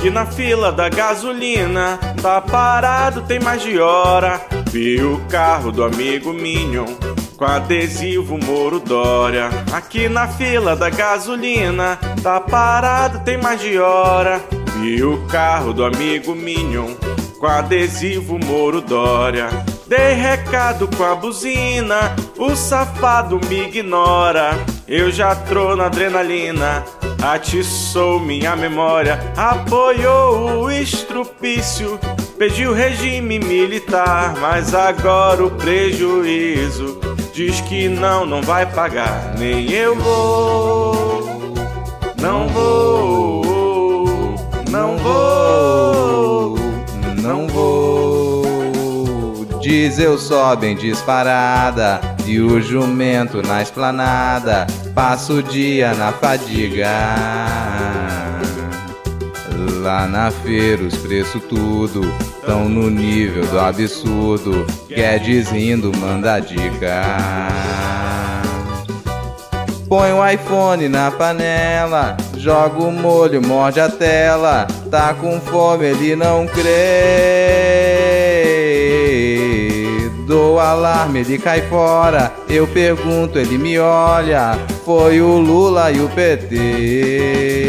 [0.00, 4.40] Aqui na fila da gasolina, tá parado tem mais de hora.
[4.70, 6.86] Vi o carro do amigo Minion
[7.36, 9.50] com adesivo Moro Dória.
[9.70, 14.40] Aqui na fila da gasolina, tá parado tem mais de hora.
[14.80, 16.94] Vi o carro do amigo Minion
[17.38, 19.50] com adesivo Moro Dória.
[19.86, 24.52] Dei recado com a buzina, o safado me ignora.
[24.88, 26.86] Eu já tô na adrenalina,
[27.22, 29.18] atiçou minha memória.
[29.36, 31.98] Apoiou o estrupício,
[32.38, 34.34] pediu regime militar.
[34.40, 36.98] Mas agora o prejuízo
[37.32, 39.34] diz que não, não vai pagar.
[39.38, 41.54] Nem eu vou,
[42.20, 44.34] não vou,
[44.70, 46.54] não vou,
[47.22, 48.40] não vou.
[49.60, 56.88] Diesel sobem disparada e o jumento na esplanada passa o dia na fadiga.
[59.82, 62.02] Lá na feira os preços tudo
[62.44, 64.66] tão no nível do absurdo.
[64.88, 67.02] Guedes rindo manda dica.
[69.88, 74.66] Põe o iPhone na panela, joga o molho, morde a tela.
[74.90, 78.09] Tá com fome, ele não crê.
[80.60, 82.32] Alarme, ele cai fora.
[82.48, 84.58] Eu pergunto, ele me olha.
[84.84, 87.60] Foi o Lula e o PT.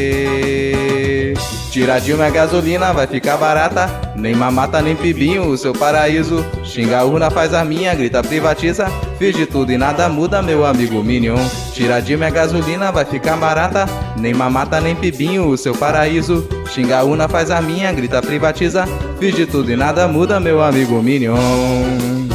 [1.71, 3.89] Tira Dilma a gasolina, vai ficar barata.
[4.15, 6.45] Nem mamata, nem pibinho, o seu paraíso.
[6.65, 8.87] Xinga a urna, faz a minha, grita, privatiza.
[9.17, 11.39] Fiz de tudo e nada muda, meu amigo Minion.
[11.73, 13.85] Tira Dilma a gasolina, vai ficar barata.
[14.17, 16.45] Nem mamata, nem pibinho, o seu paraíso.
[16.73, 18.85] Xinga a urna, faz a minha, grita, privatiza.
[19.17, 22.30] Fiz de tudo e nada muda, meu amigo Minion.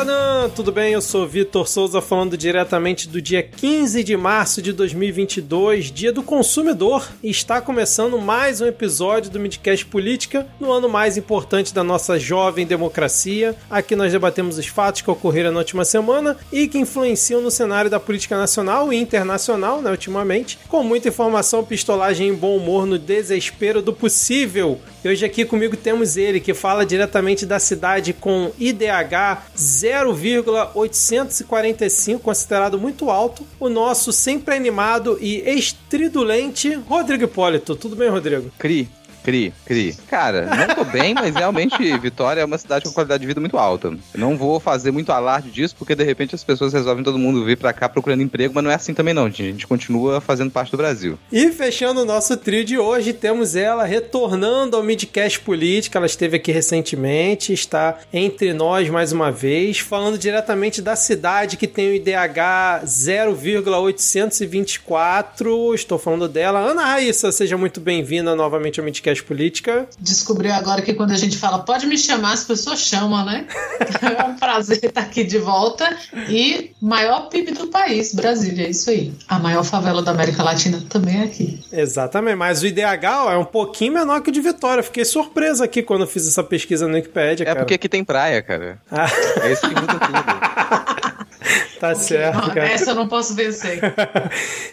[0.00, 0.48] Cidadã!
[0.48, 0.92] Tudo bem?
[0.92, 6.22] Eu sou Vitor Souza falando diretamente do dia 15 de março de 2022, dia do
[6.22, 11.84] consumidor, e está começando mais um episódio do Midcast Política, no ano mais importante da
[11.84, 13.54] nossa jovem democracia.
[13.68, 17.90] Aqui nós debatemos os fatos que ocorreram na última semana e que influenciam no cenário
[17.90, 22.98] da política nacional e internacional, né, ultimamente, com muita informação, pistolagem e bom humor no
[22.98, 24.80] desespero do possível.
[25.04, 29.42] E hoje aqui comigo temos ele, que fala diretamente da cidade com IDH
[29.90, 37.74] 0,845, considerado muito alto, o nosso sempre animado e estridulente Rodrigo Hipólito.
[37.76, 38.50] Tudo bem, Rodrigo?
[38.58, 38.88] Cri,
[39.22, 39.96] cri, cri.
[40.08, 43.58] Cara, não tô bem, mas realmente Vitória é uma cidade com qualidade de vida muito
[43.58, 43.92] alta.
[44.14, 47.56] Não vou fazer muito alarde disso, porque de repente as pessoas resolvem todo mundo vir
[47.56, 49.42] pra cá procurando emprego, mas não é assim também não, gente.
[49.42, 51.18] A gente continua fazendo parte do Brasil.
[51.30, 55.98] E fechando o nosso trio de hoje, temos ela retornando ao Midcast Política.
[55.98, 61.66] Ela esteve aqui recentemente, está entre nós mais uma vez, falando diretamente da cidade que
[61.66, 65.74] tem o IDH 0,824.
[65.74, 66.60] Estou falando dela.
[66.60, 69.88] Ana Raíssa, seja muito bem-vinda novamente ao Midcast Política.
[69.98, 73.46] Descobriu agora que quando a gente fala pode me chamar, as pessoas chamam, né?
[74.18, 75.96] é um prazer estar aqui de volta.
[76.28, 79.12] E maior PIB do país, Brasília, é isso aí.
[79.28, 81.60] A maior favela da América Latina também é aqui.
[81.72, 84.82] Exatamente, mas o IDH ó, é um pouquinho menor que o de Vitória.
[84.82, 87.60] Fiquei surpresa aqui quando fiz essa pesquisa no Wikipedia, É cara.
[87.60, 88.78] porque aqui tem praia, cara.
[88.90, 89.06] Ah.
[89.42, 91.20] É isso que muda tudo.
[91.80, 92.68] Tá certo, cara.
[92.68, 93.80] Essa eu não posso vencer.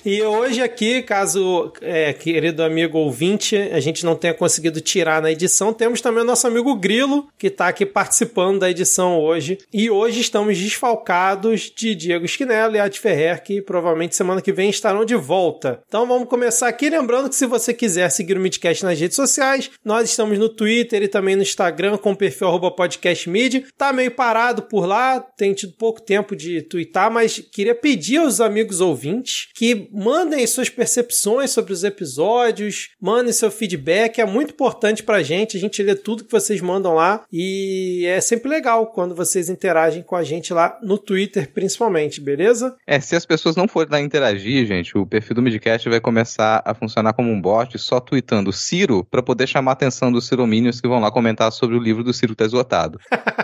[0.06, 5.30] E hoje aqui, caso, é, querido amigo ouvinte, a gente não tenha conseguido tirar na
[5.30, 9.58] edição, temos também o nosso amigo Grilo, que está aqui participando da edição hoje.
[9.74, 14.70] E hoje estamos desfalcados de Diego Esquinelo e Adi Ferrer, que provavelmente semana que vem
[14.70, 15.82] estarão de volta.
[15.88, 19.70] Então vamos começar aqui, lembrando que se você quiser seguir o Midcast nas redes sociais,
[19.84, 23.66] nós estamos no Twitter e também no Instagram com o perfil podcastmid.
[23.78, 28.42] Tá meio parado por lá, tem tido pouco tempo de twittar, mas queria pedir aos
[28.42, 35.04] amigos ouvintes que mandem suas percepções sobre os episódios, mandem seu feedback, é muito importante
[35.04, 39.16] pra gente, a gente lê tudo que vocês mandam lá e é sempre legal quando
[39.16, 42.76] vocês interagem com a gente lá no Twitter, principalmente, beleza?
[42.88, 46.62] É, se as pessoas não forem lá interagir, gente, o perfil do Midcast vai começar
[46.66, 50.82] a funcionar como um bot, só tweetando Ciro, pra poder chamar a atenção dos ciromínios
[50.82, 53.00] que vão lá comentar sobre o livro do Ciro que tá esgotado.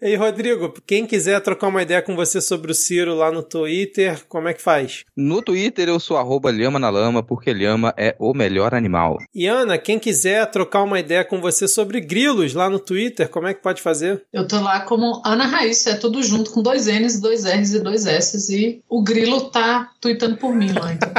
[0.00, 4.24] E Rodrigo, quem quiser trocar uma ideia com você sobre o Ciro lá no Twitter,
[4.28, 5.04] como é que faz?
[5.16, 9.18] No Twitter eu sou arroba Lhama na Lama, porque Lhama é o melhor animal.
[9.34, 13.48] E Ana, quem quiser trocar uma ideia com você sobre grilos lá no Twitter, como
[13.48, 14.22] é que pode fazer?
[14.32, 17.80] Eu tô lá como Ana Raíssa, é tudo junto com dois N's, dois R's e
[17.80, 18.50] dois S's.
[18.50, 21.10] E o grilo tá tweetando por mim lá, então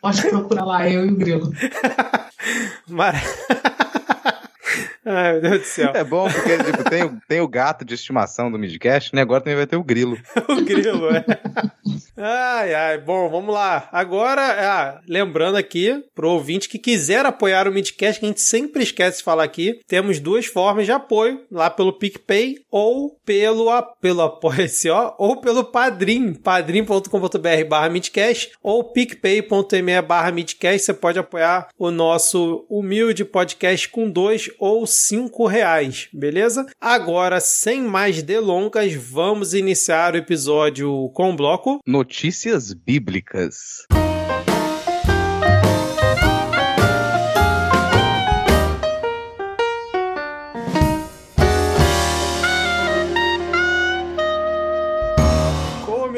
[0.00, 1.52] pode procurar lá, eu e o grilo.
[2.86, 3.20] Mar...
[5.04, 5.92] Ai, meu Deus do céu.
[5.94, 9.22] É bom porque tipo, tem, o, tem o gato de estimação do Midcast, né?
[9.22, 10.18] Agora também vai ter o grilo.
[10.48, 11.24] o grilo, é.
[12.22, 13.88] Ai, ai, bom, vamos lá.
[13.90, 18.82] Agora, ah, lembrando aqui, pro ouvinte que quiser apoiar o Midcast, que a gente sempre
[18.82, 23.70] esquece de falar aqui, temos duas formas de apoio, lá pelo PicPay ou pelo,
[24.02, 31.18] pelo Apoia-se, ó, ou pelo Padrim, padrim.com.br barra Midcast ou picpay.me barra Midcast, você pode
[31.18, 36.66] apoiar o nosso humilde podcast com dois ou cinco reais, beleza?
[36.78, 43.86] Agora, sem mais delongas, vamos iniciar o episódio com o bloco Notícias Bíblicas.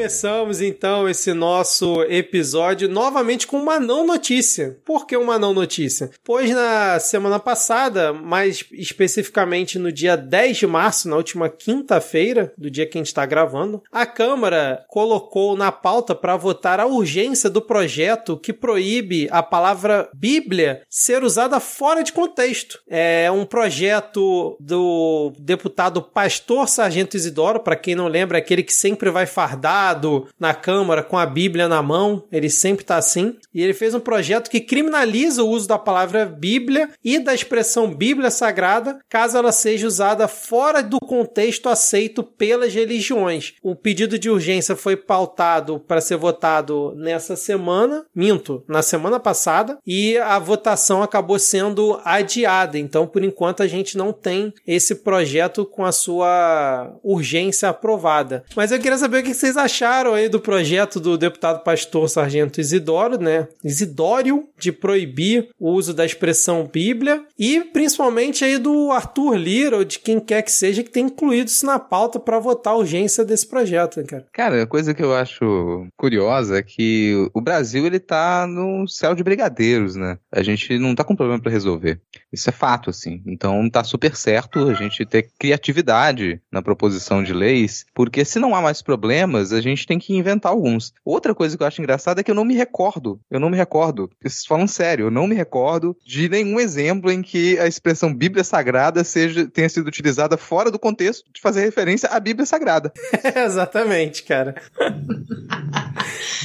[0.03, 4.77] Começamos então esse nosso episódio novamente com uma não notícia.
[4.83, 6.11] Por que uma não notícia?
[6.25, 12.69] Pois na semana passada, mais especificamente no dia 10 de março, na última quinta-feira, do
[12.69, 17.49] dia que a gente está gravando, a Câmara colocou na pauta para votar a urgência
[17.49, 22.77] do projeto que proíbe a palavra Bíblia ser usada fora de contexto.
[22.89, 28.73] É um projeto do deputado Pastor Sargento Isidoro, para quem não lembra, é aquele que
[28.73, 29.92] sempre vai fardar
[30.39, 33.35] na Câmara com a Bíblia na mão, ele sempre está assim.
[33.53, 37.93] E ele fez um projeto que criminaliza o uso da palavra Bíblia e da expressão
[37.93, 43.53] Bíblia Sagrada, caso ela seja usada fora do contexto aceito pelas religiões.
[43.61, 49.77] O pedido de urgência foi pautado para ser votado nessa semana, minto, na semana passada,
[49.85, 52.77] e a votação acabou sendo adiada.
[52.77, 58.43] Então, por enquanto, a gente não tem esse projeto com a sua urgência aprovada.
[58.55, 62.09] Mas eu queria saber o que vocês acharam acharam aí do projeto do deputado pastor
[62.09, 63.47] Sargento Isidoro, né?
[63.63, 69.83] Isidório, de proibir o uso da expressão Bíblia e principalmente aí do Arthur Lira ou
[69.83, 73.25] de quem quer que seja que tem incluído isso na pauta para votar a urgência
[73.25, 74.25] desse projeto, né, cara?
[74.31, 79.13] Cara, a coisa que eu acho curiosa é que o Brasil ele tá no céu
[79.13, 80.17] de brigadeiros, né?
[80.31, 81.99] A gente não tá com problema para resolver.
[82.31, 83.21] Isso é fato, assim.
[83.27, 88.55] Então tá super certo a gente ter criatividade na proposição de leis, porque se não
[88.55, 90.93] há mais problemas, a gente gente tem que inventar alguns.
[91.05, 93.19] Outra coisa que eu acho engraçada é que eu não me recordo.
[93.29, 94.09] Eu não me recordo.
[94.21, 98.43] Vocês falam sério, eu não me recordo de nenhum exemplo em que a expressão Bíblia
[98.43, 102.91] Sagrada seja, tenha sido utilizada fora do contexto de fazer referência à Bíblia Sagrada.
[103.35, 104.55] exatamente, cara.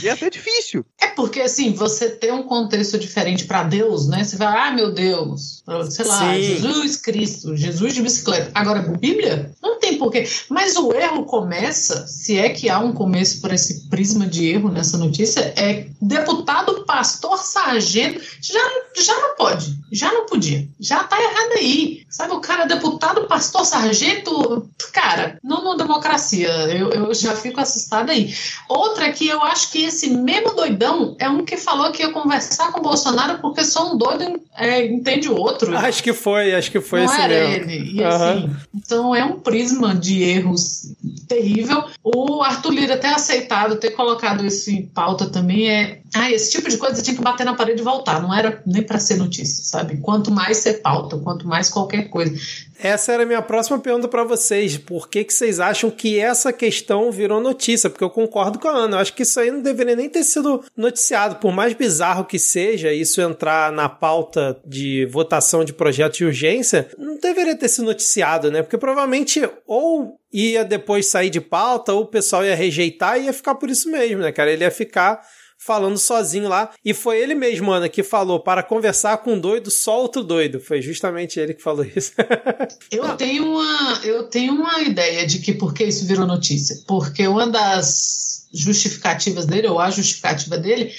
[0.02, 0.84] e é até difícil.
[1.00, 4.24] É porque, assim, você tem um contexto diferente para Deus, né?
[4.24, 6.40] Você vai, ah, meu Deus, sei lá, Sim.
[6.40, 8.50] Jesus Cristo, Jesus de bicicleta.
[8.54, 9.52] Agora, Bíblia?
[9.62, 10.26] Não tem porquê.
[10.48, 14.70] Mas o erro começa, se é que há um começo por esse prisma de erro
[14.70, 18.20] nessa notícia, é deputado pastor sargento.
[18.40, 18.60] Já,
[18.96, 22.06] já não pode, já não podia, já tá errado aí.
[22.08, 26.48] Sabe, o cara, deputado pastor sargento, cara, não democracia.
[26.68, 28.34] Eu, eu já fico assustada aí.
[28.68, 32.72] Outra que eu acho que esse mesmo doidão é um que falou que ia conversar
[32.72, 35.76] com o Bolsonaro porque só um doido é, entende o outro.
[35.76, 37.70] Acho que foi, acho que foi não esse era mesmo.
[37.70, 37.98] ele.
[37.98, 38.08] E, uhum.
[38.08, 40.92] assim, então é um prisma de erros
[41.26, 41.84] terrível.
[42.02, 46.00] O Arthur Lira ter aceitado, ter colocado isso em pauta também é.
[46.14, 48.20] Ah, esse tipo de coisa tinha que bater na parede e voltar.
[48.20, 49.98] Não era nem para ser notícia, sabe?
[49.98, 52.34] Quanto mais ser pauta, quanto mais qualquer coisa.
[52.80, 54.78] Essa era a minha próxima pergunta para vocês.
[54.78, 57.90] Por que, que vocês acham que essa questão virou notícia?
[57.90, 58.96] Porque eu concordo com a Ana.
[58.96, 61.36] Eu acho que isso aí não deveria nem ter sido noticiado.
[61.36, 66.88] Por mais bizarro que seja isso entrar na pauta de votação de projeto de urgência,
[66.96, 68.62] não deveria ter sido noticiado, né?
[68.62, 73.32] Porque provavelmente ou ia depois sair de pauta, ou o pessoal ia rejeitar e ia
[73.32, 74.52] ficar por isso mesmo, né, cara?
[74.52, 75.20] Ele ia ficar
[75.58, 76.70] falando sozinho lá.
[76.84, 80.60] E foi ele mesmo, Ana, que falou: para conversar com um doido, só outro doido.
[80.60, 82.12] Foi justamente ele que falou isso.
[82.90, 86.76] eu, tenho uma, eu tenho uma ideia de que por que isso virou notícia.
[86.86, 90.92] Porque uma das justificativas dele, ou a justificativa dele,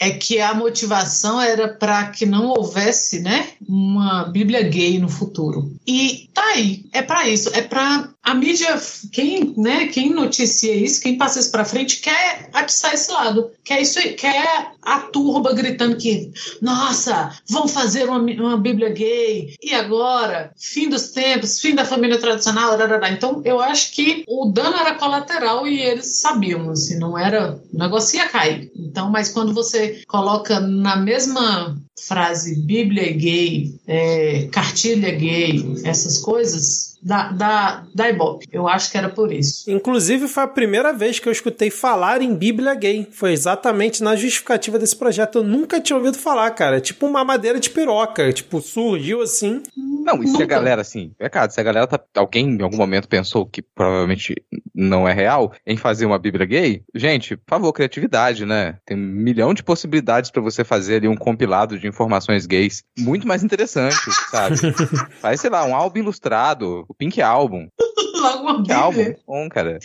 [0.00, 5.70] é que a motivação era para que não houvesse, né, uma Bíblia gay no futuro.
[5.86, 8.80] E tá aí, é para isso, é para a mídia,
[9.12, 13.82] quem, né, quem noticia isso, quem passa isso para frente, quer atiçar esse lado, quer
[13.82, 20.52] isso, quer a turba gritando que, nossa, vão fazer uma, uma Bíblia gay e agora,
[20.56, 22.78] fim dos tempos, fim da família tradicional,
[23.10, 27.78] então eu acho que o dano era colateral e eles sabiam, assim, não era, o
[27.78, 28.70] negócio ia cair.
[28.74, 36.89] Então, mas quando você coloca na mesma frase Bíblia gay, é, cartilha gay, essas coisas,
[37.02, 38.46] da, da, da Ibope.
[38.52, 39.70] Eu acho que era por isso.
[39.70, 43.08] Inclusive, foi a primeira vez que eu escutei falar em Bíblia gay.
[43.10, 45.38] Foi exatamente na justificativa desse projeto.
[45.38, 46.80] Eu nunca tinha ouvido falar, cara.
[46.80, 48.32] Tipo uma madeira de piroca.
[48.32, 49.62] Tipo, surgiu assim.
[49.76, 52.00] Não, e se a galera, assim, é cara, se a galera tá.
[52.16, 54.34] Alguém em algum momento pensou que provavelmente
[54.74, 58.78] não é real em fazer uma Bíblia gay, gente, por favor, criatividade, né?
[58.84, 63.26] Tem um milhão de possibilidades para você fazer ali um compilado de informações gays muito
[63.26, 64.56] mais interessante, sabe?
[65.20, 67.68] Faz, sei lá, um álbum ilustrado, o Pink Album.
[68.20, 68.76] Logo uma Bíblia.
[68.76, 69.78] Album, bom, cara.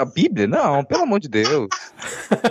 [0.00, 0.48] A Bíblia?
[0.48, 1.68] Não, pelo amor de Deus.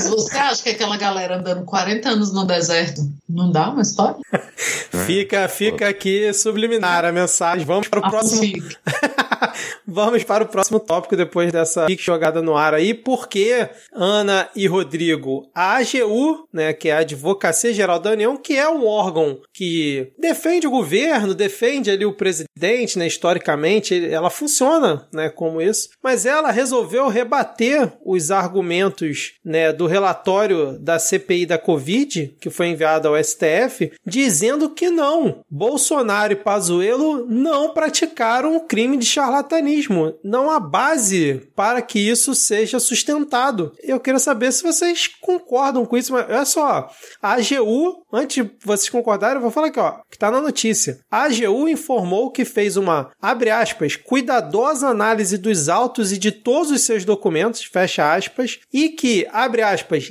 [0.00, 4.16] Mas você acha que aquela galera andando 40 anos no deserto não dá uma história?
[5.06, 7.66] fica, fica aqui subliminar a mensagem.
[7.66, 8.42] Vamos para o ah, próximo.
[9.86, 15.50] Vamos para o próximo tópico depois dessa jogada no ar aí, porque Ana e Rodrigo,
[15.54, 20.12] a AGU, né, que é a Advocacia Geral da União, que é um órgão que
[20.18, 26.24] defende o governo, defende ali o presidente, né, historicamente, ela funciona, né, como isso, mas
[26.24, 33.08] ela resolveu rebater os argumentos, né, do relatório da CPI da Covid, que foi enviado
[33.08, 40.14] ao STF, dizendo que não, Bolsonaro e Pazuello não praticaram o crime de charlatanismo.
[40.24, 43.72] Não há base para que isso seja sustentado.
[43.82, 48.50] Eu queria saber se vocês concordam com isso, mas olha só, a AGU, antes de
[48.64, 51.00] vocês concordarem, eu vou falar aqui, ó, que tá na notícia.
[51.10, 56.70] A AGU informou que fez uma, abre aspas, cuidadosa análise dos autos e de todos
[56.70, 59.69] os seus documentos, fecha aspas, e que, abre aspas,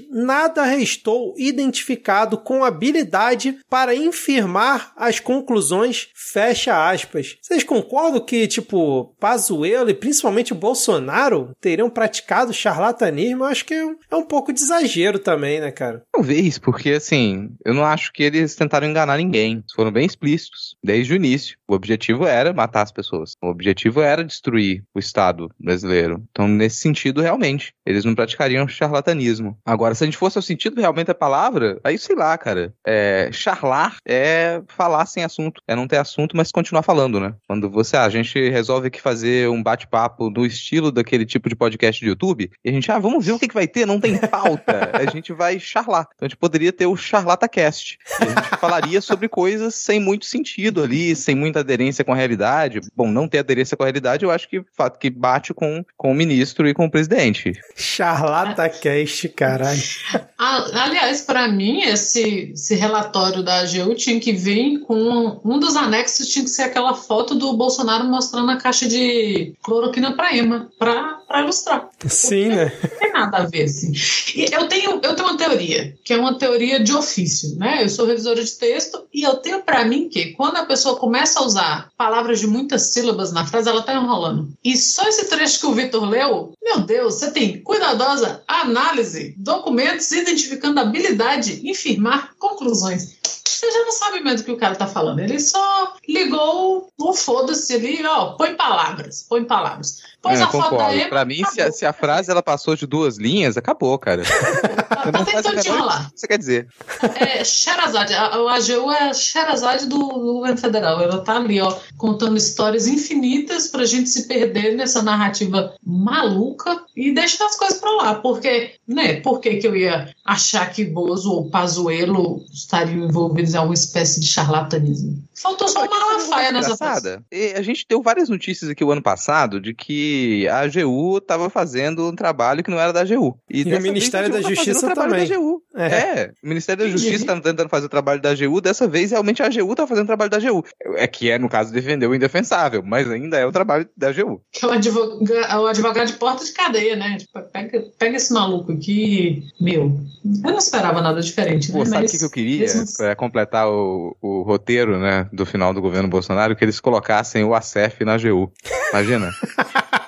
[0.10, 7.38] nada restou identificado com habilidade para infirmar as conclusões, fecha aspas.
[7.42, 13.74] Vocês concordam que, tipo, Pazuello e principalmente o Bolsonaro teriam praticado charlatanismo, eu acho que
[13.74, 16.04] é um pouco de exagero também, né, cara?
[16.12, 19.64] Talvez, porque assim, eu não acho que eles tentaram enganar ninguém.
[19.76, 21.58] Foram bem explícitos desde o início.
[21.68, 23.34] O objetivo era matar as pessoas.
[23.42, 26.24] O objetivo era destruir o Estado brasileiro.
[26.32, 29.49] Então, nesse sentido, realmente, eles não praticariam charlatanismo.
[29.66, 32.74] Agora, se a gente fosse ao sentido realmente da palavra, aí sei lá, cara.
[32.86, 35.62] É, charlar é falar sem assunto.
[35.68, 37.34] É não ter assunto, mas continuar falando, né?
[37.48, 41.56] Quando você, ah, a gente resolve que fazer um bate-papo do estilo daquele tipo de
[41.56, 44.00] podcast de YouTube, e a gente, ah, vamos ver o que, que vai ter, não
[44.00, 44.92] tem pauta.
[44.94, 46.08] a gente vai charlar.
[46.16, 47.98] Então a gente poderia ter o CharlataCast.
[48.20, 52.16] E a gente falaria sobre coisas sem muito sentido ali, sem muita aderência com a
[52.16, 52.82] realidade.
[52.96, 56.12] Bom, não ter aderência com a realidade, eu acho que fato que bate com, com
[56.12, 57.54] o ministro e com o presidente.
[57.76, 59.82] CharlataCast, caralho.
[60.38, 66.28] Aliás, para mim, esse, esse relatório da AGU tinha que vir com um dos anexos,
[66.28, 71.42] tinha que ser aquela foto do Bolsonaro mostrando a caixa de cloroquina para Ema, para
[71.42, 71.90] ilustrar.
[72.06, 72.72] Sim, né?
[72.82, 73.92] Não tem nada a ver, assim.
[74.36, 77.84] E eu tenho, eu tenho uma teoria, que é uma teoria de ofício, né?
[77.84, 81.40] Eu sou revisora de texto e eu tenho para mim que quando a pessoa começa
[81.40, 84.50] a usar palavras de muitas sílabas na frase, ela tá enrolando.
[84.64, 90.12] E só esse trecho que o Vitor leu, meu Deus, você tem cuidadosa análise, documentos
[90.12, 93.20] identificando habilidade, infirmar conclusões
[93.60, 95.20] você já não sabe mais do que o cara tá falando.
[95.20, 100.02] Ele só ligou o foda-se ali, ó, põe palavras, põe palavras.
[100.22, 102.86] Pôs é, a foto da Pra mim, se a, se a, frase ela passou de
[102.86, 104.24] duas linhas, acabou, cara.
[104.24, 106.12] tá, tá tentando te enrolar.
[106.14, 106.68] você quer dizer?
[107.16, 111.02] É, Sherazade, a, a AGU é a Sherazade do, do governo federal.
[111.02, 117.14] Ela tá ali, ó, contando histórias infinitas pra gente se perder nessa narrativa maluca e
[117.14, 118.16] deixar as coisas pra lá.
[118.16, 123.58] Porque, né, por que que eu ia achar que Bozo ou Pazuello estariam envolvidos em
[123.58, 125.24] alguma espécie de charlatanismo?
[125.34, 127.20] Faltou só uma Malafaia nessa frase.
[127.56, 132.08] A gente deu várias notícias aqui o ano passado de que a AGU estava fazendo
[132.08, 133.38] um trabalho que não era da AGU.
[133.50, 135.28] E, e o Ministério da Justiça também.
[135.28, 135.64] Da AGU.
[135.76, 135.86] É.
[135.86, 136.32] é.
[136.44, 139.48] o Ministério da Justiça está tentando fazer o trabalho da AGU, dessa vez realmente a
[139.48, 140.64] AGU está fazendo o trabalho da AGU.
[140.96, 144.42] É que é, no caso, defender o indefensável, mas ainda é o trabalho da AGU.
[144.52, 147.18] Que é o advogado, o advogado de porta de cadeia, né?
[147.18, 150.00] Tipo, pega, pega esse maluco aqui, meu.
[150.24, 151.80] Eu não esperava nada diferente, né?
[151.80, 152.60] Pô, sabe o que, que eu queria?
[152.60, 152.98] Mesmo...
[152.98, 157.56] Para completar o, o roteiro, né, do final do governo Bolsonaro, que eles colocassem o
[157.56, 158.52] ACEF na AGU.
[158.92, 159.32] Imagina?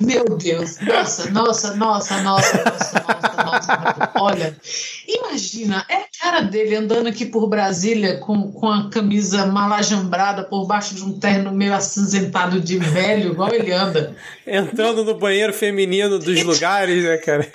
[0.00, 4.56] Meu Deus, nossa, nossa, nossa, nossa, nossa, nossa, Olha,
[5.06, 10.66] imagina, é a cara dele andando aqui por Brasília com, com a camisa malajambrada por
[10.66, 14.14] baixo de um terno meio acinzentado de velho, igual ele anda.
[14.46, 17.48] Entrando no banheiro feminino dos lugares, né, cara?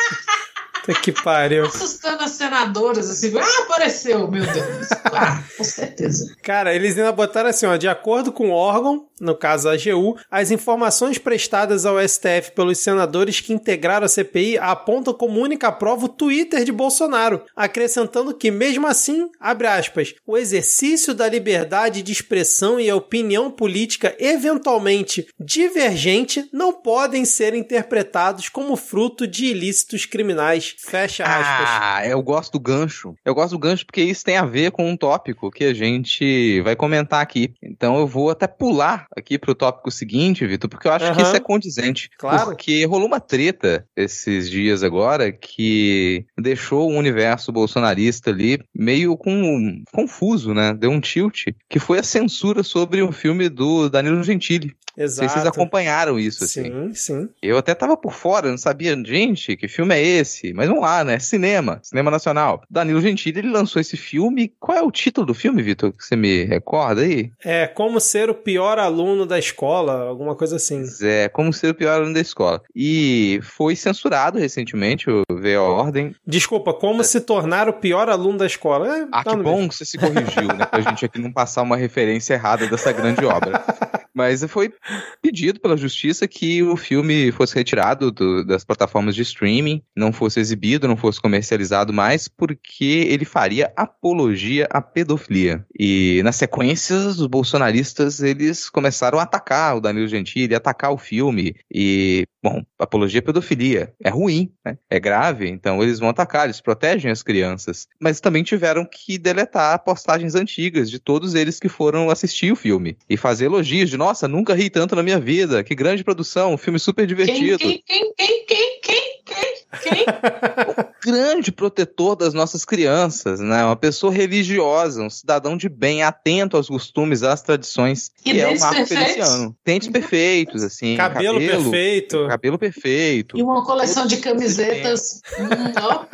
[0.88, 1.66] Puta que pariu.
[1.66, 4.88] Assustando as senadoras, assim, ah, apareceu, meu Deus.
[5.04, 6.34] Ah, com certeza.
[6.42, 10.18] Cara, eles ainda botaram assim, ó, de acordo com o órgão, no caso a AGU,
[10.30, 16.06] as informações prestadas ao STF pelos senadores que integraram a CPI apontam como única prova
[16.06, 22.12] o Twitter de Bolsonaro, acrescentando que, mesmo assim, abre aspas, o exercício da liberdade de
[22.12, 30.06] expressão e a opinião política eventualmente divergente não podem ser interpretados como fruto de ilícitos
[30.06, 30.76] criminais.
[30.78, 31.70] Fecha aspas.
[31.70, 33.16] Ah, eu gosto do gancho.
[33.26, 36.62] Eu gosto do gancho porque isso tem a ver com um tópico que a gente
[36.62, 37.54] vai comentar aqui.
[37.62, 41.24] Então eu vou até pular aqui pro tópico seguinte, Vitor, porque eu acho que Aham.
[41.24, 42.10] isso é condizente.
[42.18, 42.46] Claro.
[42.46, 49.84] Porque rolou uma treta esses dias agora que deixou o universo bolsonarista ali meio com
[49.92, 50.74] confuso, né?
[50.74, 54.76] Deu um tilt, que foi a censura sobre o filme do Danilo Gentili.
[54.98, 55.30] Exato.
[55.32, 56.64] vocês acompanharam isso, assim.
[56.64, 57.30] Sim, sim.
[57.42, 60.54] Eu até tava por fora, não sabia, gente, que filme é esse?
[60.54, 61.20] Mas vamos lá, né?
[61.20, 62.62] Cinema, cinema nacional.
[62.70, 64.52] Danilo Gentili, ele lançou esse filme.
[64.60, 65.92] Qual é o título do filme, Vitor?
[65.94, 67.32] Que você me recorda aí?
[67.44, 70.84] É como ser o pior aluno da escola, alguma coisa assim.
[71.02, 72.62] É, Como Ser o Pior Aluno da Escola.
[72.76, 76.16] E foi censurado recentemente, o veio a ordem.
[76.26, 78.98] Desculpa, como se tornar o pior aluno da escola.
[78.98, 79.70] É, Ah, tá que bom mesmo.
[79.70, 80.66] que você se corrigiu, né?
[80.66, 83.64] Pra gente aqui não passar uma referência errada dessa grande obra.
[84.18, 84.74] Mas foi
[85.22, 90.40] pedido pela justiça que o filme fosse retirado do- das plataformas de streaming, não fosse
[90.40, 95.64] exibido, não fosse comercializado mais, porque ele faria apologia à pedofilia.
[95.80, 101.56] E na sequência, os bolsonaristas eles começaram a atacar o Danilo Gentili, atacar o filme.
[101.72, 104.78] E, bom, apologia à pedofilia é ruim, né?
[104.90, 107.88] É grave, então eles vão atacar, eles protegem as crianças.
[108.00, 112.98] Mas também tiveram que deletar postagens antigas de todos eles que foram assistir o filme
[113.10, 116.58] e fazer elogios de nossa, nunca ri tanto na minha vida, que grande produção, um
[116.58, 117.58] filme super divertido.
[117.58, 120.06] quem, quem, quem, quem, quem, quem, quem?
[121.04, 123.64] grande protetor das nossas crianças, né?
[123.64, 128.50] Uma pessoa religiosa, um cidadão de bem, atento aos costumes, às tradições, E que é
[128.50, 129.14] o Marco perfeitos?
[129.14, 129.56] Feliciano.
[129.66, 130.98] Dentes perfeitos, assim.
[130.98, 132.28] Cabelo, perfeito.
[132.28, 133.38] Cabelo perfeito.
[133.38, 135.22] E uma coleção de camisetas.
[135.40, 136.06] Hum, ó.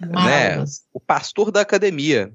[0.00, 0.62] Né?
[0.92, 2.30] O pastor da academia,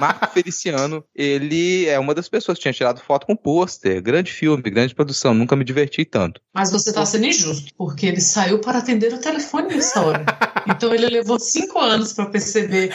[0.00, 4.02] Marco Feliciano, ele é uma das pessoas que tinha tirado foto com pôster.
[4.02, 5.34] Grande filme, grande produção.
[5.34, 6.40] Nunca me diverti tanto.
[6.52, 9.68] Mas você está sendo injusto, porque ele saiu para atender o telefone
[10.68, 12.94] Então ele levou cinco anos para perceber.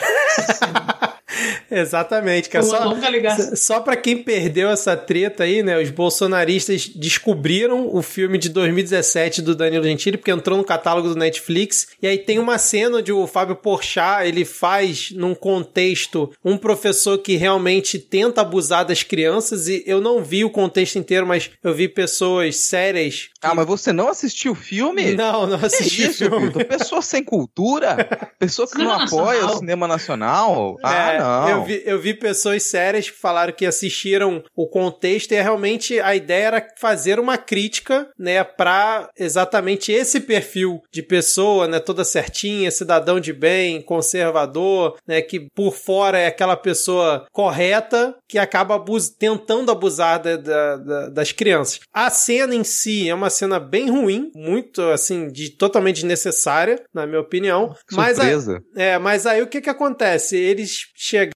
[1.80, 2.64] Exatamente, cara.
[2.64, 3.56] Uma Só, longa ligação.
[3.56, 5.78] só pra quem perdeu essa treta aí, né?
[5.80, 11.14] Os bolsonaristas descobriram o filme de 2017 do Danilo Gentili, porque entrou no catálogo do
[11.16, 11.88] Netflix.
[12.02, 17.18] E aí tem uma cena onde o Fábio Porchat, ele faz num contexto um professor
[17.18, 19.68] que realmente tenta abusar das crianças.
[19.68, 23.28] E eu não vi o contexto inteiro, mas eu vi pessoas sérias.
[23.40, 25.14] que- Ah, mas você não assistiu o filme?
[25.14, 26.50] Não, não assisti isso, filme.
[26.64, 27.96] Pessoa sem cultura?
[28.38, 30.76] Pessoa que Cinema não apoia o cinema nacional?
[30.82, 31.48] Ah, É, não.
[31.48, 36.14] Eu vi, eu vi pessoas sérias que falaram que assistiram o contexto e realmente a
[36.14, 42.70] ideia era fazer uma crítica, né, pra exatamente esse perfil de pessoa, né, toda certinha,
[42.70, 49.08] cidadão de bem, conservador, né, que por fora é aquela pessoa correta que acaba abus
[49.10, 51.80] tentando abusar da- da- da- das crianças.
[51.92, 57.06] A cena em si é uma cena bem ruim, muito, assim, de, totalmente desnecessária, na
[57.06, 57.74] minha opinião.
[57.92, 58.62] Mas a- Surpresa.
[58.76, 60.36] é, mas aí o que que acontece?
[60.36, 61.30] Eles chegaram,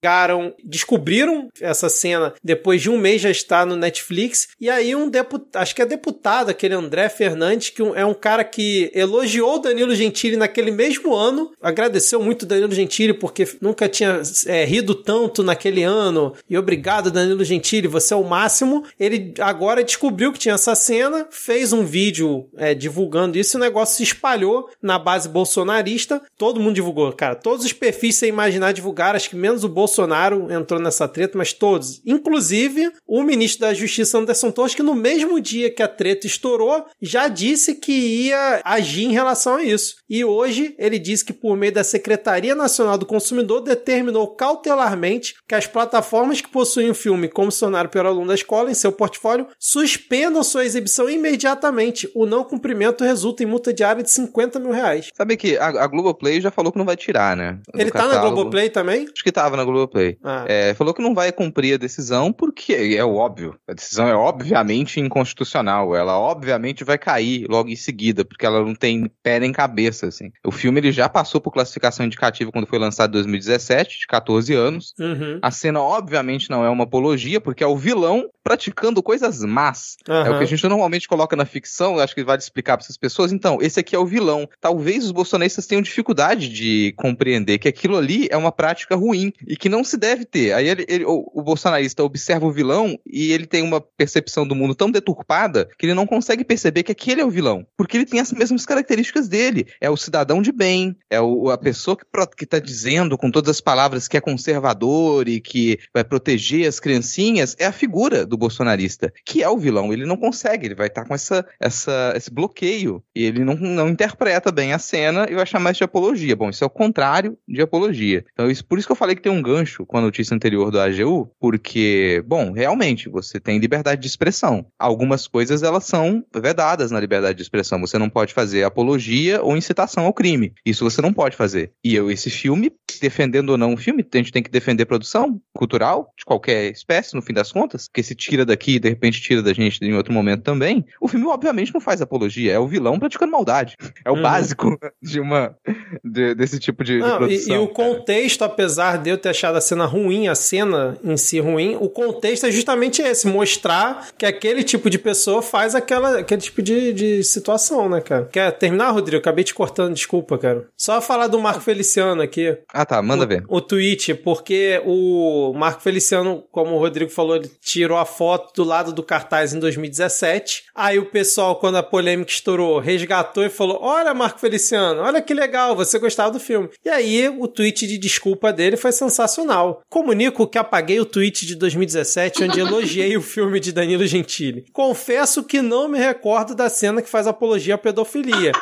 [0.63, 5.63] descobriram essa cena depois de um mês já está no Netflix, e aí um deputado,
[5.63, 10.37] acho que é deputado, aquele André Fernandes, que é um cara que elogiou Danilo Gentili
[10.37, 16.35] naquele mesmo ano, agradeceu muito Danilo Gentili porque nunca tinha é, rido tanto naquele ano,
[16.49, 18.85] e obrigado Danilo Gentili, você é o máximo.
[18.99, 23.61] Ele agora descobriu que tinha essa cena, fez um vídeo é, divulgando isso, e o
[23.61, 28.73] negócio se espalhou na base bolsonarista, todo mundo divulgou, cara, todos os perfis sem imaginar
[28.73, 30.04] divulgaram, acho que menos o Bolsonaro
[30.51, 32.01] entrou nessa treta, mas todos.
[32.05, 36.85] Inclusive, o ministro da Justiça, Anderson Torres, que no mesmo dia que a treta estourou,
[37.01, 39.97] já disse que ia agir em relação a isso.
[40.09, 45.55] E hoje ele disse que, por meio da Secretaria Nacional do Consumidor, determinou cautelarmente que
[45.55, 48.75] as plataformas que possuem o filme Como se tornar o pior aluno da escola em
[48.75, 52.11] seu portfólio suspendam sua exibição imediatamente.
[52.15, 55.11] O não cumprimento resulta em multa diária de 50 mil reais.
[55.15, 57.59] Sabe que a, a Globoplay já falou que não vai tirar, né?
[57.73, 58.35] Do Ele tá na catálogo.
[58.35, 59.03] Globoplay também?
[59.13, 59.94] Acho que tava na Globoplay.
[59.95, 60.19] Globoplay.
[60.23, 60.45] Ah.
[60.49, 63.57] É, falou que não vai cumprir a decisão porque é óbvio.
[63.69, 65.95] A decisão é obviamente inconstitucional.
[65.95, 70.31] Ela obviamente vai cair logo em seguida, porque ela não tem pé nem cabeça, assim.
[70.45, 74.53] O filme ele já passou por classificação indicativa quando foi lançado em 2017, de 14
[74.55, 74.95] anos.
[74.99, 75.39] Uhum.
[75.41, 79.97] A cena obviamente não é uma apologia, porque é o vilão praticando coisas más.
[80.09, 80.15] Uhum.
[80.15, 82.97] É o que a gente normalmente coloca na ficção, acho que vale explicar para essas
[82.97, 83.33] pessoas.
[83.33, 84.49] Então, esse aqui é o vilão.
[84.61, 89.57] Talvez os bolsonaristas tenham dificuldade de compreender que aquilo ali é uma prática ruim e
[89.57, 90.53] que não se deve ter.
[90.53, 94.55] Aí ele, ele, o, o bolsonarista observa o vilão e ele tem uma percepção do
[94.55, 97.67] mundo tão deturpada que ele não consegue perceber que aquele é o vilão.
[97.77, 99.67] Porque ele tem as mesmas características dele.
[99.81, 102.05] É o cidadão de bem, é o, a pessoa que,
[102.37, 106.81] que tá dizendo com todas as palavras que é conservador e que vai proteger as
[106.81, 107.57] criancinhas.
[107.59, 109.93] É a figura do bolsonarista, que é o vilão.
[109.93, 113.03] Ele não consegue, ele vai estar tá com essa, essa, esse bloqueio.
[113.15, 116.37] E ele não, não interpreta bem a cena e vai chamar isso de apologia.
[116.37, 118.25] Bom, isso é o contrário de apologia.
[118.33, 120.71] Então, isso, por isso que eu falei que tem um gancho com a notícia anterior
[120.71, 124.67] do AGU, porque, bom, realmente, você tem liberdade de expressão.
[124.79, 127.81] Algumas coisas, elas são vedadas na liberdade de expressão.
[127.81, 130.53] Você não pode fazer apologia ou incitação ao crime.
[130.65, 131.73] Isso você não pode fazer.
[131.83, 135.41] E eu, esse filme, defendendo ou não o filme, a gente tem que defender produção
[135.53, 139.21] cultural de qualquer espécie, no fim das contas, porque se tira daqui e de repente
[139.21, 142.67] tira da gente em outro momento também, o filme obviamente não faz apologia, é o
[142.67, 143.77] vilão praticando maldade.
[144.05, 144.23] É o hum.
[144.23, 145.57] básico de uma
[146.05, 147.55] de, desse tipo de, não, de produção.
[147.55, 151.17] E, e o contexto, apesar de eu ter achado a cena ruim, a cena em
[151.17, 156.19] si ruim, o contexto é justamente esse, mostrar que aquele tipo de pessoa faz aquela,
[156.19, 158.29] aquele tipo de, de situação, né, cara?
[158.31, 159.21] Quer terminar, Rodrigo?
[159.21, 160.67] Acabei te cortando, desculpa, cara.
[160.77, 162.57] Só falar do Marco Feliciano aqui.
[162.73, 163.45] Ah, tá, manda o, ver.
[163.49, 168.65] O tweet, porque o Marco Feliciano, como o Rodrigo falou, ele tirou a foto do
[168.65, 170.65] lado do cartaz em 2017.
[170.75, 175.35] Aí o pessoal, quando a polêmica estourou, resgatou e falou: Olha, Marco Feliciano, olha que
[175.35, 176.69] legal, você gostava do filme.
[176.85, 179.44] E aí o tweet de desculpa dele foi sensacional.
[179.89, 184.65] Comunico que apaguei o tweet de 2017 onde elogiei o filme de Danilo Gentili.
[184.73, 188.53] Confesso que não me recordo da cena que faz apologia à pedofilia.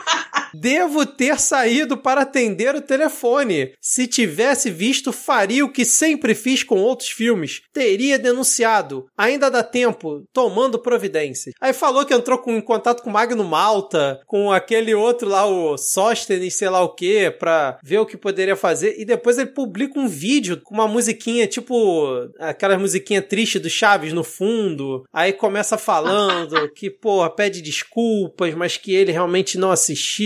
[0.55, 3.73] Devo ter saído para atender o telefone.
[3.81, 7.63] Se tivesse visto, faria o que sempre fiz com outros filmes.
[7.73, 9.07] Teria denunciado.
[9.17, 11.53] Ainda dá tempo, tomando providência.
[11.61, 15.79] Aí falou que entrou com, em contato com Magno Malta, com aquele outro lá, o
[15.79, 18.97] Sóstenes, sei lá o que, pra ver o que poderia fazer.
[18.99, 24.25] E depois ele publica um vídeo uma musiquinha, tipo, aquela musiquinha triste do Chaves no
[24.25, 25.05] fundo.
[25.13, 30.23] Aí começa falando que, porra, pede desculpas, mas que ele realmente não assistiu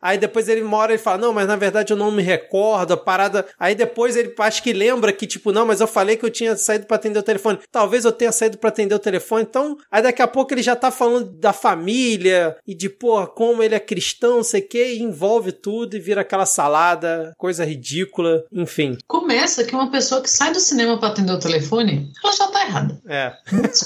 [0.00, 2.96] Aí depois ele mora e fala: Não, mas na verdade eu não me recordo, a
[2.96, 3.46] parada.
[3.58, 6.56] Aí depois ele acho que lembra que, tipo, não, mas eu falei que eu tinha
[6.56, 7.58] saído para atender o telefone.
[7.70, 9.46] Talvez eu tenha saído para atender o telefone.
[9.48, 13.62] Então, aí daqui a pouco ele já tá falando da família e de, porra, como
[13.62, 18.96] ele é cristão, sei que, e envolve tudo e vira aquela salada, coisa ridícula, enfim.
[19.06, 22.66] Começa que uma pessoa que sai do cinema para atender o telefone, ela já tá
[22.66, 23.00] errada.
[23.08, 23.32] É.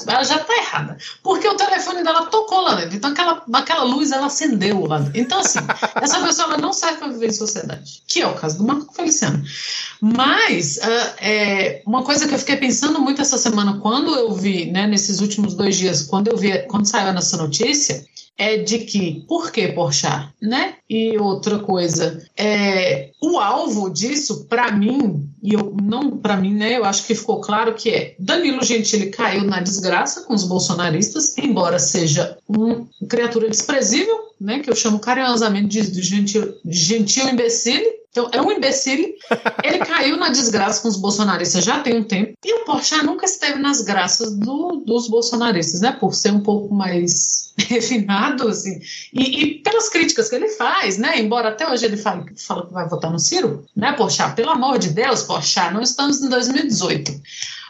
[0.07, 0.96] Ela já tá errada.
[1.22, 2.96] Porque o telefone dela tocou lá dentro.
[2.96, 5.20] Então aquela, aquela luz ela acendeu lá dentro.
[5.20, 5.61] Então, assim,
[6.02, 8.92] essa pessoa ela não serve para viver em sociedade, que é o caso do Marco
[8.92, 9.42] Feliciano.
[10.00, 14.70] Mas uh, é, uma coisa que eu fiquei pensando muito essa semana, quando eu vi,
[14.70, 18.04] né, nesses últimos dois dias, quando eu vi, quando saiu nessa notícia,
[18.37, 20.77] é de que, por que Porchat, né?
[20.90, 26.77] E outra coisa, é, o alvo disso, para mim, e eu não para mim, né?
[26.77, 31.37] Eu acho que ficou claro que é Danilo Gentili caiu na desgraça com os bolsonaristas,
[31.38, 34.59] embora seja uma criatura desprezível, né?
[34.59, 39.12] Que eu chamo carinhosamente de, de gentil, gentil imbecile então, é um imbecil.
[39.64, 42.35] Ele caiu na desgraça com os bolsonaristas já tem um tempo.
[42.44, 45.90] E o Porchat nunca esteve nas graças do, dos bolsonaristas, né?
[45.98, 48.81] Por ser um pouco mais refinado, assim.
[49.12, 51.18] E, e, pelas críticas que ele faz, né?
[51.18, 54.37] Embora até hoje ele fale, fala que vai votar no Ciro, né, Porchat?
[54.37, 57.20] Pelo amor de Deus, Porchat, não estamos em 2018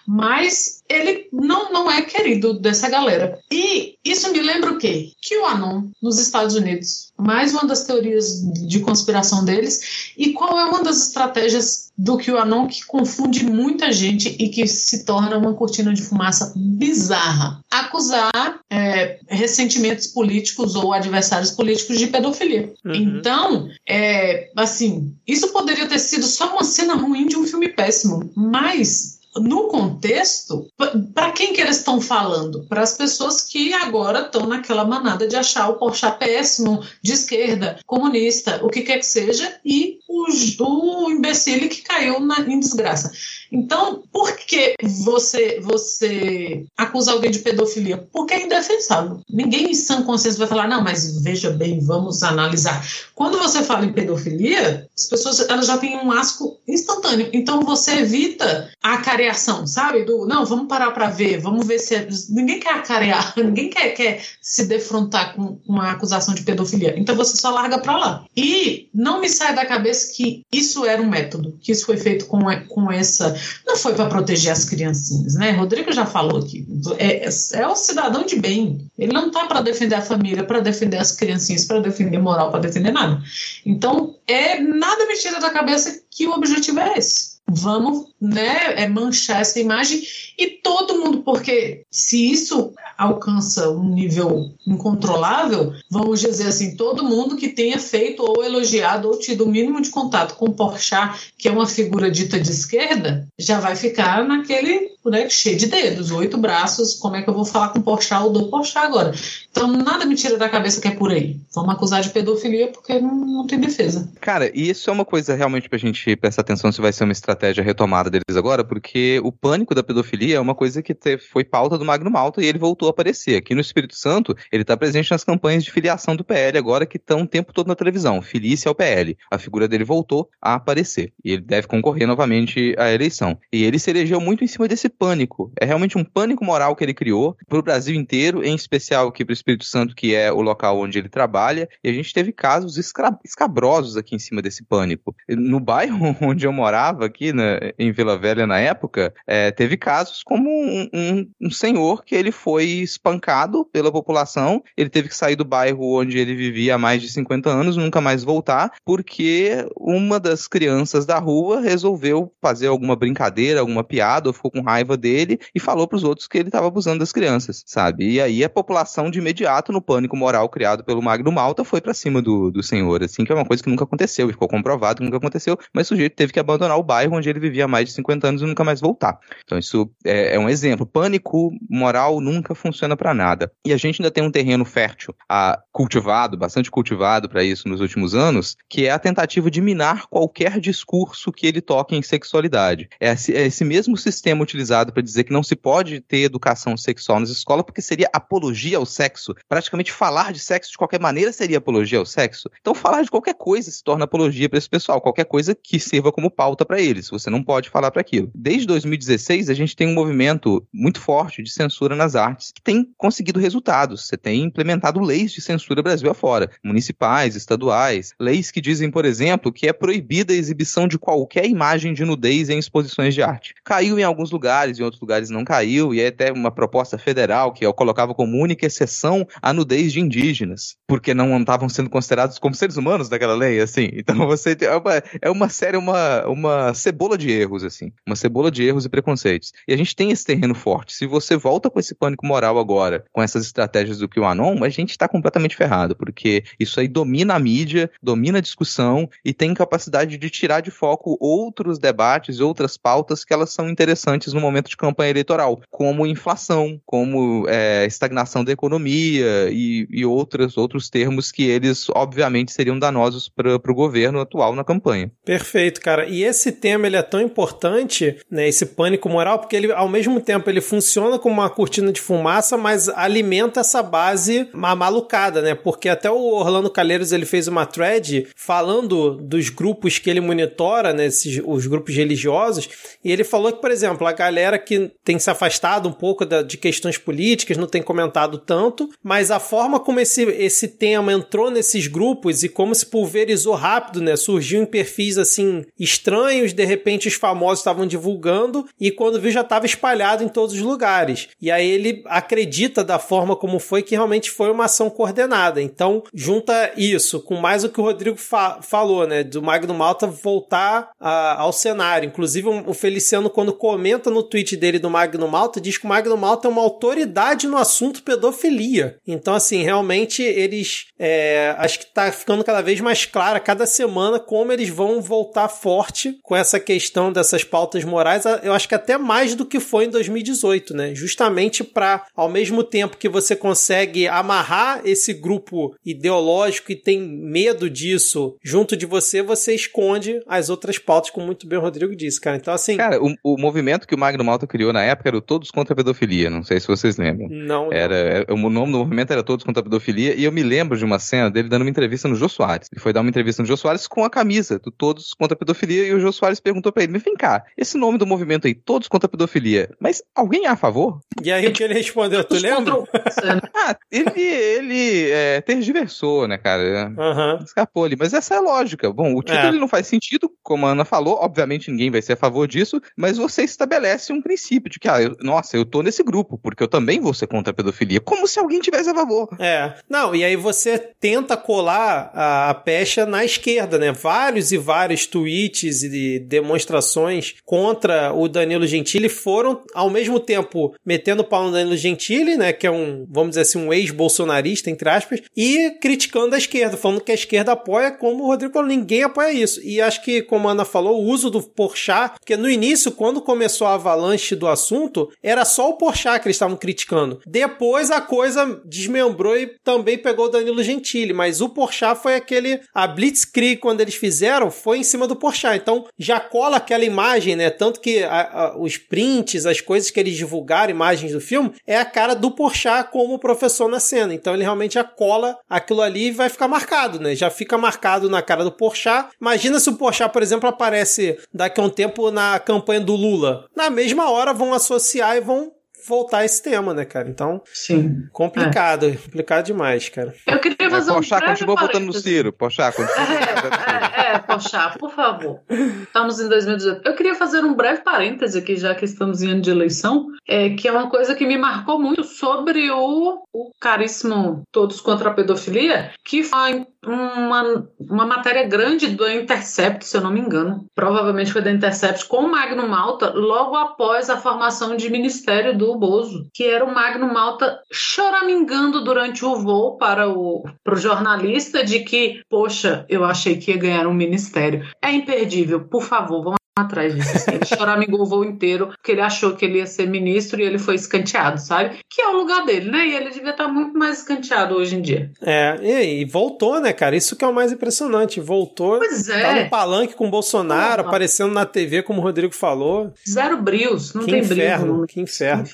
[0.07, 3.39] mas ele não, não é querido dessa galera.
[3.51, 5.13] E isso me lembra o quê?
[5.21, 10.59] Que o Anon, nos Estados Unidos, mais uma das teorias de conspiração deles, e qual
[10.59, 15.05] é uma das estratégias do que o Anon que confunde muita gente e que se
[15.05, 17.61] torna uma cortina de fumaça bizarra?
[17.71, 22.73] Acusar é, ressentimentos políticos ou adversários políticos de pedofilia.
[22.85, 22.95] Uhum.
[22.95, 28.31] Então, é, assim, isso poderia ter sido só uma cena ruim de um filme péssimo,
[28.35, 30.67] mas no contexto,
[31.15, 32.65] para quem que eles estão falando?
[32.69, 37.79] Para as pessoas que agora estão naquela manada de achar o Porchat péssimo, de esquerda,
[37.87, 43.13] comunista, o que quer que seja, e o, o imbecile que caiu na, em desgraça.
[43.55, 48.09] Então, por que você, você acusa alguém de pedofilia?
[48.13, 49.21] Porque é indefensável.
[49.31, 52.85] Ninguém em sã consciência vai falar, não, mas veja bem, vamos analisar.
[53.15, 57.29] Quando você fala em pedofilia, as pessoas elas já têm um asco instantâneo.
[57.33, 60.05] Então, você evita a a careação, sabe?
[60.05, 61.95] Do não, vamos parar para ver, vamos ver se.
[61.95, 62.07] É...
[62.31, 66.95] Ninguém quer acarear, ninguém quer, quer se defrontar com uma acusação de pedofilia.
[66.97, 68.25] Então você só larga para lá.
[68.37, 72.27] E não me sai da cabeça que isso era um método, que isso foi feito
[72.27, 73.35] com, com essa.
[73.67, 75.51] Não foi para proteger as criancinhas, né?
[75.53, 76.67] Rodrigo já falou aqui.
[76.99, 78.87] É, é o cidadão de bem.
[78.99, 82.61] Ele não tá para defender a família, para defender as criancinhas, para defender moral, para
[82.61, 83.23] defender nada.
[83.65, 88.89] Então, é nada me tira da cabeça que o objetivo é esse vamos né, é
[88.89, 90.03] manchar essa imagem
[90.39, 97.37] e todo mundo, porque se isso alcança um nível incontrolável, vamos dizer assim, todo mundo
[97.37, 101.53] que tenha feito ou elogiado ou tido o mínimo de contato com Porchat, que é
[101.53, 106.95] uma figura dita de esquerda, já vai ficar naquele né, cheio de dedos, oito braços,
[106.95, 109.13] como é que eu vou falar com Porchat ou do Porchat agora?
[109.51, 111.39] Então nada me tira da cabeça que é por aí.
[111.55, 114.11] Vamos acusar de pedofilia porque não, não tem defesa.
[114.21, 117.13] Cara, e isso é uma coisa realmente pra gente prestar atenção se vai ser uma
[117.13, 120.97] estratégia retomada deles agora, porque o pânico da pedofilia é uma coisa que
[121.31, 123.37] foi pauta do Magno Malta e ele voltou a aparecer.
[123.37, 126.97] Aqui no Espírito Santo, ele está presente nas campanhas de filiação do PL agora que
[126.97, 128.23] estão o tempo todo na televisão.
[128.23, 129.17] Filia ao PL.
[129.31, 131.13] A figura dele voltou a aparecer.
[131.25, 133.39] E ele deve concorrer novamente à eleição.
[133.53, 135.53] E ele se elegeu muito em cima desse pânico.
[135.61, 139.25] É realmente um pânico moral que ele criou para o Brasil inteiro, em especial aqui
[139.25, 141.69] para o Espírito Santo, que é o local onde ele trabalha.
[141.83, 142.79] E a gente teve casos
[143.25, 145.15] escabrosos aqui em cima desse pânico.
[145.29, 150.23] No bairro onde eu morava, aqui na, em Vila Velha na época, é, teve casos
[150.23, 155.37] como um, um, um senhor que ele foi espancado pela população, ele teve que sair
[155.37, 160.21] do bairro onde ele vivia há mais de 50 anos, nunca mais voltar, porque uma
[160.21, 165.39] das crianças da rua resolveu fazer alguma brincadeira, alguma piada, ou ficou com raiva dele
[165.55, 168.13] e falou para os outros que ele estava abusando das crianças, sabe?
[168.13, 171.95] E aí a população de imediato, no pânico moral criado pelo Magno Malta, foi para
[171.95, 175.05] cima do, do senhor, assim, que é uma coisa que nunca aconteceu, ficou comprovado que
[175.05, 177.89] nunca aconteceu, mas o sujeito teve que abandonar o bairro onde ele vivia há mais
[177.89, 179.19] de 50 anos e nunca mais voltar.
[179.45, 180.87] Então isso é, é um exemplo.
[180.87, 183.51] Pânico moral nunca funciona para nada.
[183.65, 187.81] E a gente ainda tem um terreno fértil, a, cultivado, bastante cultivado para isso nos
[187.81, 192.89] últimos anos, que é a tentativa de minar qualquer discurso que ele toque em sexualidade.
[193.01, 196.77] É esse, é esse mesmo sistema utilizado para dizer que não se pode ter educação
[196.77, 199.35] sexual nas escolas porque seria apologia ao sexo.
[199.49, 202.51] Praticamente falar de sexo de qualquer maneira seria apologia ao sexo.
[202.61, 206.11] Então falar de qualquer coisa se torna apologia para esse pessoal, qualquer coisa que sirva
[206.11, 207.09] como pauta para eles.
[207.11, 208.31] Você não pode falar para aquilo.
[208.35, 212.93] Desde 2016 a gente tem um movimento muito forte de censura nas artes que tem
[212.97, 214.07] conseguido resultados.
[214.07, 219.53] Você tem implementado leis de censura Brasil afora, municipais, estaduais, leis que dizem, por exemplo,
[219.53, 223.55] que é proibida a exibição de qualquer imagem de nudez em exposições de arte.
[223.63, 227.53] Caiu em alguns lugares, em outros lugares não caiu, e é até uma proposta federal
[227.53, 232.55] que colocava como única exceção a nudez de indígenas, porque não estavam sendo considerados como
[232.55, 233.91] seres humanos daquela lei, assim.
[233.93, 238.51] Então você é uma, é uma série, uma, uma cebola de erros, assim, uma cebola
[238.51, 239.53] de erros e preconceitos.
[239.67, 240.95] E a gente tem esse terreno forte.
[240.95, 244.91] Se você volta com esse pânico moral agora, com essas estratégias do QAnon, a gente
[244.91, 250.17] está completamente ferrado, porque isso aí domina a mídia, domina a discussão e tem capacidade
[250.17, 254.77] de tirar de foco outros debates, outras pautas que elas são interessantes no momento de
[254.77, 261.45] campanha eleitoral, como inflação, como é, estagnação da economia e, e outros, outros termos que
[261.45, 265.11] eles, obviamente, seriam danosos para o governo atual na campanha.
[265.25, 266.07] Perfeito, cara.
[266.07, 270.21] E esse tema ele é tão importante, né, esse pânico moral, porque ele, ao mesmo
[270.21, 275.55] tempo, ele funciona como uma cortina de fumaça, mas alimenta essa base malucada, né?
[275.55, 280.93] Porque até o Orlando Calheiros ele fez uma thread falando dos grupos que ele monitora,
[280.93, 281.07] né?
[281.07, 282.69] Esses, os grupos religiosos,
[283.05, 286.43] e ele falou que, por exemplo, a galera que tem se afastado um pouco da,
[286.43, 291.51] de questões políticas não tem comentado tanto, mas a forma como esse, esse tema entrou
[291.51, 294.17] nesses grupos e como se pulverizou rápido, né?
[294.17, 299.41] Surgiu em perfis assim estranhos, de repente os famosos estavam divulgando e quando viu já
[299.41, 301.29] estava espalhado em todos os lugares.
[301.41, 305.61] E aí ele acredita da forma como foi que realmente foi uma ação coordenada.
[305.61, 309.23] Então, junta isso com mais o que o Rodrigo fa falou, né?
[309.23, 312.07] Do Magno Malta voltar a, ao cenário.
[312.09, 316.17] Inclusive, o Feliciano, quando comenta no tweet dele do Magno Malta, diz que o Magno
[316.17, 318.99] Malta é uma autoridade no assunto pedofilia.
[319.07, 320.87] Então, assim, realmente eles.
[320.99, 325.01] É, acho que tá ficando cada vez mais claro a cada semana como eles vão
[325.01, 328.25] voltar forte com essa questão dessas pautas morais.
[328.43, 330.95] Eu acho que até mais do que foi em 2018, né?
[330.95, 337.69] Justamente para, ao mesmo tempo que você consegue amarrar esse grupo ideológico e tem medo
[337.69, 342.21] disso junto de você, você esconde as outras pautas, como muito bem o Rodrigo disse,
[342.21, 342.37] cara.
[342.37, 342.77] Então, assim.
[342.77, 345.73] Cara, o, o movimento que o Magno Malta criou na época era o Todos contra
[345.73, 346.31] a Pedofilia.
[346.31, 347.29] Não sei se vocês lembram.
[347.29, 347.73] Não.
[347.73, 350.15] Era, era, o nome do movimento era Todos contra a Pedofilia.
[350.15, 352.69] E eu me lembro de uma cena dele dando uma entrevista no Jô Soares.
[352.73, 355.39] Ele foi dar uma entrevista no Jô Soares com a camisa do Todos contra a
[355.39, 355.87] Pedofilia.
[355.87, 358.55] E o Jô Soares perguntou pra ele, mas vem cá, esse nome do movimento aí,
[358.55, 361.01] todos contra a pedofilia, mas alguém é a favor?
[361.23, 362.75] E aí o que ele respondeu, tu lembra?
[363.55, 366.89] ah, ele, ele é, tergiversou, né, cara?
[366.89, 367.45] Uhum.
[367.45, 368.93] Escapou ali, mas essa é a lógica.
[368.93, 369.49] Bom, o título É.
[369.49, 372.81] ele não faz sentido, como a Ana falou, obviamente ninguém vai ser a favor disso,
[372.97, 376.63] mas você estabelece um princípio de que, ah, eu- nossa, eu tô nesse grupo, porque
[376.63, 379.29] eu também vou ser contra a pedofilia, como se alguém tivesse a favor.
[379.39, 379.75] É.
[379.89, 383.93] Não, e aí você tenta colar a, a pecha na esquerda, né?
[383.93, 391.25] Vários e vários tweets e demonstrações contra o Danilo Gentili foram, ao mesmo tempo, metendo
[391.25, 392.53] pau no Danilo Gentili, né?
[392.53, 397.01] Que é um, vamos dizer assim, um ex-bolsonarista, entre aspas, e criticando a esquerda, falando
[397.01, 399.61] que a esquerda apoia, como o Rodrigo falou, ninguém apoia isso.
[399.63, 403.21] E acho que, como a Ana falou, o uso do Porchat, porque no início, quando
[403.21, 407.21] começou a avalanche do assunto, era só o Porchat que eles estavam criticando.
[407.27, 412.61] Depois a coisa desmembrou e também pegou o Danilo Gentili, mas o Porchat foi aquele
[412.75, 415.57] a Blitzkrieg quando eles fizeram foi em cima do Porchat.
[415.57, 417.51] Então já cola aquela imagem, né?
[417.51, 421.77] Tanto que a- a- os prints, as coisas que eles divulgaram, imagens do filme, é
[421.79, 424.13] a cara do Porchat como professor na cena.
[424.15, 427.15] Então ele realmente já cola aquilo ali e vai ficar marcado, né?
[427.15, 429.09] Já fica marcado na cara do Porchat.
[429.21, 433.47] Imagina se o Porchat, por exemplo, aparece daqui a um tempo na campanha do Lula.
[433.57, 435.53] Na mesma hora vão associar e vão
[435.87, 437.09] voltar esse tema, né, cara?
[437.09, 438.09] Então, Sim.
[438.13, 440.15] complicado, complicado demais, cara.
[440.27, 442.03] Eu queria fazer um Pochá breve continua votando no parênteses.
[442.03, 442.33] Ciro.
[442.33, 445.41] Pochá continua É, é, é, Pochá, por favor.
[445.83, 446.87] Estamos em 2018.
[446.87, 450.51] Eu queria fazer um breve parêntese aqui, já que estamos em ano de eleição, é,
[450.51, 455.15] que é uma coisa que me marcou muito sobre o, o caríssimo Todos contra a
[455.15, 460.67] Pedofilia, que foi uma, uma matéria grande do Intercept, se eu não me engano.
[460.75, 465.77] Provavelmente foi da Intercept, com o Magno Malta, logo após a formação de ministério do
[465.77, 471.81] Bozo, que era o Magno Malta choramingando durante o voo para o pro jornalista de
[471.81, 474.67] que, poxa, eu achei que ia ganhar um ministério.
[474.83, 477.17] É imperdível, por favor, vamos atrás disso.
[477.17, 477.33] assim.
[477.33, 480.59] Ele choramingou o voo inteiro, porque ele achou que ele ia ser ministro e ele
[480.59, 481.79] foi escanteado, sabe?
[481.91, 482.87] Que é o lugar dele, né?
[482.87, 485.11] E ele devia estar muito mais escanteado hoje em dia.
[485.21, 486.95] É, e, e voltou, né, cara?
[486.97, 488.21] Isso que é o mais impressionante.
[488.21, 488.79] Voltou.
[488.79, 492.93] Pois Tá é, no palanque com o Bolsonaro, aparecendo na TV, como o Rodrigo falou.
[493.09, 494.87] zero brios, não que tem inferno, brilho.
[494.87, 495.45] que inferno.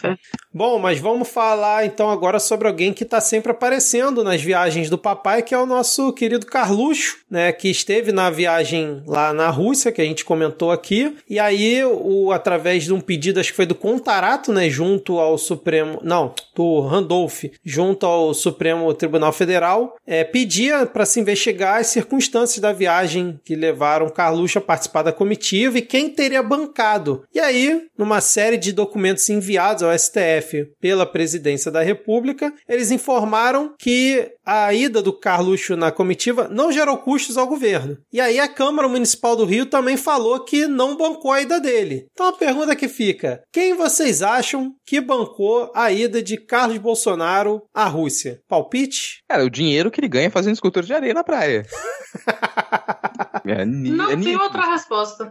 [0.53, 4.99] Bom, mas vamos falar então agora sobre alguém que tá sempre aparecendo nas viagens do
[4.99, 7.53] papai, que é o nosso querido Carluxo, né?
[7.53, 10.90] Que esteve na viagem lá na Rússia, que a gente comentou aqui.
[11.29, 14.69] E aí, o, através de um pedido, acho que foi do Contarato, né?
[14.69, 16.01] Junto ao Supremo.
[16.03, 22.61] Não, do Randolph, junto ao Supremo Tribunal Federal, é, pedia para se investigar as circunstâncias
[22.61, 27.25] da viagem que levaram Carluxo a participar da comitiva e quem teria bancado.
[27.35, 33.75] E aí, numa série de documentos enviados ao STF pela Presidência da República, eles informaram
[33.79, 37.97] que a ida do Carluxo na comitiva não gerou custos ao governo.
[38.13, 42.07] E aí a Câmara Municipal do Rio também falou que não bancou a ida dele.
[42.13, 47.63] Então a pergunta que fica: quem vocês acham que bancou a ida de Carlos Bolsonaro
[47.75, 48.41] à Rússia?
[48.49, 49.23] Palpite?
[49.29, 51.67] Cara, o dinheiro que ele ganha fazendo escultura de areia na praia.
[53.47, 55.31] É, Não é tem outra resposta.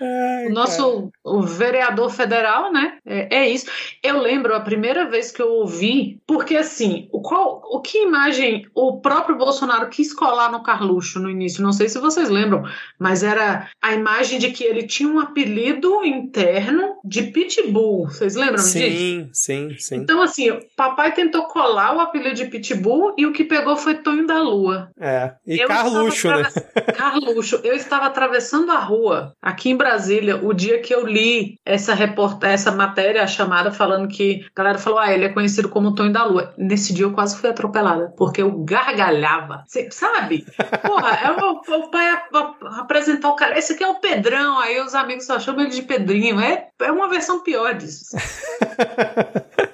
[0.00, 2.98] Ai, O nosso o vereador federal, né?
[3.06, 3.66] É, é isso.
[4.02, 8.66] Eu lembro a primeira vez que eu ouvi, porque assim, o, qual, o que imagem
[8.74, 11.62] o próprio Bolsonaro quis colar no Carluxo no início?
[11.62, 12.62] Não sei se vocês lembram,
[12.98, 18.06] mas era a imagem de que ele tinha um apelido interno de Pitbull.
[18.08, 18.70] Vocês lembram disso?
[18.72, 19.96] Sim, sim, sim.
[19.96, 23.94] Então, assim, o papai tentou colar o apelido de Pitbull e o que pegou foi
[23.96, 24.90] Tonho da Lua.
[24.98, 25.32] É.
[25.46, 26.42] E Eu Carluxo, né?
[26.96, 31.94] Carluxo, eu estava atravessando a rua aqui em Brasília o dia que eu li essa
[31.94, 35.94] reporta essa matéria, a chamada, falando que a galera falou: ah, ele é conhecido como
[35.94, 36.52] Tonho da Lua.
[36.58, 39.64] Nesse dia eu quase fui atropelada, porque eu gargalhava.
[39.66, 40.44] Cê, sabe?
[40.82, 43.58] Porra, é o, o pai a- a- apresentar o cara.
[43.66, 46.38] Esse aqui é o Pedrão, aí os amigos só chamam ele de Pedrinho.
[46.38, 48.16] É, é uma versão pior disso.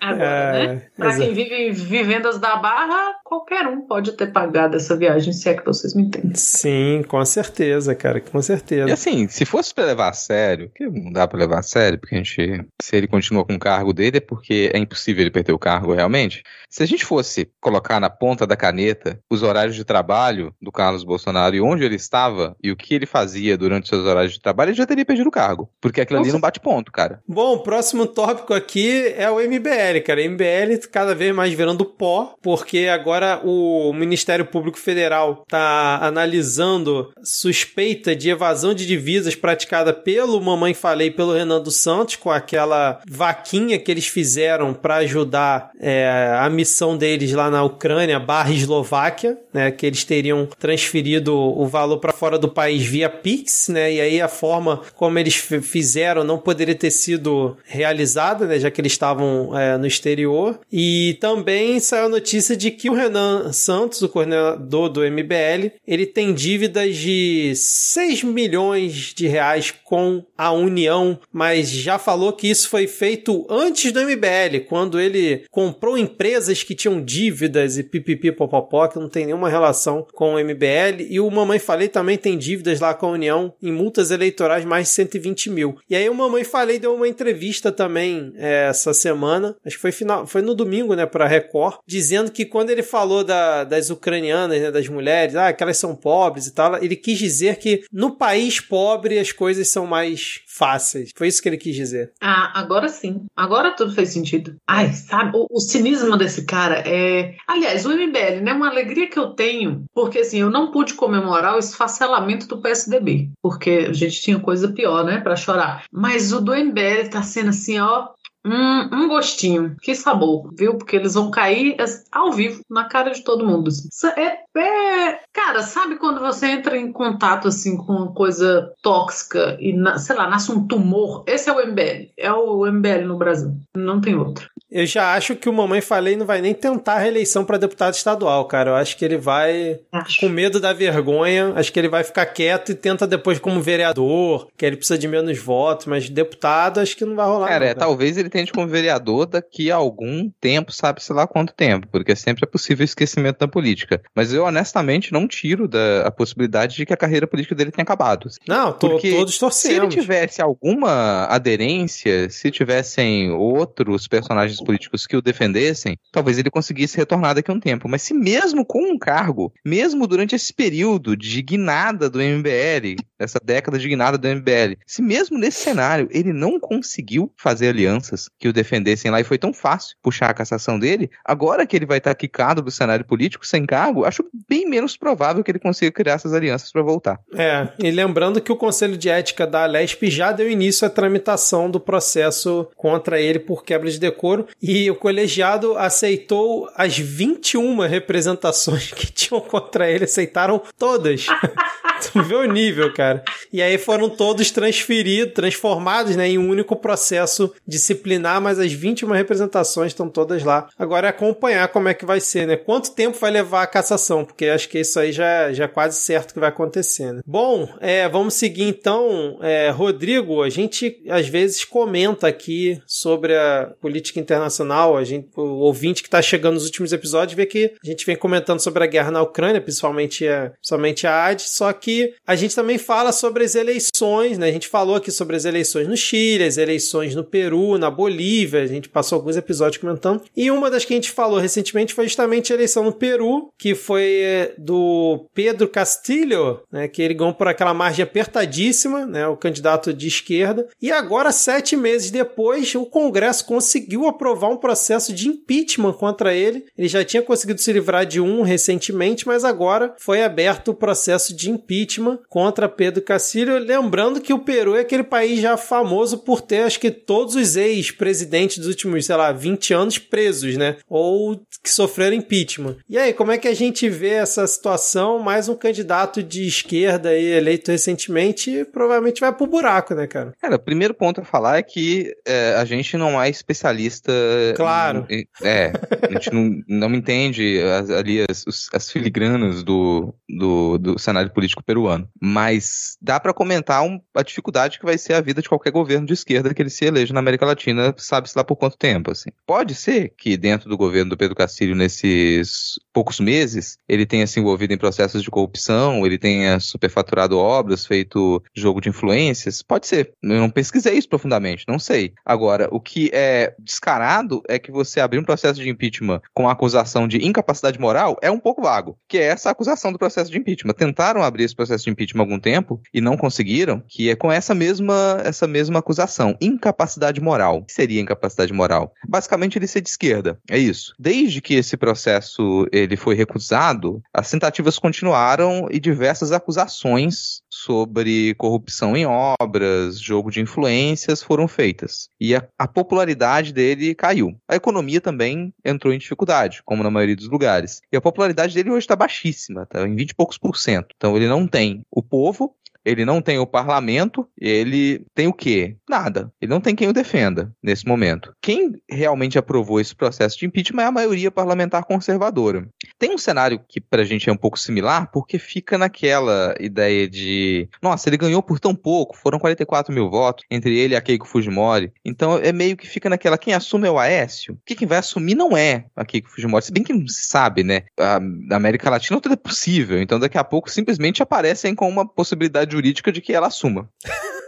[0.00, 0.82] Agora, É, né?
[0.96, 1.22] Pra exato.
[1.24, 5.54] quem vive em vivendas da Barra, qualquer um pode ter pagado essa viagem, se é
[5.54, 6.34] que vocês me entendem.
[6.34, 8.92] Sim, com certeza, cara, com E certeza.
[8.92, 12.14] assim, se fosse pra levar a sério, que não dá pra levar a sério, porque
[12.14, 15.52] a gente, se ele continua com o cargo dele, é porque é impossível ele perder
[15.52, 16.42] o cargo realmente.
[16.68, 21.04] Se a gente fosse colocar na ponta da caneta os horários de trabalho do Carlos
[21.04, 24.40] Bolsonaro e onde ele estava e o que ele fazia durante os seus horários de
[24.40, 25.68] trabalho, ele já teria perdido o cargo.
[25.80, 26.34] Porque aquilo ali Nossa.
[26.36, 27.20] não bate ponto, cara.
[27.28, 30.28] Bom, o próximo tópico aqui é o MBL, cara.
[30.28, 38.14] MBL cada vez mais virando pó, porque agora o Ministério Público Federal tá analisando suspeita
[38.14, 43.78] de evasão de divisas praticada pelo Mamãe Falei pelo Renan dos Santos, com aquela vaquinha
[43.78, 49.70] que eles fizeram para ajudar é, a missão deles lá na Ucrânia barra Eslováquia, né?
[49.70, 53.92] Que eles teriam transferido o valor para fora do país via Pix, né?
[53.92, 58.58] E aí a forma como eles fizeram não poderia ter sido realizada, né?
[58.58, 60.58] Já que eles estavam é, no exterior.
[60.72, 66.06] E também saiu a notícia de que o Renan Santos, o coordenador do MBL, ele
[66.06, 72.68] tem dívidas de 6 milhões de reais com a União, mas já falou que isso
[72.68, 78.88] foi feito antes do MBL, quando ele comprou empresas que tinham dívidas e pipipi popopó,
[78.88, 81.06] que não tem nenhuma relação com o MBL.
[81.08, 84.88] E o Mamãe Falei também tem dívidas lá com a União em multas eleitorais mais
[84.88, 85.78] de 120 mil.
[85.88, 89.92] E aí o Mamãe Falei deu uma entrevista também é, essa semana, acho que foi,
[89.92, 94.60] final, foi no domingo, né, para Record, dizendo que quando ele falou da, das ucranianas,
[94.60, 98.16] né, das mulheres, ah, que elas são pobres e tal, ele quis dizer que no
[98.16, 101.10] país pobre as coisas são mais fáceis.
[101.16, 102.12] Foi isso que ele quis dizer.
[102.20, 103.24] Ah, agora sim.
[103.36, 104.56] Agora tudo fez sentido.
[104.66, 107.34] Ai, sabe, o, o cinismo desse cara é.
[107.46, 108.52] Aliás, o MBL, né?
[108.52, 113.30] Uma alegria que eu tenho, porque assim, eu não pude comemorar o esfacelamento do PSDB,
[113.42, 115.84] porque a gente tinha coisa pior, né, para chorar.
[115.92, 118.08] Mas o do MBL tá sendo assim, ó,
[118.44, 119.76] um, um, gostinho.
[119.82, 120.76] Que sabor, viu?
[120.76, 121.76] Porque eles vão cair
[122.10, 123.68] ao vivo na cara de todo mundo.
[123.68, 123.88] Assim.
[124.16, 129.74] É, é, cara, sabe quando você entra em contato assim com uma coisa tóxica e,
[129.98, 131.24] sei lá, nasce um tumor?
[131.26, 132.12] Esse é o MBL.
[132.16, 133.52] É o MBL no Brasil.
[133.74, 134.48] Não tem outro.
[134.70, 137.94] Eu já acho que o Mamãe Falei não vai nem tentar a reeleição para deputado
[137.94, 138.70] estadual, cara.
[138.70, 140.20] Eu acho que ele vai, acho.
[140.20, 144.46] com medo da vergonha, acho que ele vai ficar quieto e tenta depois como vereador,
[144.56, 147.48] que ele precisa de menos votos, mas deputado acho que não vai rolar.
[147.48, 147.80] Cara, não, é, cara.
[147.86, 152.44] talvez ele tente como vereador daqui a algum tempo, sabe-se lá quanto tempo, porque sempre
[152.44, 154.00] é possível esquecimento da política.
[154.14, 157.82] Mas eu, honestamente, não tiro da, a possibilidade de que a carreira política dele tenha
[157.82, 158.28] acabado.
[158.46, 159.76] Não, tô, porque todos torcemos.
[159.76, 166.50] Se ele tivesse alguma aderência, se tivessem outros personagens políticos que o defendessem, talvez ele
[166.50, 167.88] conseguisse retornar daqui a um tempo.
[167.88, 173.38] Mas se mesmo com um cargo, mesmo durante esse período de guinada do MBL, essa
[173.42, 178.48] década de guinada do MBL, se mesmo nesse cenário ele não conseguiu fazer alianças que
[178.48, 181.98] o defendessem lá e foi tão fácil puxar a cassação dele, agora que ele vai
[181.98, 186.14] estar quicado do cenário político sem cargo, acho bem menos provável que ele consiga criar
[186.14, 187.18] essas alianças para voltar.
[187.34, 191.70] É, e lembrando que o Conselho de Ética da Lesp já deu início à tramitação
[191.70, 198.92] do processo contra ele por quebra de decoro e o colegiado aceitou as 21 representações
[198.92, 201.26] que tinham contra ele, aceitaram todas.
[202.00, 203.22] tu vê o nível, cara.
[203.52, 209.10] E aí foram todos transferidos, transformados né, em um único processo disciplinar, mas as 21
[209.12, 210.68] representações estão todas lá.
[210.78, 212.56] Agora é acompanhar como é que vai ser, né?
[212.56, 214.24] Quanto tempo vai levar a cassação?
[214.24, 217.20] Porque acho que isso aí já, já é quase certo que vai acontecer, né?
[217.26, 219.38] Bom, é, vamos seguir então.
[219.42, 225.60] É, Rodrigo, a gente às vezes comenta aqui sobre a política internacional, a gente, o
[225.60, 228.86] ouvinte que está chegando nos últimos episódios vê que a gente vem comentando sobre a
[228.86, 233.44] guerra na Ucrânia, principalmente a, principalmente a AD, só que a gente também fala sobre
[233.44, 234.48] as eleições, né?
[234.48, 238.62] A gente falou aqui sobre as eleições no Chile, as eleições no Peru, na Bolívia,
[238.62, 240.22] a gente passou alguns episódios comentando.
[240.36, 243.74] E uma das que a gente falou recentemente foi justamente a eleição no Peru, que
[243.74, 246.88] foi eh, do Pedro Castillo, né?
[246.88, 249.26] Que ele ganhou por aquela margem apertadíssima, né?
[249.26, 250.68] O candidato de esquerda.
[250.80, 256.64] E agora, sete meses depois, o Congresso conseguiu aprovar um processo de impeachment contra ele.
[256.76, 261.34] Ele já tinha conseguido se livrar de um recentemente, mas agora foi aberto o processo
[261.34, 263.58] de impeachment contra Pedro Castillo.
[263.58, 267.56] Lembrando que o Peru é aquele país já famoso por ter, acho que, todos os
[267.56, 270.76] ex-presidentes dos últimos, sei lá, 20 anos presos, né?
[270.88, 272.76] Ou que sofreram impeachment.
[272.88, 275.18] E aí, como é que a gente vê essa situação?
[275.18, 280.32] Mais um candidato de esquerda aí, eleito recentemente, provavelmente vai pro buraco, né, cara?
[280.40, 284.09] Cara, o primeiro ponto a falar é que é, a gente não é especialista
[284.56, 285.06] Claro.
[285.42, 285.72] É,
[286.08, 291.62] a gente não, não entende as, ali as, as filigranas do, do, do, cenário político
[291.62, 292.08] peruano.
[292.20, 296.06] Mas dá para comentar um, a dificuldade que vai ser a vida de qualquer governo
[296.06, 299.30] de esquerda que ele se eleja na América Latina, sabe-se lá por quanto tempo, assim.
[299.46, 304.40] Pode ser que dentro do governo do Pedro Castilho, nesses poucos meses ele tenha se
[304.40, 309.62] envolvido em processos de corrupção, ele tenha superfaturado obras, feito jogo de influências?
[309.62, 310.12] Pode ser.
[310.22, 312.12] Eu não pesquisei isso profundamente, não sei.
[312.24, 317.06] Agora, o que é descarado é que você abrir um processo de impeachment com acusação
[317.06, 320.74] de incapacidade moral é um pouco vago, que é essa acusação do processo de impeachment.
[320.74, 324.30] Tentaram abrir esse processo de impeachment há algum tempo e não conseguiram, que é com
[324.30, 327.58] essa mesma, essa mesma acusação, incapacidade moral.
[327.58, 328.92] O que seria incapacidade moral?
[329.08, 330.94] Basicamente ele ser de esquerda, é isso.
[330.98, 338.96] Desde que esse processo ele foi recusado, as tentativas continuaram e diversas acusações sobre corrupção
[338.96, 342.08] em obras, jogo de influências foram feitas.
[342.20, 344.34] E a, a, popularidade dele caiu.
[344.48, 347.80] A economia também entrou em dificuldade, como na maioria dos lugares.
[347.92, 350.94] E a popularidade dele hoje está baixíssima, está em 20 e poucos por cento.
[350.96, 352.54] Então ele não tem o povo
[352.84, 355.76] ele não tem o parlamento, ele tem o quê?
[355.88, 356.32] Nada.
[356.40, 358.32] Ele não tem quem o defenda nesse momento.
[358.40, 362.68] Quem realmente aprovou esse processo de impeachment é a maioria parlamentar conservadora.
[362.98, 367.68] Tem um cenário que pra gente é um pouco similar, porque fica naquela ideia de,
[367.82, 371.26] nossa, ele ganhou por tão pouco, foram 44 mil votos entre ele e a Keiko
[371.26, 371.92] Fujimori.
[372.04, 375.34] Então é meio que fica naquela, quem assume é o Aécio, que quem vai assumir
[375.34, 376.64] não é a Keiko Fujimori.
[376.64, 377.82] Se bem que não se sabe, né?
[377.98, 378.16] A
[378.56, 383.12] América Latina tudo é possível, então daqui a pouco simplesmente aparecem com uma possibilidade jurídica
[383.12, 383.88] de que ela assuma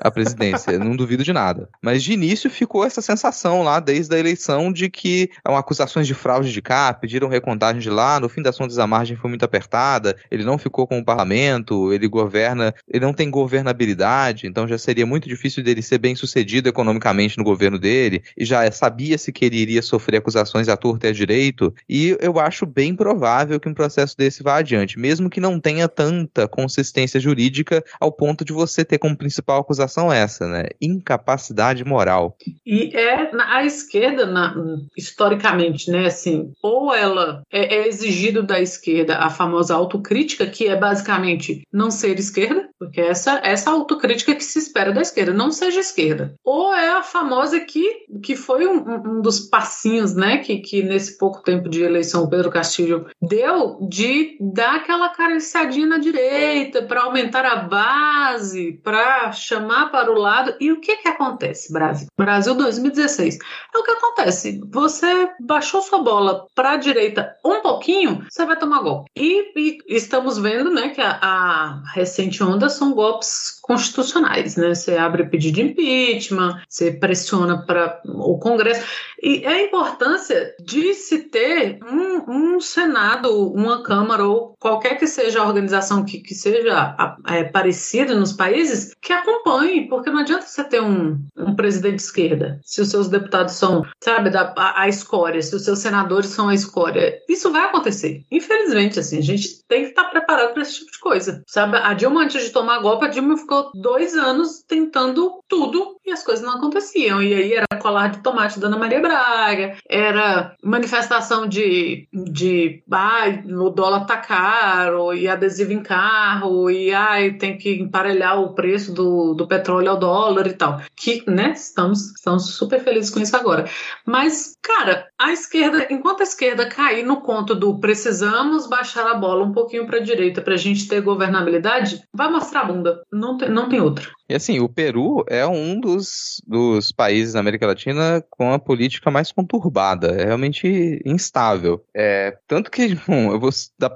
[0.03, 0.79] a presidência.
[0.79, 1.69] não duvido de nada.
[1.81, 6.15] Mas de início ficou essa sensação lá, desde a eleição, de que eram acusações de
[6.15, 9.45] fraude de cá, pediram recontagem de lá, no fim das contas a margem foi muito
[9.45, 14.77] apertada, ele não ficou com o parlamento, ele governa, ele não tem governabilidade, então já
[14.77, 19.45] seria muito difícil dele ser bem sucedido economicamente no governo dele, e já sabia-se que
[19.45, 23.69] ele iria sofrer acusações à torta e à direito, e eu acho bem provável que
[23.69, 28.53] um processo desse vá adiante, mesmo que não tenha tanta consistência jurídica ao ponto de
[28.53, 30.69] você ter como principal acusação essa, né?
[30.81, 32.37] Incapacidade moral.
[32.65, 34.55] E é a esquerda, na,
[34.97, 36.07] historicamente, né?
[36.07, 41.91] Assim, ou ela é, é exigido da esquerda a famosa autocrítica, que é basicamente não
[41.91, 46.35] ser esquerda, porque essa essa autocrítica que se espera da esquerda, não seja esquerda.
[46.45, 50.39] Ou é a famosa que, que foi um, um dos passinhos, né?
[50.39, 55.87] Que, que nesse pouco tempo de eleição o Pedro Castilho deu de dar aquela acariciadinha
[55.87, 60.57] na direita para aumentar a base, para chamar para o lado.
[60.59, 62.09] E o que que acontece, Brasil?
[62.19, 63.39] Brasil 2016.
[63.73, 64.61] É o que acontece.
[64.73, 69.09] Você baixou sua bola para a direita um pouquinho, você vai tomar golpe.
[69.17, 74.75] E, e estamos vendo, né, que a, a, recente onda são golpes constitucionais, né?
[74.75, 78.85] Você abre pedido de impeachment, você pressiona para o Congresso.
[79.23, 85.41] E a importância de se ter um, um Senado, uma Câmara ou qualquer que seja
[85.41, 86.97] a organização que, que seja
[87.29, 92.03] é, parecida nos países que acompanhe, porque não adianta você ter um, um presidente de
[92.03, 96.31] esquerda se os seus deputados são, sabe, da, a, a escória, se os seus senadores
[96.31, 97.19] são a escória.
[97.29, 98.23] Isso vai acontecer.
[98.31, 101.43] Infelizmente, assim, a gente tem que estar preparado para esse tipo de coisa.
[101.47, 106.11] Sabe, a Dilma, antes de tomar golpe, a Dilma ficou dois anos tentando tudo e
[106.11, 107.23] as coisas não aconteciam.
[107.23, 113.43] E aí era colar de tomate da Ana Maria Braga, era manifestação de, de ai,
[113.47, 118.93] o dólar tá caro, e adesivo em carro, e ai, tem que emparelhar o preço
[118.93, 120.81] do, do petróleo ao dólar e tal.
[120.97, 123.69] Que, né, estamos, estamos super felizes com isso agora.
[124.07, 129.45] Mas, cara, a esquerda, enquanto a esquerda cair no conto do precisamos baixar a bola
[129.45, 133.03] um pouquinho para a direita para a gente ter governabilidade, vai mostrar a bunda.
[133.13, 134.09] Não tem, não tem outra.
[134.33, 139.11] E assim, o Peru é um dos, dos países da América Latina com a política
[139.11, 141.85] mais conturbada, é realmente instável.
[141.95, 143.91] É, tanto que, bom, eu vou dar,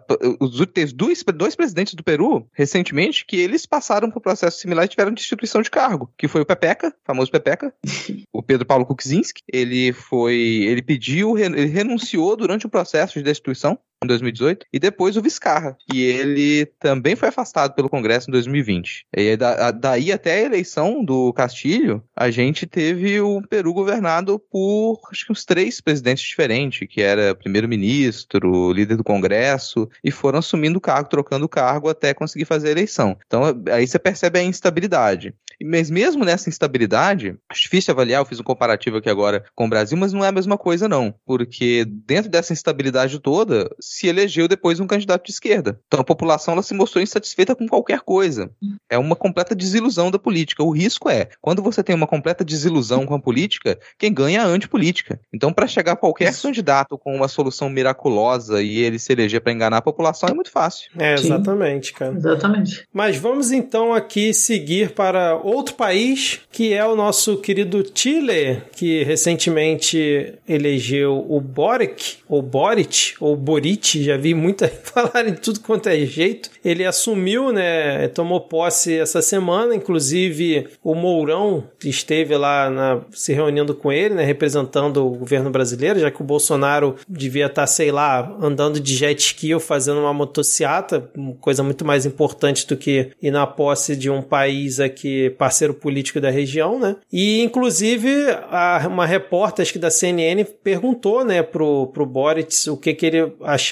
[0.74, 4.88] teve dois, dois presidentes do Peru recentemente que eles passaram por um processo similar e
[4.88, 7.72] tiveram destituição de cargo, que foi o Pepeca, famoso Pepeca,
[8.30, 13.78] o Pedro Paulo Kuczynski, ele foi, ele pediu, ele renunciou durante o processo de destituição
[14.04, 19.06] em 2018, e depois o Viscarra, que ele também foi afastado pelo Congresso em 2020.
[19.16, 19.36] E
[19.80, 25.32] daí até a eleição do Castilho, a gente teve o Peru governado por acho que
[25.32, 31.08] uns três presidentes diferentes, que era primeiro-ministro, líder do Congresso, e foram assumindo o cargo,
[31.08, 33.16] trocando o cargo até conseguir fazer a eleição.
[33.26, 35.34] Então aí você percebe a instabilidade.
[35.64, 39.68] Mas mesmo nessa instabilidade, acho difícil avaliar, eu fiz um comparativo aqui agora com o
[39.70, 44.48] Brasil, mas não é a mesma coisa não, porque dentro dessa instabilidade toda, se elegeu
[44.48, 45.78] depois um candidato de esquerda.
[45.86, 48.50] Então a população ela se mostrou insatisfeita com qualquer coisa.
[48.90, 50.64] É uma completa desilusão da política.
[50.64, 54.42] O risco é, quando você tem uma completa desilusão com a política, quem ganha é
[54.42, 55.20] a antipolítica.
[55.32, 56.42] Então para chegar a qualquer Isso.
[56.42, 60.50] candidato com uma solução miraculosa e ele se eleger para enganar a população é muito
[60.50, 60.90] fácil.
[60.98, 62.16] É, exatamente, cara.
[62.16, 62.84] Exatamente.
[62.92, 69.04] Mas vamos então aqui seguir para outro país, que é o nosso querido Chile, que
[69.04, 75.88] recentemente elegeu o Boric, ou Boric, ou Boric, já vi muita falar em tudo quanto
[75.88, 76.50] é jeito.
[76.64, 83.74] Ele assumiu, né, tomou posse essa semana, inclusive o Mourão esteve lá na, se reunindo
[83.74, 87.90] com ele, né, representando o governo brasileiro, já que o Bolsonaro devia estar, tá, sei
[87.90, 91.10] lá, andando de jet ski ou fazendo uma motociata,
[91.40, 96.20] coisa muito mais importante do que ir na posse de um país aqui, parceiro político
[96.20, 96.96] da região, né?
[97.12, 98.08] E, inclusive,
[98.50, 103.06] a, uma repórter, acho que da CNN, perguntou, né, pro, pro Boric o que que
[103.06, 103.65] ele achava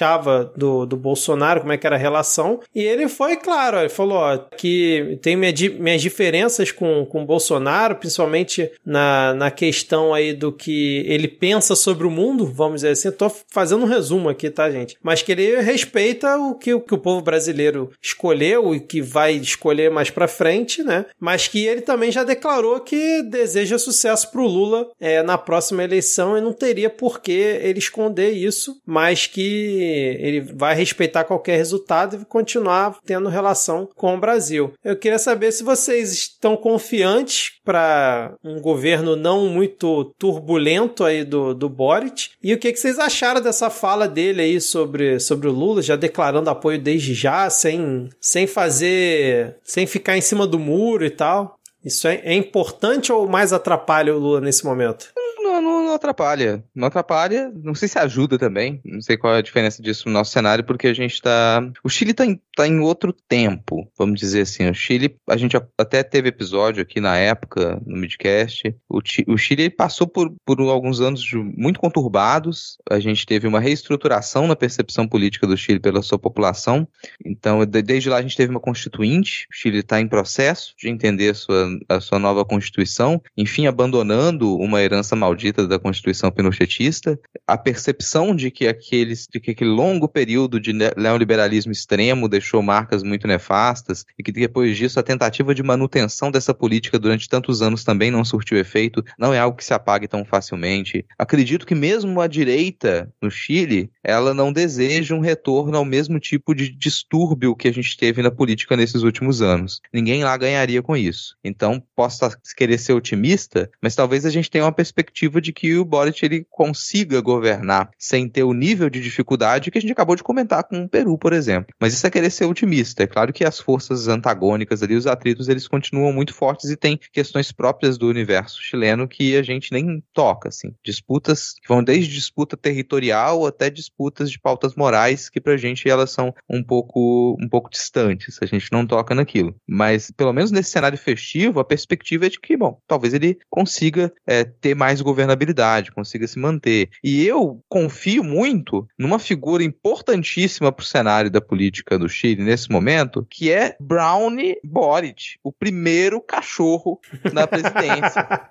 [0.55, 4.17] do, do Bolsonaro, como é que era a relação, e ele foi claro, ele falou
[4.17, 10.33] ó, que tem minha, minhas diferenças com, com o Bolsonaro, principalmente na, na questão aí
[10.33, 14.49] do que ele pensa sobre o mundo, vamos dizer assim, tô fazendo um resumo aqui,
[14.49, 14.97] tá, gente?
[15.01, 19.33] Mas que ele respeita o que, o que o povo brasileiro escolheu e que vai
[19.33, 21.05] escolher mais pra frente, né?
[21.19, 26.37] Mas que ele também já declarou que deseja sucesso pro Lula é, na próxima eleição
[26.37, 32.15] e não teria por que ele esconder isso, mas que ele vai respeitar qualquer resultado
[32.15, 34.73] e continuar tendo relação com o Brasil.
[34.83, 41.53] Eu queria saber se vocês estão confiantes para um governo não muito turbulento aí do,
[41.53, 45.51] do Boric e o que, que vocês acharam dessa fala dele aí sobre, sobre o
[45.51, 51.05] Lula, já declarando apoio desde já, sem, sem fazer, sem ficar em cima do muro
[51.05, 51.55] e tal.
[51.83, 55.09] Isso é, é importante ou mais atrapalha o Lula nesse momento?
[55.45, 56.63] Não, não, atrapalha.
[56.73, 57.51] Não atrapalha.
[57.55, 58.81] Não sei se ajuda também.
[58.83, 61.61] Não sei qual é a diferença disso no nosso cenário, porque a gente tá.
[61.83, 64.69] O Chile tá em, tá em outro tempo, vamos dizer assim.
[64.69, 68.75] O Chile, a gente até teve episódio aqui na época, no midcast.
[68.89, 72.77] O, o Chile passou por, por alguns anos muito conturbados.
[72.89, 76.87] A gente teve uma reestruturação na percepção política do Chile pela sua população.
[77.23, 79.47] Então, desde lá a gente teve uma constituinte.
[79.51, 83.21] O Chile está em processo de entender a sua, a sua nova constituição.
[83.37, 89.39] Enfim, abandonando uma herança maldita maldita da Constituição pinochetista, a percepção de que, aqueles, de
[89.39, 94.99] que aquele longo período de neoliberalismo extremo deixou marcas muito nefastas e que depois disso
[94.99, 99.39] a tentativa de manutenção dessa política durante tantos anos também não surtiu efeito, não é
[99.39, 101.05] algo que se apague tão facilmente.
[101.17, 106.55] Acredito que mesmo a direita no Chile, ela não deseja um retorno ao mesmo tipo
[106.55, 109.81] de distúrbio que a gente teve na política nesses últimos anos.
[109.93, 111.35] Ninguém lá ganharia com isso.
[111.43, 112.15] Então, posso
[112.55, 116.45] querer ser otimista, mas talvez a gente tenha uma perspectiva de que o Boric ele
[116.49, 120.83] consiga governar sem ter o nível de dificuldade que a gente acabou de comentar com
[120.83, 121.73] o Peru, por exemplo.
[121.79, 123.03] Mas isso é querer ser otimista.
[123.03, 126.99] É claro que as forças antagônicas ali, os atritos, eles continuam muito fortes e tem
[127.11, 130.73] questões próprias do universo chileno que a gente nem toca, assim.
[130.83, 136.11] Disputas que vão desde disputa territorial até disputas de pautas morais que pra gente elas
[136.11, 138.37] são um pouco, um pouco distantes.
[138.41, 139.55] A gente não toca naquilo.
[139.67, 144.11] Mas, pelo menos nesse cenário festivo, a perspectiva é de que, bom, talvez ele consiga
[144.27, 146.89] é, ter mais governabilidade, consiga se manter.
[147.01, 152.69] E eu confio muito numa figura importantíssima para o cenário da política do Chile nesse
[152.69, 156.99] momento, que é Brownie Boric, o primeiro cachorro
[157.33, 158.27] da presidência.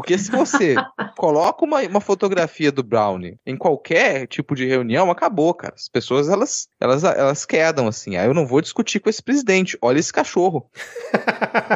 [0.00, 0.76] Porque se você
[1.18, 5.74] coloca uma, uma fotografia do Brownie em qualquer tipo de reunião, acabou, cara.
[5.76, 8.16] As pessoas, elas, elas, elas quedam assim.
[8.16, 9.76] Aí ah, eu não vou discutir com esse presidente.
[9.82, 10.66] Olha esse cachorro.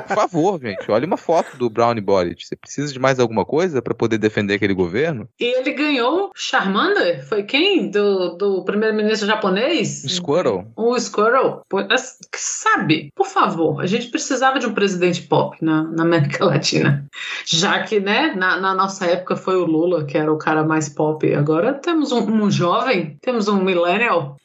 [0.08, 0.90] Por favor, gente.
[0.90, 2.46] Olha uma foto do Brownie Boric.
[2.46, 5.28] Você precisa de mais alguma coisa para poder defender aquele governo?
[5.38, 7.26] E ele ganhou Charmander?
[7.28, 7.90] Foi quem?
[7.90, 10.04] Do, do primeiro-ministro japonês?
[10.08, 10.66] Squirrel.
[10.74, 11.62] O Squirrel.
[12.34, 17.06] Sabe, por favor, a gente precisava de um presidente pop na, na América Latina.
[17.44, 18.34] Já que, né?
[18.34, 21.32] Na, na, nossa época foi o Lula, que era o cara mais pop.
[21.34, 24.36] Agora temos um, um jovem, temos um millennial.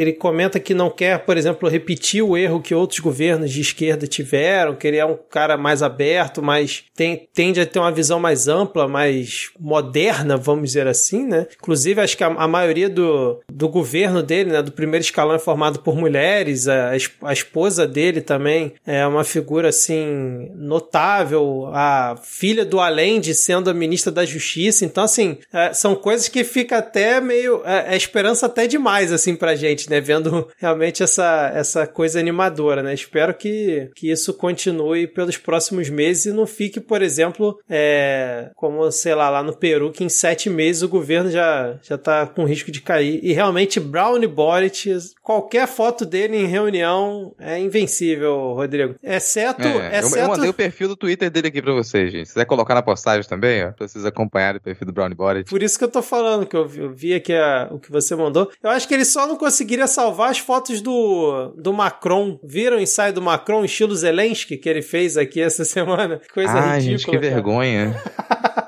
[0.00, 4.06] Ele comenta que não quer, por exemplo, repetir o erro que outros governos de esquerda
[4.06, 8.18] tiveram, que ele é um cara mais aberto, mas tem, tende a ter uma visão
[8.18, 11.46] mais ampla, mais moderna, vamos dizer assim, né?
[11.58, 15.38] Inclusive, acho que a, a maioria do, do governo dele, né, do primeiro escalão é
[15.38, 16.92] formado por mulheres, a,
[17.22, 23.74] a esposa dele também é uma figura, assim, notável, a filha do Allende sendo a
[23.74, 24.84] ministra da Justiça.
[24.84, 27.62] Então, assim, é, são coisas que fica até meio.
[27.64, 30.00] É, é, esperança até demais, assim, pra gente, né?
[30.00, 32.94] Vendo realmente essa, essa coisa animadora, né?
[32.94, 38.90] Espero que, que isso continue pelos próximos meses e não fique, por exemplo, é, como,
[38.90, 42.44] sei lá, lá no Peru, que em sete meses o governo já, já tá com
[42.44, 43.20] risco de cair.
[43.22, 48.94] E realmente, Brown Boric, qualquer foto dele em reunião é invencível, Rodrigo.
[49.02, 49.66] Exceto.
[49.66, 50.16] É, exceto...
[50.16, 52.26] Eu, eu mandei o perfil do Twitter dele aqui pra vocês, gente.
[52.26, 55.44] Se quiser colocar na postagem também, ó, pra vocês acompanharem o perfil do Brownie Body.
[55.44, 57.90] Por isso que eu tô falando, que eu vi, eu vi aqui a, o que
[57.90, 58.50] você mandou.
[58.62, 62.38] Eu acho que ele só não conseguiria salvar as fotos do, do Macron.
[62.42, 66.20] Viram o ensaio do Macron, estilo Zelensky, que ele fez aqui essa semana?
[66.32, 66.80] Coisa ridícula.
[66.80, 67.20] gente, que cara.
[67.20, 68.02] vergonha.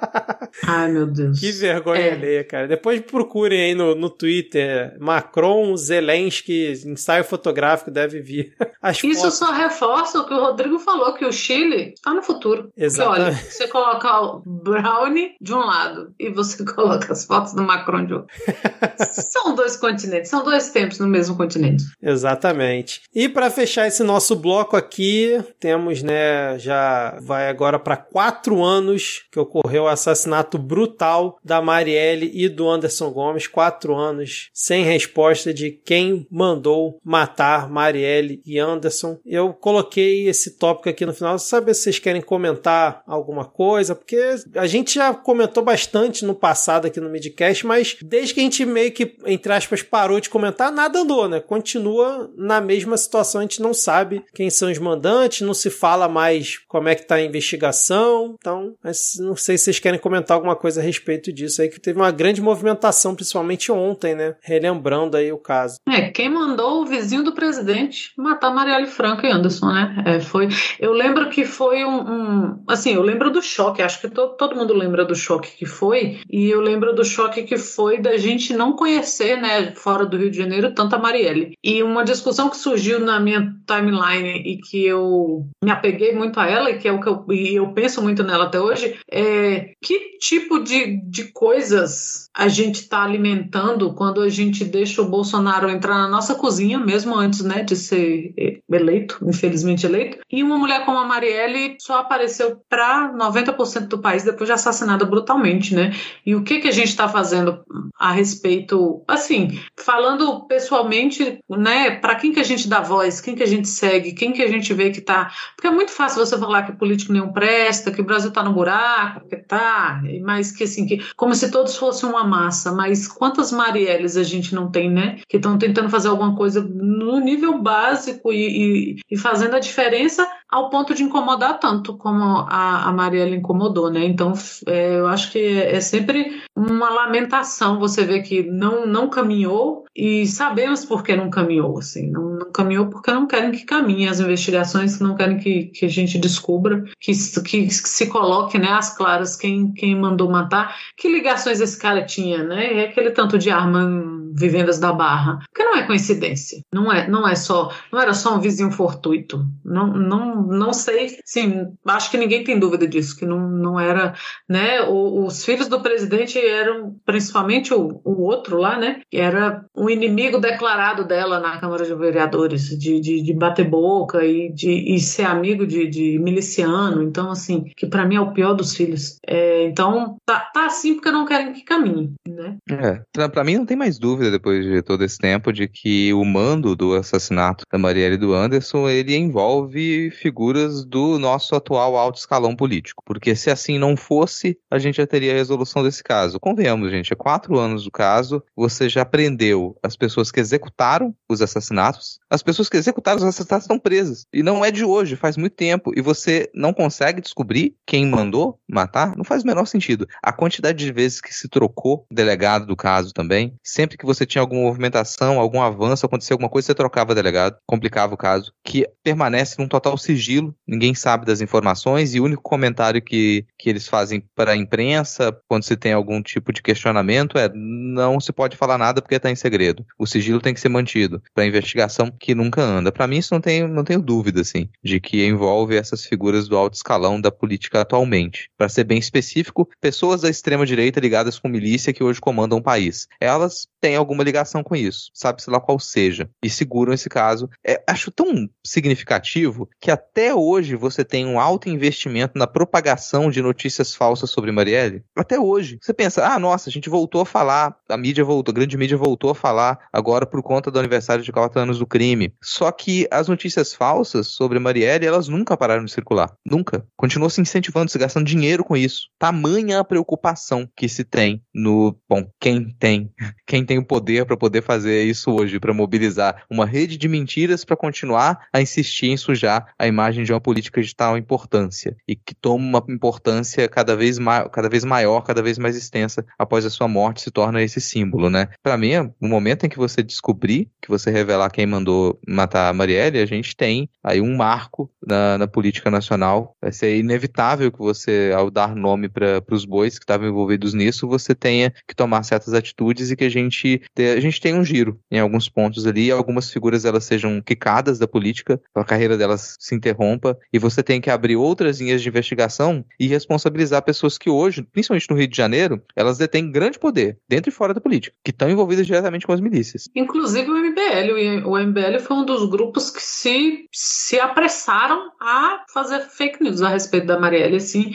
[0.72, 1.38] Ai, meu Deus.
[1.38, 2.12] Que vergonha é.
[2.12, 2.66] alheia, cara.
[2.66, 4.96] Depois procurem aí no, no Twitter.
[4.98, 8.54] Macron, Zelensky, ensaio fotográfico deve vir.
[8.80, 9.34] As Isso fotos.
[9.34, 12.70] só reforça o que o Rodrigo falou, que o Chile está no futuro.
[12.76, 13.10] Exato.
[13.10, 18.06] olha, você coloca o Brownie de um lado e você coloca as fotos do Macron
[18.06, 18.28] de outro.
[18.98, 21.84] são dois continentes, são dois tempos no mesmo continente.
[22.02, 23.02] Exatamente.
[23.14, 29.24] E para fechar esse nosso bloco aqui, temos, né, já vai agora para quatro anos
[29.30, 33.46] que ocorreu o assassinato brutal da Marielle e do Anderson Gomes.
[33.46, 39.18] Quatro anos sem resposta de quem mandou matar Marielle e Anderson.
[39.26, 44.36] Eu coloquei esse tópico aqui no final, saber se vocês querem comentar alguma coisa, porque
[44.54, 48.64] a gente já comentou bastante no passado aqui no Midcast, mas desde que a gente
[48.64, 51.40] meio que, entre aspas, parou de comentar, nada andou, né?
[51.40, 56.08] Continua na mesma situação, a gente não sabe quem são os mandantes, não se fala
[56.08, 58.74] mais como é que tá a investigação, então,
[59.18, 62.10] não sei se vocês querem comentar alguma coisa a respeito disso aí, que teve uma
[62.10, 64.34] grande movimentação, principalmente ontem, né?
[64.42, 65.76] Relembrando aí o caso.
[65.88, 70.02] É, quem mandou o vizinho do presidente matar Marielle Franco e Anderson, né?
[70.06, 70.48] É, foi,
[70.78, 74.56] eu lembro que foi um, um, assim, eu lembro do choque, acho que to, todo
[74.56, 78.52] mundo lembra do choque que foi, e eu lembro do choque que foi da gente
[78.52, 81.54] não conhecer, né, fora do Rio de Janeiro, tanta Marielle.
[81.62, 86.48] E uma discussão que surgiu na minha timeline e que eu me apeguei muito a
[86.48, 89.72] ela, e que é o que eu, e eu penso muito nela até hoje, é
[89.82, 95.68] que tipo de, de coisas a gente está alimentando quando a gente deixa o Bolsonaro
[95.68, 100.84] entrar na nossa cozinha, mesmo antes né, de ser eleito, infelizmente eleito, e uma mulher
[100.84, 105.92] como a Marielle só apareceu para 90% do país depois de assassinada brutalmente, né?
[106.24, 107.62] E o que, que a gente está fazendo
[107.98, 113.42] a respeito, assim, falando pessoalmente, né, para quem que a gente dá voz, quem que
[113.42, 116.38] a gente segue, quem que a gente vê que tá, porque é muito fácil você
[116.38, 120.64] falar que político nenhum presta, que o Brasil tá no buraco, que tá, mas que
[120.64, 124.90] assim, que como se todos fossem uma massa, mas quantas Marielles a gente não tem,
[124.90, 129.60] né, que estão tentando fazer alguma coisa no nível básico e, e, e fazendo a
[129.60, 134.04] diferença ao ponto de incomodar tanto como a, a Marielle incomodou, né?
[134.04, 134.34] Então,
[134.66, 139.86] é, eu acho que é, é sempre uma lamentação você ver que não, não caminhou
[139.96, 144.06] e sabemos por que não caminhou, assim, não, não caminhou porque não querem que caminhe
[144.06, 147.12] as investigações, não querem que, que a gente descubra, que,
[147.42, 152.02] que, que se coloque, né, as claras quem, quem mandou matar, que ligações esse cara
[152.12, 152.80] tinha, né?
[152.80, 157.26] É aquele tanto de arma vivendas da Barra, porque não é coincidência, não é, não
[157.26, 162.18] é só, não era só um vizinho fortuito, não, não não sei, sim, acho que
[162.18, 164.14] ninguém tem dúvida disso, que não, não era,
[164.48, 169.88] né, o, os filhos do presidente eram, principalmente o, o outro lá, né, era um
[169.88, 175.00] inimigo declarado dela na Câmara de Vereadores, de, de, de bater boca e de e
[175.00, 179.18] ser amigo de, de miliciano, então, assim, que para mim é o pior dos filhos.
[179.26, 182.56] É, então, tá, tá assim porque não querem que caminhe, né.
[182.70, 186.12] É, pra, pra mim não tem mais dúvida, depois de todo esse tempo, de que
[186.12, 192.18] o mando do assassinato da Marielle do Anderson, ele envolve figuras do nosso atual alto
[192.18, 193.02] escalão político.
[193.06, 196.40] Porque se assim não fosse, a gente já teria a resolução desse caso.
[196.40, 201.42] Convenhamos, gente, há quatro anos do caso, você já prendeu as pessoas que executaram os
[201.42, 202.18] assassinatos.
[202.30, 204.26] As pessoas que executaram os assassinatos estão presas.
[204.32, 205.92] E não é de hoje, faz muito tempo.
[205.96, 209.16] E você não consegue descobrir quem mandou matar?
[209.16, 210.06] Não faz o menor sentido.
[210.22, 214.42] A quantidade de vezes que se trocou delegado do caso também, sempre que você tinha
[214.42, 219.56] alguma movimentação, algum avanço, acontecia alguma coisa, você trocava delegado, complicava o caso, que permanece
[219.58, 224.24] num total sigilo ninguém sabe das informações e o único comentário que, que eles fazem
[224.34, 228.78] para a imprensa quando se tem algum tipo de questionamento é não se pode falar
[228.78, 229.84] nada porque está em segredo.
[229.98, 232.90] O sigilo tem que ser mantido para investigação que nunca anda.
[232.90, 236.56] Para mim isso não tenho, não tenho dúvida assim, de que envolve essas figuras do
[236.56, 238.48] alto escalão da política atualmente.
[238.56, 242.62] Para ser bem específico, pessoas da extrema direita ligadas com milícia que hoje comandam o
[242.62, 243.06] país.
[243.20, 247.48] Elas têm alguma ligação com isso, sabe-se lá qual seja, e seguram esse caso.
[247.66, 253.40] É, acho tão significativo que até hoje você tem um alto investimento na propagação de
[253.40, 255.02] notícias falsas sobre Marielle?
[255.16, 255.78] Até hoje.
[255.80, 258.96] Você pensa, ah, nossa, a gente voltou a falar, a mídia voltou, a grande mídia
[258.96, 262.32] voltou a falar agora por conta do aniversário de 4 anos do crime.
[262.42, 266.32] Só que as notícias falsas sobre Marielle, elas nunca pararam de circular.
[266.44, 266.86] Nunca.
[266.96, 269.08] Continuou se incentivando, se gastando dinheiro com isso.
[269.18, 273.10] Tamanha a preocupação que se tem no, bom, quem tem,
[273.46, 277.76] quem tem poder para poder fazer isso hoje, para mobilizar uma rede de mentiras para
[277.76, 282.34] continuar a insistir em sujar a imagem de uma política de tal importância e que
[282.34, 284.16] toma uma importância cada vez,
[284.50, 288.30] cada vez maior, cada vez mais extensa após a sua morte se torna esse símbolo,
[288.30, 288.48] né?
[288.62, 292.72] Para mim, no momento em que você descobrir, que você revelar quem mandou matar a
[292.72, 296.56] Marielle, a gente tem aí um marco na, na política nacional.
[296.62, 301.06] Vai ser inevitável que você, ao dar nome para os bois que estavam envolvidos nisso,
[301.06, 304.98] você tenha que tomar certas atitudes e que a gente, a gente tenha um giro
[305.10, 309.74] em alguns pontos ali, algumas figuras elas sejam quicadas da política, a carreira delas se
[309.74, 314.62] interrompa e você tem que abrir outras linhas de investigação e responsabilizar pessoas que hoje,
[314.62, 318.30] principalmente no Rio de Janeiro, elas detêm grande poder, dentro e fora da política, que
[318.30, 319.88] estão envolvidas diretamente com as milícias.
[319.94, 321.46] Inclusive o MBL.
[321.46, 326.68] O MBL foi um dos grupos que se, se apressaram a fazer fake news a
[326.68, 327.92] respeito da Marielle, assim,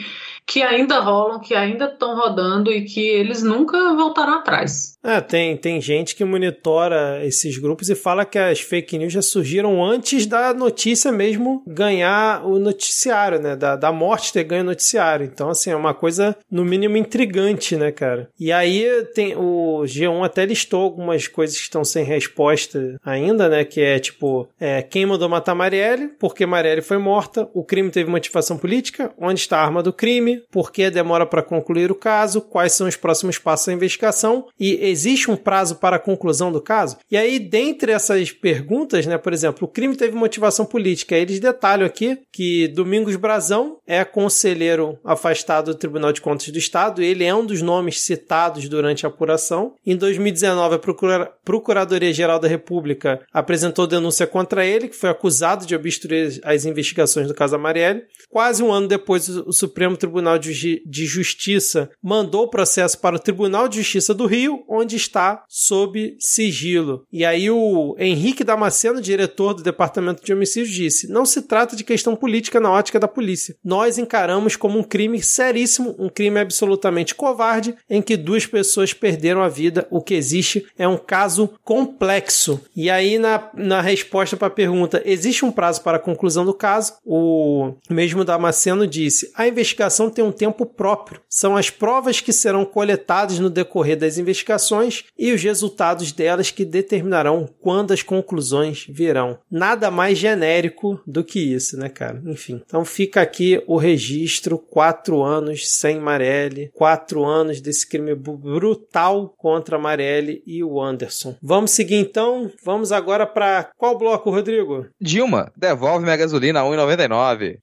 [0.48, 4.98] que ainda rolam, que ainda estão rodando e que eles nunca voltaram atrás.
[5.04, 9.22] É, tem, tem gente que monitora esses grupos e fala que as fake news já
[9.22, 13.56] surgiram antes da notícia mesmo ganhar o noticiário, né?
[13.56, 15.26] Da, da morte ter ganho o noticiário.
[15.26, 18.28] Então, assim, é uma coisa, no mínimo, intrigante, né, cara?
[18.38, 23.64] E aí tem o G1 até listou algumas coisas que estão sem resposta ainda, né?
[23.64, 27.90] Que é tipo, é, quem mandou matar Marielle, por que Marielle foi morta, o crime
[27.90, 31.94] teve motivação política, onde está a arma do crime, por que demora para concluir o
[31.94, 36.50] caso, quais são os próximos passos da investigação e existe um prazo para a conclusão
[36.52, 36.96] do caso?
[37.10, 41.16] E aí, dentre essas perguntas, né, por exemplo, o crime teve motivação política.
[41.16, 47.02] Eles detalham aqui que Domingos Brazão é conselheiro afastado do Tribunal de Contas do Estado.
[47.02, 49.74] Ele é um dos nomes citados durante a apuração.
[49.84, 55.74] Em 2019, a Procura Procuradoria-Geral da República apresentou denúncia contra ele, que foi acusado de
[55.74, 58.02] obstruir as investigações do caso Marielle.
[58.30, 63.68] Quase um ano depois, o Supremo Tribunal de Justiça mandou o processo para o Tribunal
[63.68, 67.04] de Justiça do Rio, onde está sob sigilo.
[67.12, 71.82] E aí o Henrique Damasceno, diretor do Departamento de Homicídios, disse: "Não se trata de
[71.82, 73.56] questão política na ótica da polícia.
[73.64, 79.42] Nós encaramos como um crime seríssimo, um crime absolutamente covarde em que duas pessoas perderam
[79.42, 79.84] a vida.
[79.90, 85.02] O que existe é um caso complexo." E aí na, na resposta para a pergunta:
[85.04, 90.24] "Existe um prazo para a conclusão do caso?" O mesmo Damasceno disse: "A investigação tem
[90.24, 91.20] um tempo próprio.
[91.28, 96.64] São as provas que serão coletadas no decorrer das investigações e os resultados delas que
[96.64, 99.38] determinarão quando as conclusões virão.
[99.50, 102.20] Nada mais genérico do que isso, né, cara?
[102.26, 102.60] Enfim.
[102.66, 109.78] Então fica aqui o registro: quatro anos sem Marielle, quatro anos desse crime brutal contra
[109.78, 111.36] Marielle e o Anderson.
[111.42, 112.50] Vamos seguir então?
[112.64, 114.86] Vamos agora para qual bloco, Rodrigo?
[115.00, 117.58] Dilma, devolve minha gasolina a 1,99.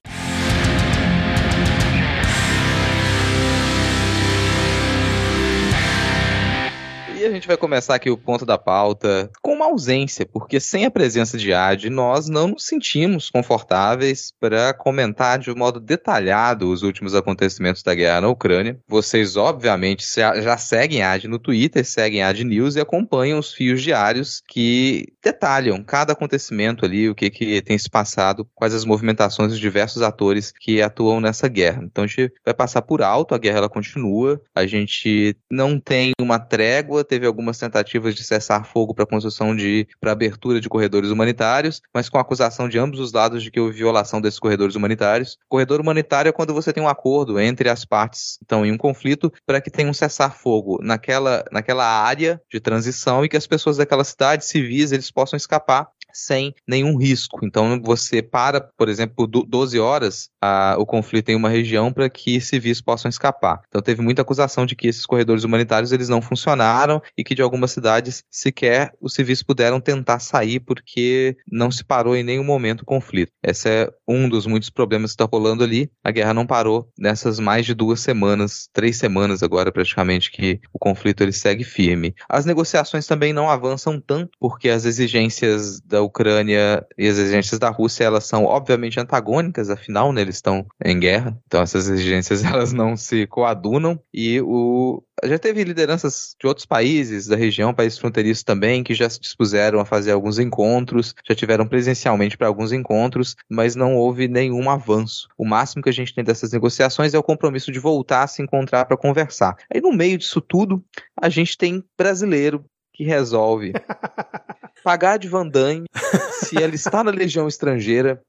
[7.26, 10.90] A gente vai começar aqui o ponto da pauta com uma ausência, porque sem a
[10.90, 16.82] presença de Ad, nós não nos sentimos confortáveis para comentar de um modo detalhado os
[16.82, 18.78] últimos acontecimentos da guerra na Ucrânia.
[18.86, 24.42] Vocês, obviamente, já seguem Ad no Twitter, seguem Ad News e acompanham os fios diários
[24.48, 29.58] que detalham cada acontecimento ali, o que, que tem se passado, quais as movimentações dos
[29.58, 31.82] diversos atores que atuam nessa guerra.
[31.82, 36.12] Então a gente vai passar por alto, a guerra ela continua, a gente não tem
[36.20, 41.10] uma trégua, teve algumas tentativas de cessar fogo para construção de para abertura de corredores
[41.10, 45.38] humanitários, mas com acusação de ambos os lados de que houve violação desses corredores humanitários.
[45.48, 49.32] Corredor humanitário é quando você tem um acordo entre as partes, então em um conflito,
[49.46, 53.78] para que tenha um cessar fogo naquela naquela área de transição e que as pessoas
[53.78, 57.44] daquela cidade civis eles possam escapar sem nenhum risco.
[57.44, 62.40] Então você para, por exemplo, 12 horas a, o conflito em uma região para que
[62.40, 63.60] civis possam escapar.
[63.68, 67.42] Então teve muita acusação de que esses corredores humanitários eles não funcionaram e que de
[67.42, 72.80] algumas cidades sequer os civis puderam tentar sair porque não se parou em nenhum momento
[72.80, 73.32] o conflito.
[73.42, 75.90] Esse é um dos muitos problemas que está rolando ali.
[76.02, 80.78] A guerra não parou nessas mais de duas semanas, três semanas agora praticamente que o
[80.78, 82.14] conflito ele segue firme.
[82.28, 87.70] As negociações também não avançam tanto porque as exigências da Ucrânia e as exigências da
[87.70, 92.72] Rússia, elas são obviamente antagônicas, afinal, né, eles estão em guerra, então essas exigências elas
[92.72, 98.44] não se coadunam e o já teve lideranças de outros países da região, países fronteiriços
[98.44, 103.34] também, que já se dispuseram a fazer alguns encontros, já tiveram presencialmente para alguns encontros,
[103.48, 105.28] mas não houve nenhum avanço.
[105.38, 108.42] O máximo que a gente tem dessas negociações é o compromisso de voltar a se
[108.42, 109.56] encontrar para conversar.
[109.72, 110.84] Aí no meio disso tudo,
[111.20, 112.64] a gente tem brasileiro
[112.96, 113.72] que resolve
[114.82, 115.84] pagar de Van Damme
[116.42, 118.22] se ela está na legião estrangeira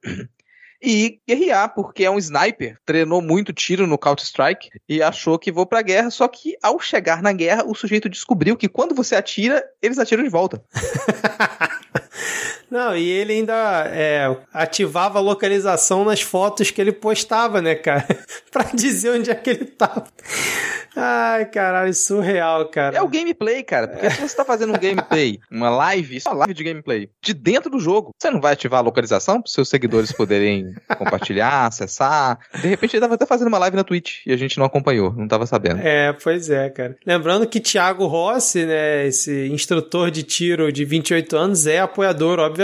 [0.81, 5.65] e guerrear, porque é um sniper, treinou muito tiro no Counter-Strike e achou que vou
[5.65, 9.63] pra guerra, só que ao chegar na guerra, o sujeito descobriu que quando você atira,
[9.81, 10.63] eles atiram de volta.
[12.69, 18.05] Não, e ele ainda é, ativava a localização nas fotos que ele postava, né, cara?
[18.51, 20.05] pra dizer onde é que ele tava.
[20.99, 22.97] Ai, caralho, surreal, cara.
[22.97, 23.87] É o gameplay, cara.
[23.87, 27.69] Porque se você tá fazendo um gameplay, uma live, só live de gameplay, de dentro
[27.69, 32.39] do jogo, você não vai ativar a localização para seus seguidores poderem compartilhar, acessar.
[32.59, 35.13] De repente ele tava até fazendo uma live na Twitch e a gente não acompanhou,
[35.13, 35.79] não tava sabendo.
[35.81, 36.97] É, pois é, cara.
[37.05, 42.56] Lembrando que Thiago Rossi, né, esse instrutor de tiro de 28 anos, é apoiador, obviamente,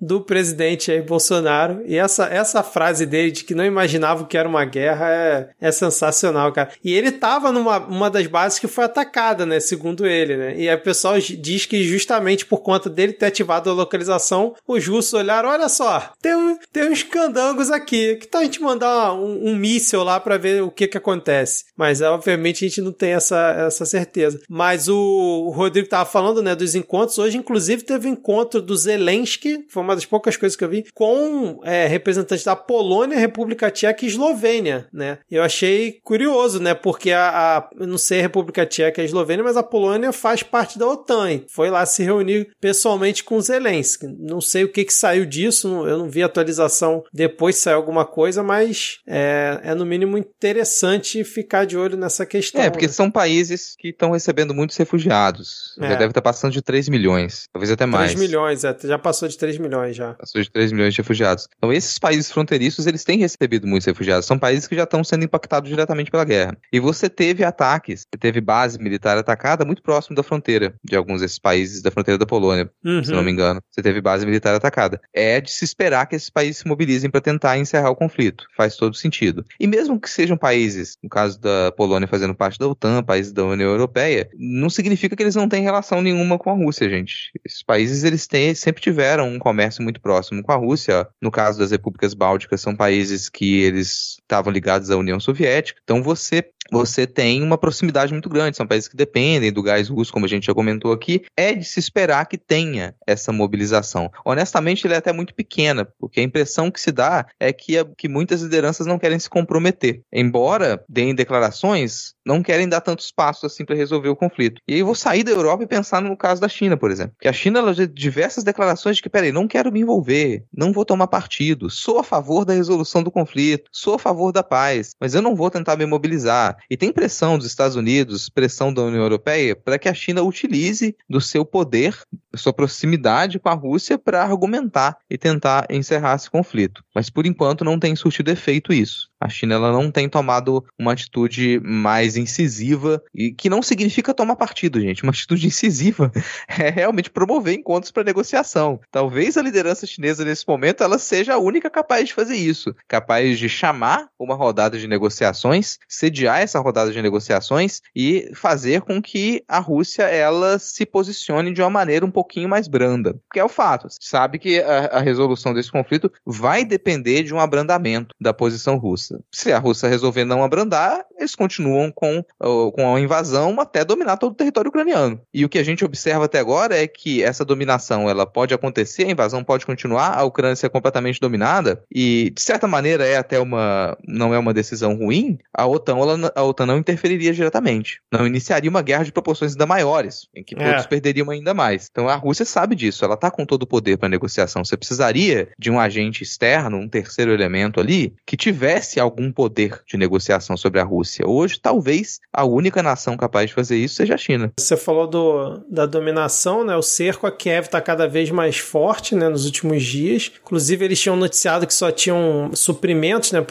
[0.00, 1.82] do presidente aí, Bolsonaro.
[1.86, 5.72] E essa, essa frase dele de que não imaginava que era uma guerra é, é
[5.72, 6.70] sensacional, cara.
[6.82, 9.60] E ele tava numa uma, das bases que foi atacada, né?
[9.60, 10.54] Segundo ele, né?
[10.56, 14.86] E aí o pessoal diz que justamente por conta dele ter ativado a localização, os
[14.86, 18.16] russos olharam: olha só, tem, tem uns candangos aqui.
[18.16, 21.64] Que tal a gente mandar um, um míssil lá para ver o que que acontece?
[21.76, 24.40] Mas obviamente a gente não tem essa, essa certeza.
[24.48, 27.18] Mas o, o Rodrigo tava falando, né, dos encontros.
[27.18, 29.25] Hoje, inclusive, teve um encontro do Zelensky,
[29.68, 34.04] foi uma das poucas coisas que eu vi, com é, representantes da Polônia, República Tcheca
[34.04, 35.18] e Eslovênia, né?
[35.30, 36.74] Eu achei curioso, né?
[36.74, 40.42] Porque a, eu não sei a República Tcheca e a Eslovênia, mas a Polônia faz
[40.42, 41.32] parte da OTAN.
[41.32, 44.06] E foi lá se reunir pessoalmente com Zelensky.
[44.18, 48.04] Não sei o que, que saiu disso, eu não vi atualização depois se saiu alguma
[48.04, 52.60] coisa, mas é, é no mínimo interessante ficar de olho nessa questão.
[52.60, 52.92] É, porque né?
[52.92, 55.74] são países que estão recebendo muitos refugiados.
[55.80, 55.88] É.
[55.88, 58.12] Já deve estar passando de 3 milhões, talvez até mais.
[58.12, 60.14] 3 milhões, é, já passou de 3 milhões já.
[60.14, 61.48] Passou de 3 milhões de refugiados.
[61.56, 64.26] Então esses países fronteiriços, eles têm recebido muitos refugiados.
[64.26, 66.56] São países que já estão sendo impactados diretamente pela guerra.
[66.72, 71.38] E você teve ataques, teve base militar atacada muito próximo da fronteira de alguns desses
[71.38, 73.02] países da fronteira da Polônia, uhum.
[73.02, 73.60] se não me engano.
[73.70, 75.00] Você teve base militar atacada.
[75.12, 78.44] É de se esperar que esses países se mobilizem para tentar encerrar o conflito.
[78.56, 79.44] Faz todo sentido.
[79.58, 83.44] E mesmo que sejam países, no caso da Polônia fazendo parte da OTAN, países da
[83.44, 87.30] União Europeia, não significa que eles não têm relação nenhuma com a Rússia, gente.
[87.44, 91.08] Esses países eles têm, sempre tiveram um comércio muito próximo com a Rússia.
[91.20, 95.80] No caso das repúblicas bálticas, são países que eles estavam ligados à União Soviética.
[95.82, 100.12] Então você você tem uma proximidade muito grande, são países que dependem do gás russo,
[100.12, 104.10] como a gente já comentou aqui, é de se esperar que tenha essa mobilização.
[104.24, 108.08] Honestamente, ele é até muito pequena, porque a impressão que se dá é que, que
[108.08, 110.02] muitas lideranças não querem se comprometer.
[110.12, 114.60] Embora deem declarações, não querem dar tantos passos assim para resolver o conflito.
[114.66, 117.14] E aí eu vou sair da Europa e pensar no caso da China, por exemplo.
[117.20, 120.72] Que a China ela tem diversas declarações de que, peraí, não quero me envolver, não
[120.72, 124.94] vou tomar partido, sou a favor da resolução do conflito, sou a favor da paz,
[125.00, 126.56] mas eu não vou tentar me mobilizar.
[126.68, 130.96] E tem pressão dos Estados Unidos, pressão da União Europeia, para que a China utilize
[131.08, 131.96] do seu poder,
[132.34, 136.82] sua proximidade com a Rússia para argumentar e tentar encerrar esse conflito.
[136.94, 139.08] Mas por enquanto não tem surtido efeito isso.
[139.20, 144.36] A China ela não tem tomado uma atitude mais incisiva e que não significa tomar
[144.36, 145.02] partido, gente.
[145.02, 146.12] Uma atitude incisiva
[146.48, 148.80] é realmente promover encontros para negociação.
[148.90, 153.38] Talvez a liderança chinesa nesse momento ela seja a única capaz de fazer isso, capaz
[153.38, 159.42] de chamar uma rodada de negociações, sediar essa rodada de negociações e fazer com que
[159.48, 163.48] a Rússia ela se posicione de uma maneira um pouquinho mais branda, que é o
[163.48, 163.88] fato.
[164.00, 169.05] Sabe que a, a resolução desse conflito vai depender de um abrandamento da posição russa.
[169.06, 169.20] Rússia.
[169.30, 174.32] Se a Rússia resolver não abrandar, eles continuam com, com a invasão até dominar todo
[174.32, 175.20] o território ucraniano.
[175.32, 179.04] E o que a gente observa até agora é que essa dominação ela pode acontecer,
[179.04, 183.38] a invasão pode continuar, a Ucrânia ser completamente dominada, e de certa maneira é até
[183.38, 188.00] uma não é uma decisão ruim, a OTAN, ela, a OTAN não interferiria diretamente.
[188.12, 190.70] Não iniciaria uma guerra de proporções ainda maiores, em que é.
[190.70, 191.88] todos perderiam ainda mais.
[191.90, 194.64] Então a Rússia sabe disso, ela está com todo o poder para negociação.
[194.64, 199.96] Você precisaria de um agente externo, um terceiro elemento ali, que tivesse algum poder de
[199.96, 201.26] negociação sobre a Rússia.
[201.26, 204.52] Hoje, talvez a única nação capaz de fazer isso seja a China.
[204.58, 206.76] Você falou do, da dominação, né?
[206.76, 209.28] O cerco a Kiev está cada vez mais forte, né?
[209.28, 210.32] Nos últimos dias.
[210.42, 213.44] Inclusive, eles tinham noticiado que só tinham suprimentos, né?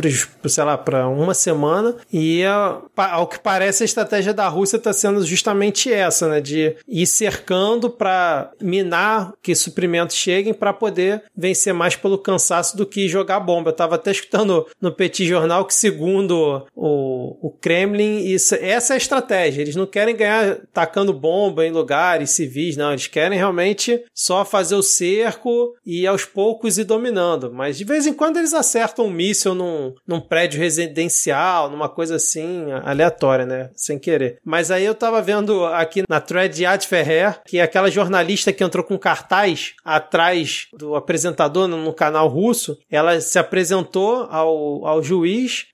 [0.48, 1.96] Sei lá, para uma semana.
[2.12, 2.44] E
[2.96, 6.42] ao que parece, a estratégia da Rússia está sendo justamente essa, né?
[6.42, 12.86] De ir cercando para minar que suprimentos cheguem para poder vencer mais pelo cansaço do
[12.86, 13.70] que jogar bomba.
[13.70, 18.96] Eu estava até escutando no Petit jornal que, segundo o, o Kremlin, isso, essa é
[18.96, 19.62] a estratégia.
[19.62, 22.92] Eles não querem ganhar tacando bomba em lugares civis, não.
[22.92, 27.52] Eles querem realmente só fazer o cerco e aos poucos ir dominando.
[27.52, 32.16] Mas de vez em quando eles acertam um míssil num, num prédio residencial, numa coisa
[32.16, 33.70] assim, aleatória, né?
[33.76, 34.40] Sem querer.
[34.44, 38.54] Mas aí eu tava vendo aqui na thread de Ad Ferrer, que é aquela jornalista
[38.54, 45.04] que entrou com cartaz atrás do apresentador no canal russo, ela se apresentou ao, ao
[45.04, 45.25] juiz,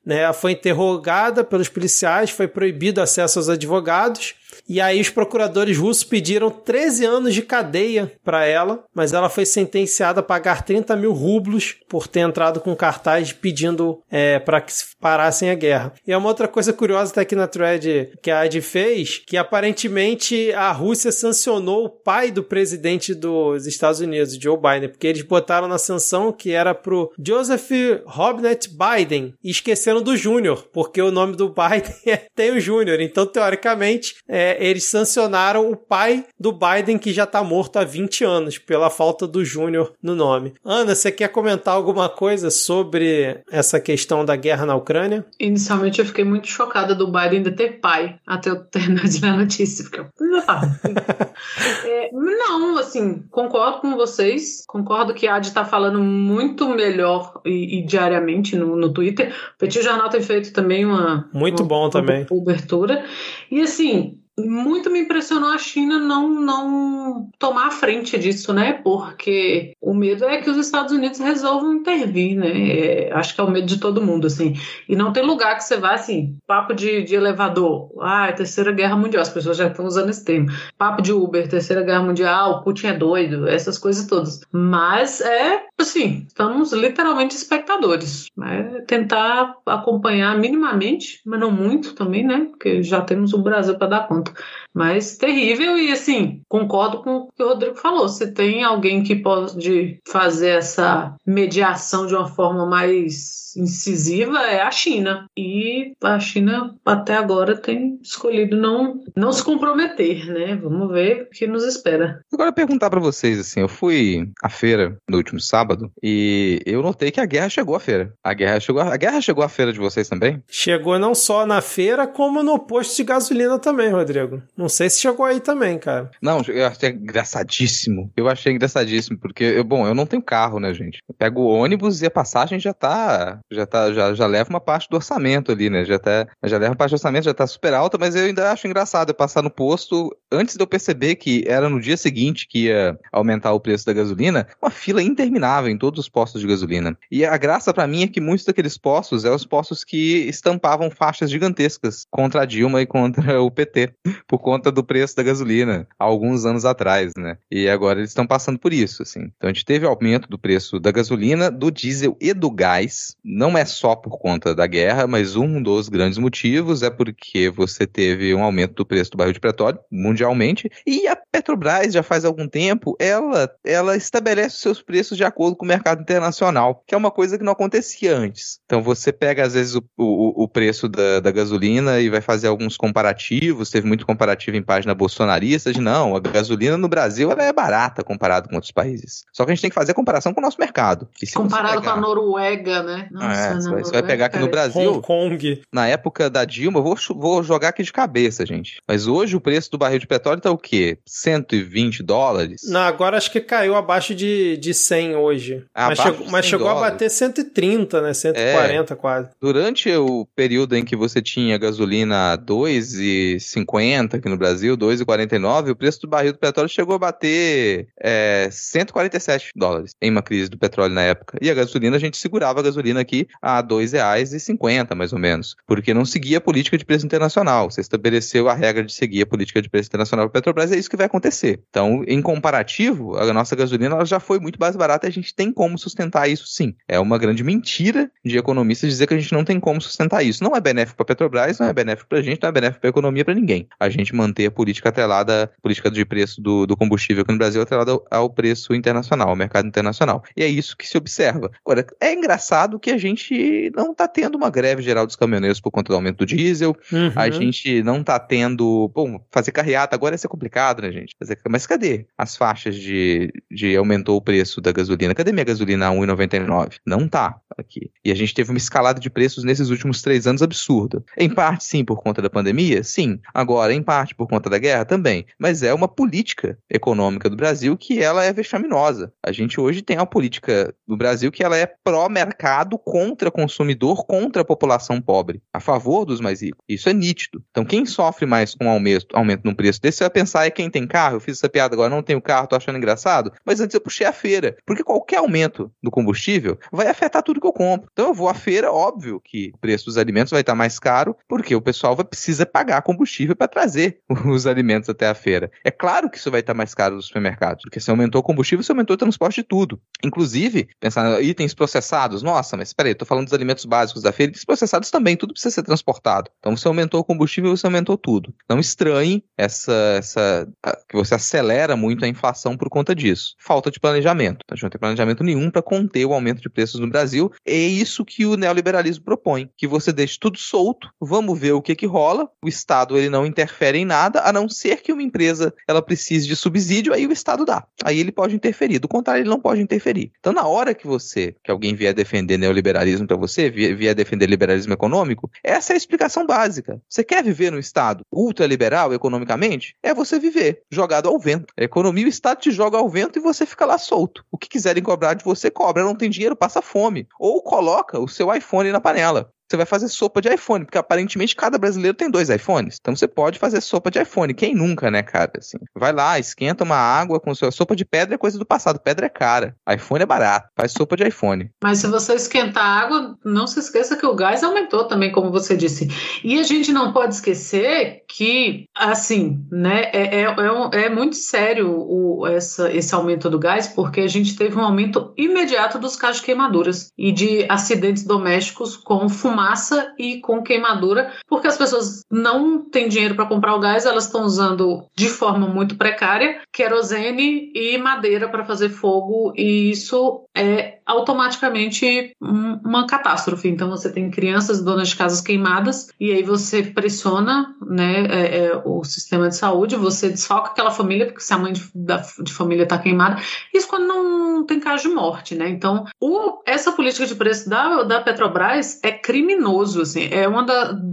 [0.06, 0.32] né?
[0.34, 4.36] Foi interrogada pelos policiais, foi proibido acesso aos advogados
[4.68, 9.46] e aí os procuradores russos pediram 13 anos de cadeia para ela, mas ela foi
[9.46, 14.74] sentenciada a pagar 30 mil rublos por ter entrado com cartaz pedindo é, para que
[15.00, 15.94] parassem a guerra.
[16.06, 19.38] E é uma outra coisa curiosa até aqui na thread que a Ad fez, que
[19.38, 25.22] aparentemente a Rússia sancionou o pai do presidente dos Estados Unidos, Joe Biden, porque eles
[25.22, 27.70] botaram na sanção que era pro Joseph
[28.06, 33.00] Robinette Biden e esqueceram do Júnior, porque o nome do Biden é, tem o Júnior.
[33.00, 37.84] Então, teoricamente, é, é, eles sancionaram o pai do Biden, que já tá morto há
[37.84, 40.54] 20 anos, pela falta do Júnior no nome.
[40.66, 45.24] Ana, você quer comentar alguma coisa sobre essa questão da guerra na Ucrânia?
[45.40, 49.30] Inicialmente eu fiquei muito chocada do Biden ainda ter pai, até eu terminar de ler
[49.30, 49.84] a notícia.
[49.84, 50.08] Porque eu...
[51.86, 54.64] é, não, assim, concordo com vocês.
[54.68, 59.34] Concordo que a Ad tá falando muito melhor e, e diariamente no, no Twitter.
[59.56, 61.30] O Petit Jornal tem feito também uma.
[61.32, 62.26] Muito uma, bom uma também.
[62.26, 63.06] Cobertura.
[63.50, 64.18] E assim,
[64.48, 68.74] muito me impressionou a China não, não tomar a frente disso, né?
[68.74, 72.52] Porque o medo é que os Estados Unidos resolvam intervir, né?
[72.52, 74.56] É, acho que é o medo de todo mundo, assim.
[74.88, 77.92] E não tem lugar que você vá, assim, papo de, de elevador.
[78.02, 80.50] Ah, é terceira guerra mundial, as pessoas já estão usando esse termo.
[80.78, 84.42] Papo de Uber, terceira guerra mundial, Putin é doido, essas coisas todas.
[84.52, 88.28] Mas é, assim, estamos literalmente espectadores.
[88.44, 92.48] É tentar acompanhar minimamente, mas não muito também, né?
[92.50, 94.31] Porque já temos o Brasil para dar conta.
[94.74, 98.08] Mas terrível e assim, concordo com o que o Rodrigo falou.
[98.08, 104.72] Se tem alguém que pode fazer essa mediação de uma forma mais incisiva é a
[104.72, 105.26] China.
[105.38, 110.56] E a China até agora tem escolhido não, não se comprometer, né?
[110.56, 112.22] Vamos ver o que nos espera.
[112.34, 117.12] Agora perguntar para vocês assim, eu fui à feira no último sábado e eu notei
[117.12, 118.14] que a guerra chegou à feira.
[118.24, 120.42] A guerra chegou, a guerra chegou à feira de vocês também?
[120.50, 124.42] Chegou não só na feira como no posto de gasolina também, Rodrigo.
[124.56, 126.10] Não sei se chegou aí também, cara.
[126.22, 128.12] Não, eu achei engraçadíssimo.
[128.16, 131.00] Eu achei engraçadíssimo, porque, eu, bom, eu não tenho carro, né, gente?
[131.08, 133.40] Eu pego o ônibus e a passagem já tá.
[133.52, 135.86] Já, tá, já, já leva uma parte do orçamento ali, né?
[135.86, 138.52] Já, tá, já leva uma parte do orçamento, já tá super alta, mas eu ainda
[138.52, 142.48] acho engraçado eu passar no posto antes de eu perceber que era no dia seguinte
[142.48, 146.48] que ia aumentar o preço da gasolina, uma fila interminável em todos os postos de
[146.48, 146.98] gasolina.
[147.12, 150.90] E a graça para mim é que muitos daqueles postos eram os postos que estampavam
[150.90, 153.94] faixas gigantescas contra a Dilma e contra o PT,
[154.28, 157.38] por conta do preço da gasolina, há alguns anos atrás, né?
[157.50, 159.32] E agora eles estão passando por isso, assim.
[159.38, 163.16] Então a gente teve aumento do preço da gasolina, do diesel e do gás.
[163.34, 167.88] Não é só por conta da guerra, mas um dos grandes motivos é porque você
[167.88, 172.26] teve um aumento do preço do barril de petróleo mundialmente e a Petrobras já faz
[172.26, 176.94] algum tempo ela ela estabelece os seus preços de acordo com o mercado internacional, que
[176.94, 178.60] é uma coisa que não acontecia antes.
[178.66, 182.50] Então você pega às vezes o, o, o preço da, da gasolina e vai fazer
[182.50, 183.70] alguns comparativos.
[183.70, 188.04] Teve muito comparativo em página bolsonarista de não, a gasolina no Brasil ela é barata
[188.04, 189.24] comparado com outros países.
[189.32, 191.08] Só que a gente tem que fazer a comparação com o nosso mercado.
[191.34, 191.94] Comparado pegar...
[191.94, 193.08] com a Noruega, né?
[193.22, 194.94] Nossa, é, você, vai, você vai pegar aqui no Brasil.
[194.94, 195.62] Hong Kong.
[195.72, 198.82] Na época da Dilma, vou, vou jogar aqui de cabeça, gente.
[198.88, 200.98] Mas hoje o preço do barril de petróleo tá o quê?
[201.06, 202.62] 120 dólares?
[202.68, 205.64] Não, agora acho que caiu abaixo de, de 100 hoje.
[205.76, 208.14] É, mas chegou, mas chegou a bater 130, né?
[208.14, 209.30] 140 é, quase.
[209.40, 216.02] Durante o período em que você tinha gasolina 2,50 aqui no Brasil, 2,49, o preço
[216.02, 220.94] do barril do petróleo chegou a bater é, 147 dólares em uma crise do petróleo
[220.94, 221.38] na época.
[221.42, 223.11] E a gasolina, a gente segurava a gasolina aqui
[223.42, 227.70] a R$ 2,50, mais ou menos, porque não seguia a política de preço internacional.
[227.70, 230.78] Você estabeleceu a regra de seguir a política de preço internacional para a Petrobras, é
[230.78, 231.62] isso que vai acontecer.
[231.70, 235.52] Então, em comparativo, a nossa gasolina já foi muito mais barata e a gente tem
[235.52, 236.76] como sustentar isso sim.
[236.88, 240.44] É uma grande mentira de economistas dizer que a gente não tem como sustentar isso.
[240.44, 242.82] Não é benéfico para a Petrobras, não é benéfico para a gente, não é benéfico
[242.82, 243.68] para a economia, para ninguém.
[243.80, 247.62] A gente manter a política atrelada, política de preço do, do combustível aqui no Brasil
[247.62, 250.24] atrelada ao, ao preço internacional, ao mercado internacional.
[250.36, 251.52] E é isso que se observa.
[251.66, 255.72] Agora, é engraçado que a gente não está tendo uma greve geral dos caminhoneiros por
[255.72, 257.12] conta do aumento do diesel, uhum.
[257.16, 258.90] a gente não está tendo.
[258.94, 261.16] Bom, fazer carreata agora ia ser complicado, né, gente?
[261.20, 265.16] Fazer, mas cadê as faixas de, de aumentou o preço da gasolina?
[265.16, 266.76] Cadê minha gasolina a 1,99?
[266.86, 267.40] Não tá.
[267.58, 267.92] aqui.
[268.04, 271.04] E a gente teve uma escalada de preços nesses últimos três anos absurda.
[271.18, 273.20] Em parte, sim, por conta da pandemia, sim.
[273.34, 275.26] Agora, em parte, por conta da guerra, também.
[275.40, 279.12] Mas é uma política econômica do Brasil que ela é vexaminosa.
[279.24, 284.42] A gente hoje tem uma política do Brasil que ela é pró-mercado contra consumidor, contra
[284.42, 286.62] a população pobre, a favor dos mais ricos.
[286.68, 287.42] Isso é nítido.
[287.50, 290.52] Então, quem sofre mais com um aumento, aumento no preço desse, você vai pensar é
[290.52, 291.16] quem tem carro.
[291.16, 293.32] Eu fiz essa piada agora, não tenho carro, tô achando engraçado.
[293.46, 294.58] Mas antes eu puxei a feira.
[294.66, 297.88] Porque qualquer aumento do combustível vai afetar tudo que eu compro.
[297.94, 301.16] Então eu vou à feira, óbvio que o preço dos alimentos vai estar mais caro,
[301.30, 305.50] porque o pessoal vai precisa pagar combustível para trazer os alimentos até a feira.
[305.64, 308.64] É claro que isso vai estar mais caro nos supermercados, porque se aumentou o combustível,
[308.64, 309.80] se aumentou o transporte de tudo.
[310.04, 312.22] Inclusive, pensar em itens processados.
[312.22, 315.54] Nossa, mas peraí, tô falando dos alimentos básicos da feira, itens processados também, tudo precisa
[315.54, 316.32] ser transportado.
[316.40, 318.34] Então você aumentou o combustível, você aumentou tudo.
[318.50, 320.48] Não estranhe essa, essa
[320.90, 323.36] que você acelera muito a inflação por conta disso.
[323.38, 324.40] Falta de planejamento.
[324.44, 327.32] Então, a gente não tem planejamento nenhum para conter o aumento de preços no Brasil.
[327.46, 331.76] É isso que o neoliberalismo propõe, que você deixe tudo solto, vamos ver o que
[331.76, 332.28] que rola.
[332.44, 336.28] O Estado ele não interfere em nada, a não ser que uma empresa ela precise
[336.28, 337.64] de subsídio, aí o Estado dá.
[337.84, 338.80] Aí ele pode interferir.
[338.80, 340.12] Do contrário, ele não pode interferir.
[340.20, 344.74] Então, na hora que você, que alguém vier defender neoliberalismo para você, vier defender liberalismo
[344.74, 346.82] econômico, essa é a explicação básica.
[346.88, 349.76] Você quer viver num Estado ultraliberal economicamente?
[349.82, 351.54] É você viver jogado ao vento.
[351.58, 354.24] A economia, o Estado te joga ao vento e você fica lá solto.
[354.32, 355.84] O que quiserem cobrar de você, cobra.
[355.84, 357.08] Não tem dinheiro, passa fome.
[357.20, 361.36] Ou coloca o seu iPhone na panela você vai fazer sopa de iPhone, porque aparentemente
[361.36, 362.78] cada brasileiro tem dois iPhones.
[362.80, 364.34] Então você pode fazer sopa de iPhone.
[364.34, 365.32] Quem nunca, né, cara?
[365.38, 368.80] Assim, vai lá, esquenta uma água com sua sopa de pedra é coisa do passado.
[368.80, 369.56] Pedra é cara.
[369.70, 370.48] iPhone é barato.
[370.56, 371.50] Faz sopa de iPhone.
[371.62, 375.56] Mas se você esquentar água, não se esqueça que o gás aumentou também, como você
[375.56, 375.90] disse.
[376.24, 381.70] E a gente não pode esquecer que, assim, né, é, é, é, é muito sério
[381.70, 386.18] o, essa, esse aumento do gás, porque a gente teve um aumento imediato dos casos
[386.18, 392.04] de queimaduras e de acidentes domésticos com fumaça fumaça e com queimadura, porque as pessoas
[392.12, 397.52] não têm dinheiro para comprar o gás, elas estão usando de forma muito precária querosene
[397.56, 403.48] e madeira para fazer fogo, e isso é automaticamente uma catástrofe.
[403.48, 408.62] Então você tem crianças, donas de casas queimadas, e aí você pressiona né, é, é,
[408.66, 412.34] o sistema de saúde, você desfalca aquela família, porque se a mãe de, da, de
[412.34, 413.22] família está queimada,
[413.54, 415.50] isso quando não tem caso de morte, né?
[415.50, 418.92] Então, o, essa política de preço da, da Petrobras é
[419.32, 420.46] criminoso, assim, é um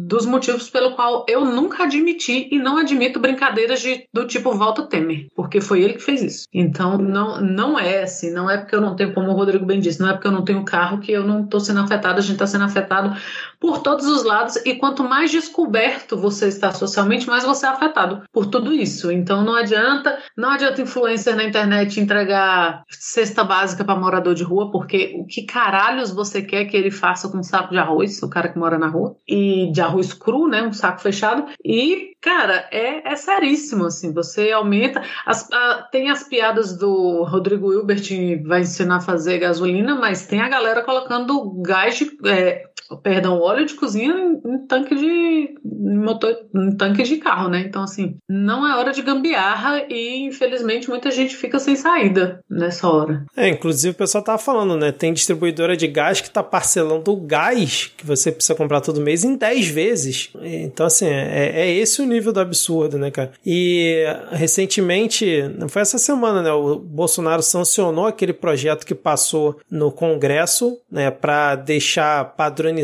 [0.06, 4.84] dos motivos pelo qual eu nunca admiti e não admito brincadeiras de, do tipo volta
[4.84, 6.46] Temer, porque foi ele que fez isso.
[6.52, 9.80] Então, não, não é assim, não é porque eu não tenho, como o Rodrigo bem
[9.80, 12.22] disse, não é porque eu não tenho carro que eu não estou sendo afetado, a
[12.22, 13.16] gente está sendo afetado
[13.60, 18.22] por todos os lados, e quanto mais descoberto você está socialmente, mais você é afetado
[18.32, 19.10] por tudo isso.
[19.10, 24.70] Então não adianta, não adianta influencer na internet entregar cesta básica para morador de rua,
[24.70, 28.30] porque o que caralhos você quer que ele faça com um saco de arroz, o
[28.30, 32.68] cara que mora na rua, e de arroz cru, né, um saco fechado, e cara,
[32.70, 38.08] é, é seríssimo, assim, você aumenta, as, a, tem as piadas do Rodrigo Hilbert,
[38.44, 42.64] vai ensinar a fazer gasolina, mas tem a galera colocando gás de, é,
[42.96, 47.60] perdão, óleo de cozinha em, tanque de motor, em tanque de carro, né?
[47.60, 52.88] Então, assim, não é hora de gambiarra e, infelizmente, muita gente fica sem saída nessa
[52.88, 53.24] hora.
[53.36, 54.92] É, inclusive o pessoal tava falando, né?
[54.92, 59.24] Tem distribuidora de gás que tá parcelando o gás que você precisa comprar todo mês
[59.24, 60.30] em 10 vezes.
[60.42, 63.32] Então, assim, é, é esse o nível do absurdo, né, cara?
[63.44, 66.52] E recentemente, não foi essa semana, né?
[66.52, 72.77] O Bolsonaro sancionou aquele projeto que passou no Congresso, né, para deixar padronizado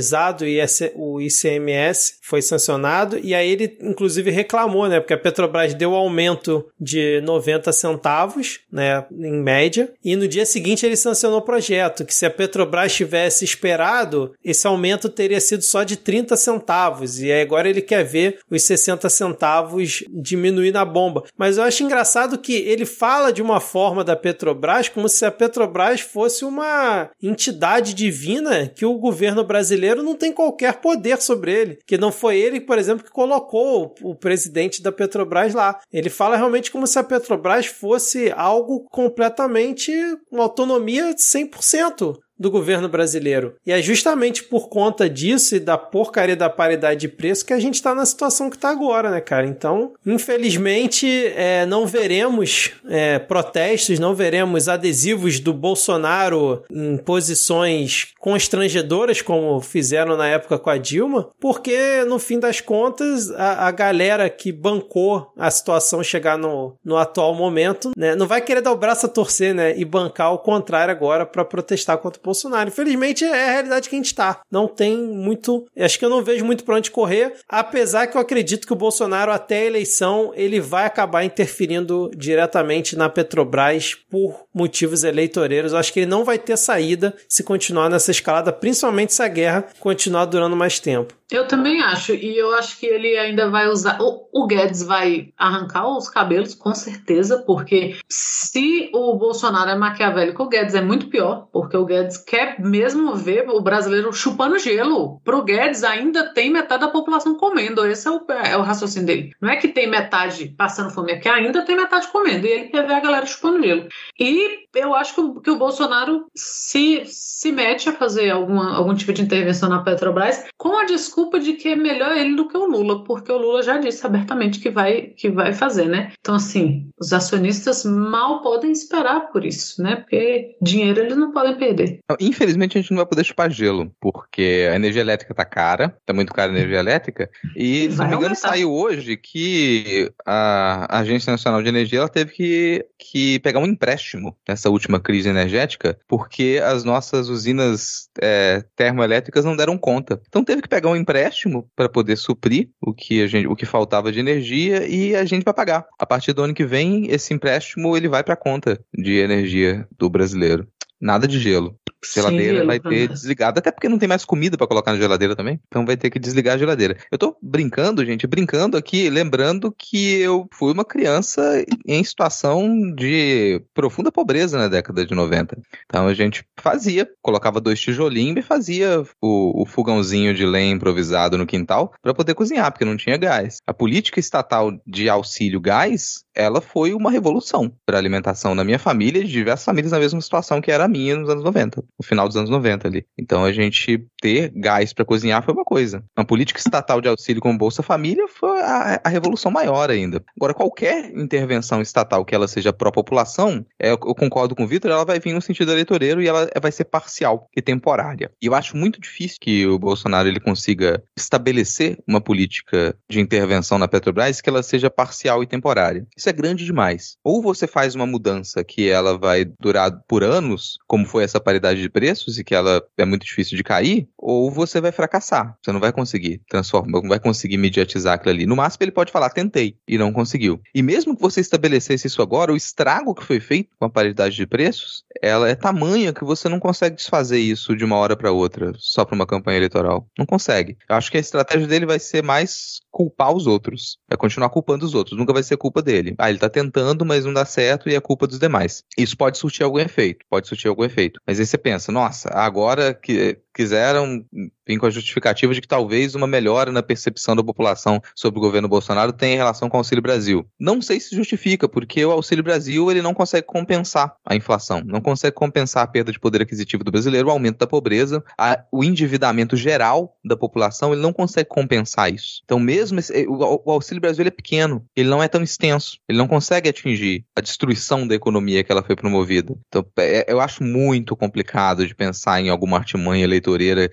[0.95, 5.01] o ICMS, foi sancionado, e aí ele, inclusive, reclamou, né?
[5.01, 10.85] Porque a Petrobras deu aumento de 90 centavos, né, em média, e no dia seguinte
[10.85, 15.83] ele sancionou o projeto, que se a Petrobras tivesse esperado, esse aumento teria sido só
[15.83, 21.25] de 30 centavos, e agora ele quer ver os 60 centavos diminuir na bomba.
[21.37, 25.31] Mas eu acho engraçado que ele fala de uma forma da Petrobras como se a
[25.31, 31.79] Petrobras fosse uma entidade divina que o governo brasileiro não tem qualquer poder sobre ele,
[31.87, 35.81] que não foi ele, por exemplo, que colocou o presidente da Petrobras lá.
[35.93, 39.93] Ele fala realmente como se a Petrobras fosse algo completamente
[40.31, 43.55] uma autonomia 100% do governo brasileiro.
[43.67, 47.61] E é justamente por conta disso e da porcaria da paridade de preço que a
[47.61, 49.47] gente está na situação que está agora, né, cara?
[49.47, 51.07] Então, infelizmente,
[51.37, 60.17] é, não veremos é, protestos, não veremos adesivos do Bolsonaro em posições constrangedoras, como fizeram
[60.17, 65.31] na época com a Dilma, porque, no fim das contas, a, a galera que bancou
[65.37, 69.09] a situação chegar no, no atual momento né, não vai querer dar o braço a
[69.09, 72.69] torcer né, e bancar o contrário agora para protestar contra Bolsonaro.
[72.69, 74.41] Infelizmente, é a realidade que a gente está.
[74.51, 75.67] Não tem muito.
[75.79, 78.77] Acho que eu não vejo muito para onde correr, apesar que eu acredito que o
[78.77, 85.73] Bolsonaro, até a eleição, ele vai acabar interferindo diretamente na Petrobras por motivos eleitoreiros.
[85.73, 89.29] Eu acho que ele não vai ter saída se continuar nessa escalada, principalmente se a
[89.29, 91.15] guerra continuar durando mais tempo.
[91.31, 93.99] Eu também acho, e eu acho que ele ainda vai usar.
[94.01, 100.43] O, o, Guedes vai arrancar os cabelos, com certeza, porque se o Bolsonaro é maquiavélico,
[100.43, 105.21] o Guedes é muito pior, porque o Guedes quer mesmo ver o brasileiro chupando gelo.
[105.25, 109.33] Pro Guedes ainda tem metade da população comendo, esse é o, é o raciocínio dele.
[109.41, 112.69] Não é que tem metade passando fome, é que ainda tem metade comendo, e ele
[112.69, 113.89] quer ver a galera chupando gelo.
[114.19, 118.95] E eu acho que o, que o Bolsonaro se, se mete a fazer alguma, algum
[118.95, 122.57] tipo de intervenção na Petrobras com a desculpa de que é melhor ele do que
[122.57, 126.13] o Lula, porque o Lula já disse abertamente que vai, que vai fazer, né?
[126.21, 129.97] Então, assim, os acionistas mal podem esperar por isso, né?
[129.97, 131.99] Porque dinheiro eles não podem perder.
[132.21, 136.13] Infelizmente, a gente não vai poder chupar gelo, porque a energia elétrica tá cara, tá
[136.13, 141.31] muito cara a energia elétrica, e, se não me engano, saiu hoje que a Agência
[141.31, 146.61] Nacional de Energia ela teve que, que pegar um empréstimo nessa última crise energética, porque
[146.65, 150.21] as nossas usinas é, termoelétricas não deram conta.
[150.29, 153.67] Então teve que pegar um empréstimo para poder suprir o que, a gente, o que
[153.67, 155.87] faltava de energia e a gente vai pagar.
[155.99, 159.87] A partir do ano que vem, esse empréstimo ele vai para a conta de energia
[159.99, 160.67] do brasileiro.
[161.05, 161.79] Nada de gelo
[162.13, 165.61] geladeira vai ter desligado, até porque não tem mais comida para colocar na geladeira também.
[165.67, 166.97] Então vai ter que desligar a geladeira.
[167.11, 173.63] Eu tô brincando, gente, brincando aqui, lembrando que eu fui uma criança em situação de
[173.73, 175.57] profunda pobreza na década de 90.
[175.87, 181.39] Então a gente fazia, colocava dois tijolinhos e fazia o, o fogãozinho de lenha improvisado
[181.39, 183.59] no quintal para poder cozinhar, porque não tinha gás.
[183.67, 188.79] A política estatal de auxílio gás, ela foi uma revolução para a alimentação na minha
[188.79, 191.83] família e de diversas famílias na mesma situação que era a minha nos anos 90
[191.83, 193.07] no final dos anos 90 ali.
[193.19, 196.03] Então a gente ter gás para cozinhar foi uma coisa.
[196.17, 200.25] Uma política estatal de auxílio com Bolsa Família foi a, a revolução maior ainda.
[200.35, 205.05] Agora, qualquer intervenção estatal que ela seja pró-população, é, eu concordo com o Vitor, ela
[205.05, 208.31] vai vir no sentido eleitoreiro e ela vai ser parcial e temporária.
[208.41, 213.77] E eu acho muito difícil que o Bolsonaro ele consiga estabelecer uma política de intervenção
[213.77, 216.07] na Petrobras que ela seja parcial e temporária.
[216.17, 217.19] Isso é grande demais.
[217.23, 221.83] Ou você faz uma mudança que ela vai durar por anos, como foi essa paridade
[221.83, 225.55] de preços e que ela é muito difícil de cair, ou você vai fracassar.
[225.63, 228.47] Você não vai conseguir transformar, não vai conseguir mediatizar aquilo ali.
[228.47, 230.59] No máximo, ele pode falar, tentei, e não conseguiu.
[230.75, 234.35] E mesmo que você estabelecesse isso agora, o estrago que foi feito com a paridade
[234.35, 238.33] de preços, ela é tamanha que você não consegue desfazer isso de uma hora para
[238.33, 240.09] outra, só para uma campanha eleitoral.
[240.19, 240.79] Não consegue.
[240.89, 243.99] Eu acho que a estratégia dele vai ser mais culpar os outros.
[244.09, 245.19] Vai continuar culpando os outros.
[245.19, 246.15] Nunca vai ser culpa dele.
[246.17, 248.85] Ah, ele tá tentando, mas não dá certo e é culpa dos demais.
[248.97, 250.25] Isso pode surtir algum efeito.
[250.31, 251.21] Pode surtir algum efeito.
[251.27, 254.27] Mas aí você pensa, nossa, agora que quiseram
[254.67, 258.43] vir com a justificativa de que talvez uma melhora na percepção da população sobre o
[258.43, 260.47] governo Bolsonaro tenha relação com o Auxílio Brasil.
[260.59, 265.01] Não sei se justifica, porque o Auxílio Brasil ele não consegue compensar a inflação, não
[265.01, 268.83] consegue compensar a perda de poder aquisitivo do brasileiro, o aumento da pobreza, a, o
[268.83, 272.41] endividamento geral da população, ele não consegue compensar isso.
[272.45, 276.19] Então, mesmo esse, o, o Auxílio Brasil é pequeno, ele não é tão extenso, ele
[276.19, 279.55] não consegue atingir a destruição da economia que ela foi promovida.
[279.69, 283.91] Então, é, eu acho muito complicado de pensar em alguma artimanha eleitoreira,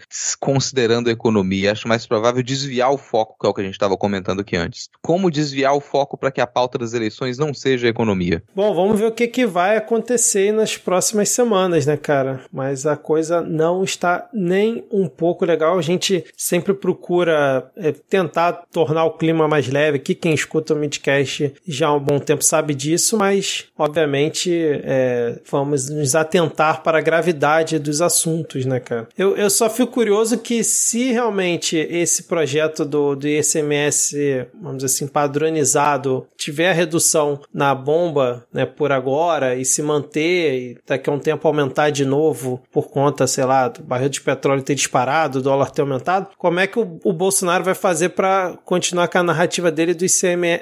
[0.61, 1.71] considerando a economia.
[1.71, 4.55] Acho mais provável desviar o foco, que é o que a gente estava comentando aqui
[4.55, 4.89] antes.
[5.01, 8.43] Como desviar o foco para que a pauta das eleições não seja a economia?
[8.55, 12.41] Bom, vamos ver o que, que vai acontecer nas próximas semanas, né, cara?
[12.53, 15.79] Mas a coisa não está nem um pouco legal.
[15.79, 19.97] A gente sempre procura é, tentar tornar o clima mais leve.
[19.97, 24.51] Aqui quem escuta o Midcast já há um bom tempo sabe disso, mas obviamente
[24.83, 29.07] é, vamos nos atentar para a gravidade dos assuntos, né, cara?
[29.17, 34.85] Eu, eu só fico curioso que se realmente esse projeto do, do ICMS, vamos dizer
[34.87, 41.13] assim, padronizado, tiver redução na bomba, né, por agora e se manter e daqui a
[41.13, 45.39] um tempo aumentar de novo por conta, sei lá, do barril de petróleo ter disparado,
[45.39, 49.17] o dólar ter aumentado, como é que o, o Bolsonaro vai fazer para continuar com
[49.17, 50.05] a narrativa dele do,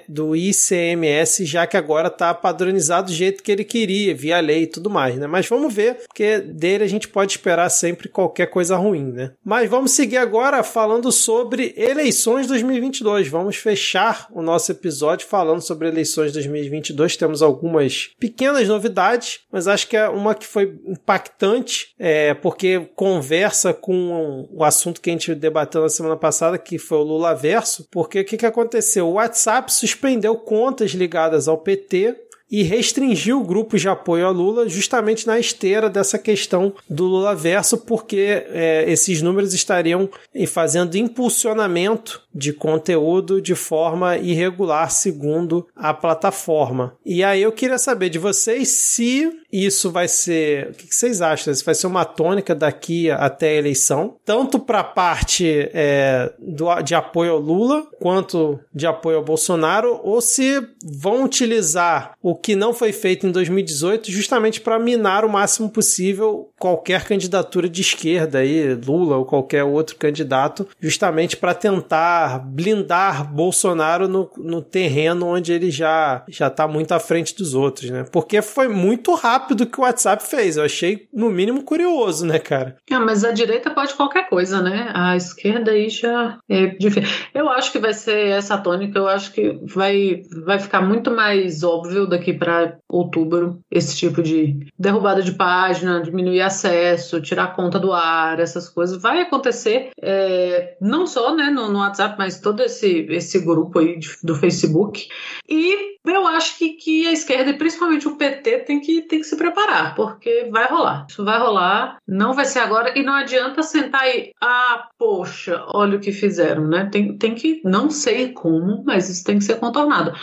[0.07, 4.67] do ICMS, já que agora está padronizado do jeito que ele queria, via lei e
[4.67, 5.27] tudo mais, né?
[5.27, 9.31] Mas vamos ver, porque dele a gente pode esperar sempre qualquer coisa coisa ruim, né?
[9.43, 13.27] Mas vamos seguir agora falando sobre eleições 2022.
[13.27, 17.15] Vamos fechar o nosso episódio falando sobre eleições 2022.
[17.15, 23.73] Temos algumas pequenas novidades, mas acho que é uma que foi impactante, é, porque conversa
[23.73, 27.87] com o assunto que a gente debateu na semana passada, que foi o Lula Verso.
[27.91, 29.07] Porque o que, que aconteceu?
[29.07, 35.27] O WhatsApp suspendeu contas ligadas ao PT e restringiu grupos de apoio a Lula justamente
[35.27, 40.09] na esteira dessa questão do Lula verso, porque é, esses números estariam
[40.47, 46.95] fazendo impulsionamento de conteúdo de forma irregular, segundo a plataforma.
[47.05, 50.69] E aí eu queria saber de vocês se isso vai ser.
[50.69, 51.53] O que vocês acham?
[51.53, 56.81] Se vai ser uma tônica daqui até a eleição, tanto para a parte é, do,
[56.81, 62.55] de apoio ao Lula, quanto de apoio ao Bolsonaro, ou se vão utilizar o que
[62.55, 68.39] não foi feito em 2018 justamente para minar o máximo possível qualquer candidatura de esquerda
[68.39, 75.53] aí, Lula ou qualquer outro candidato, justamente para tentar blindar Bolsonaro no, no terreno onde
[75.53, 78.05] ele já já está muito à frente dos outros, né?
[78.11, 80.57] Porque foi muito rápido que o WhatsApp fez.
[80.57, 82.75] Eu achei no mínimo curioso, né, cara?
[82.89, 84.91] É, mas a direita pode qualquer coisa, né?
[84.93, 87.09] A esquerda aí já é difícil.
[87.33, 88.97] Eu acho que vai ser essa tônica.
[88.97, 94.67] Eu acho que vai vai ficar muito mais óbvio daqui para outubro esse tipo de
[94.77, 99.01] derrubada de página, diminuir acesso, tirar conta do ar, essas coisas.
[99.01, 103.97] Vai acontecer é, não só né, no, no, WhatsApp, mas todo esse, esse grupo aí
[103.97, 105.07] de, do Facebook.
[105.47, 109.25] E eu acho que, que a esquerda, e principalmente o PT, tem que, tem que
[109.25, 111.05] se preparar, porque vai rolar.
[111.09, 115.97] Isso vai rolar, não vai ser agora, e não adianta sentar aí, ah, poxa, olha
[115.97, 116.89] o que fizeram, né?
[116.91, 120.13] Tem, tem que, não sei como, mas isso tem que ser contornado.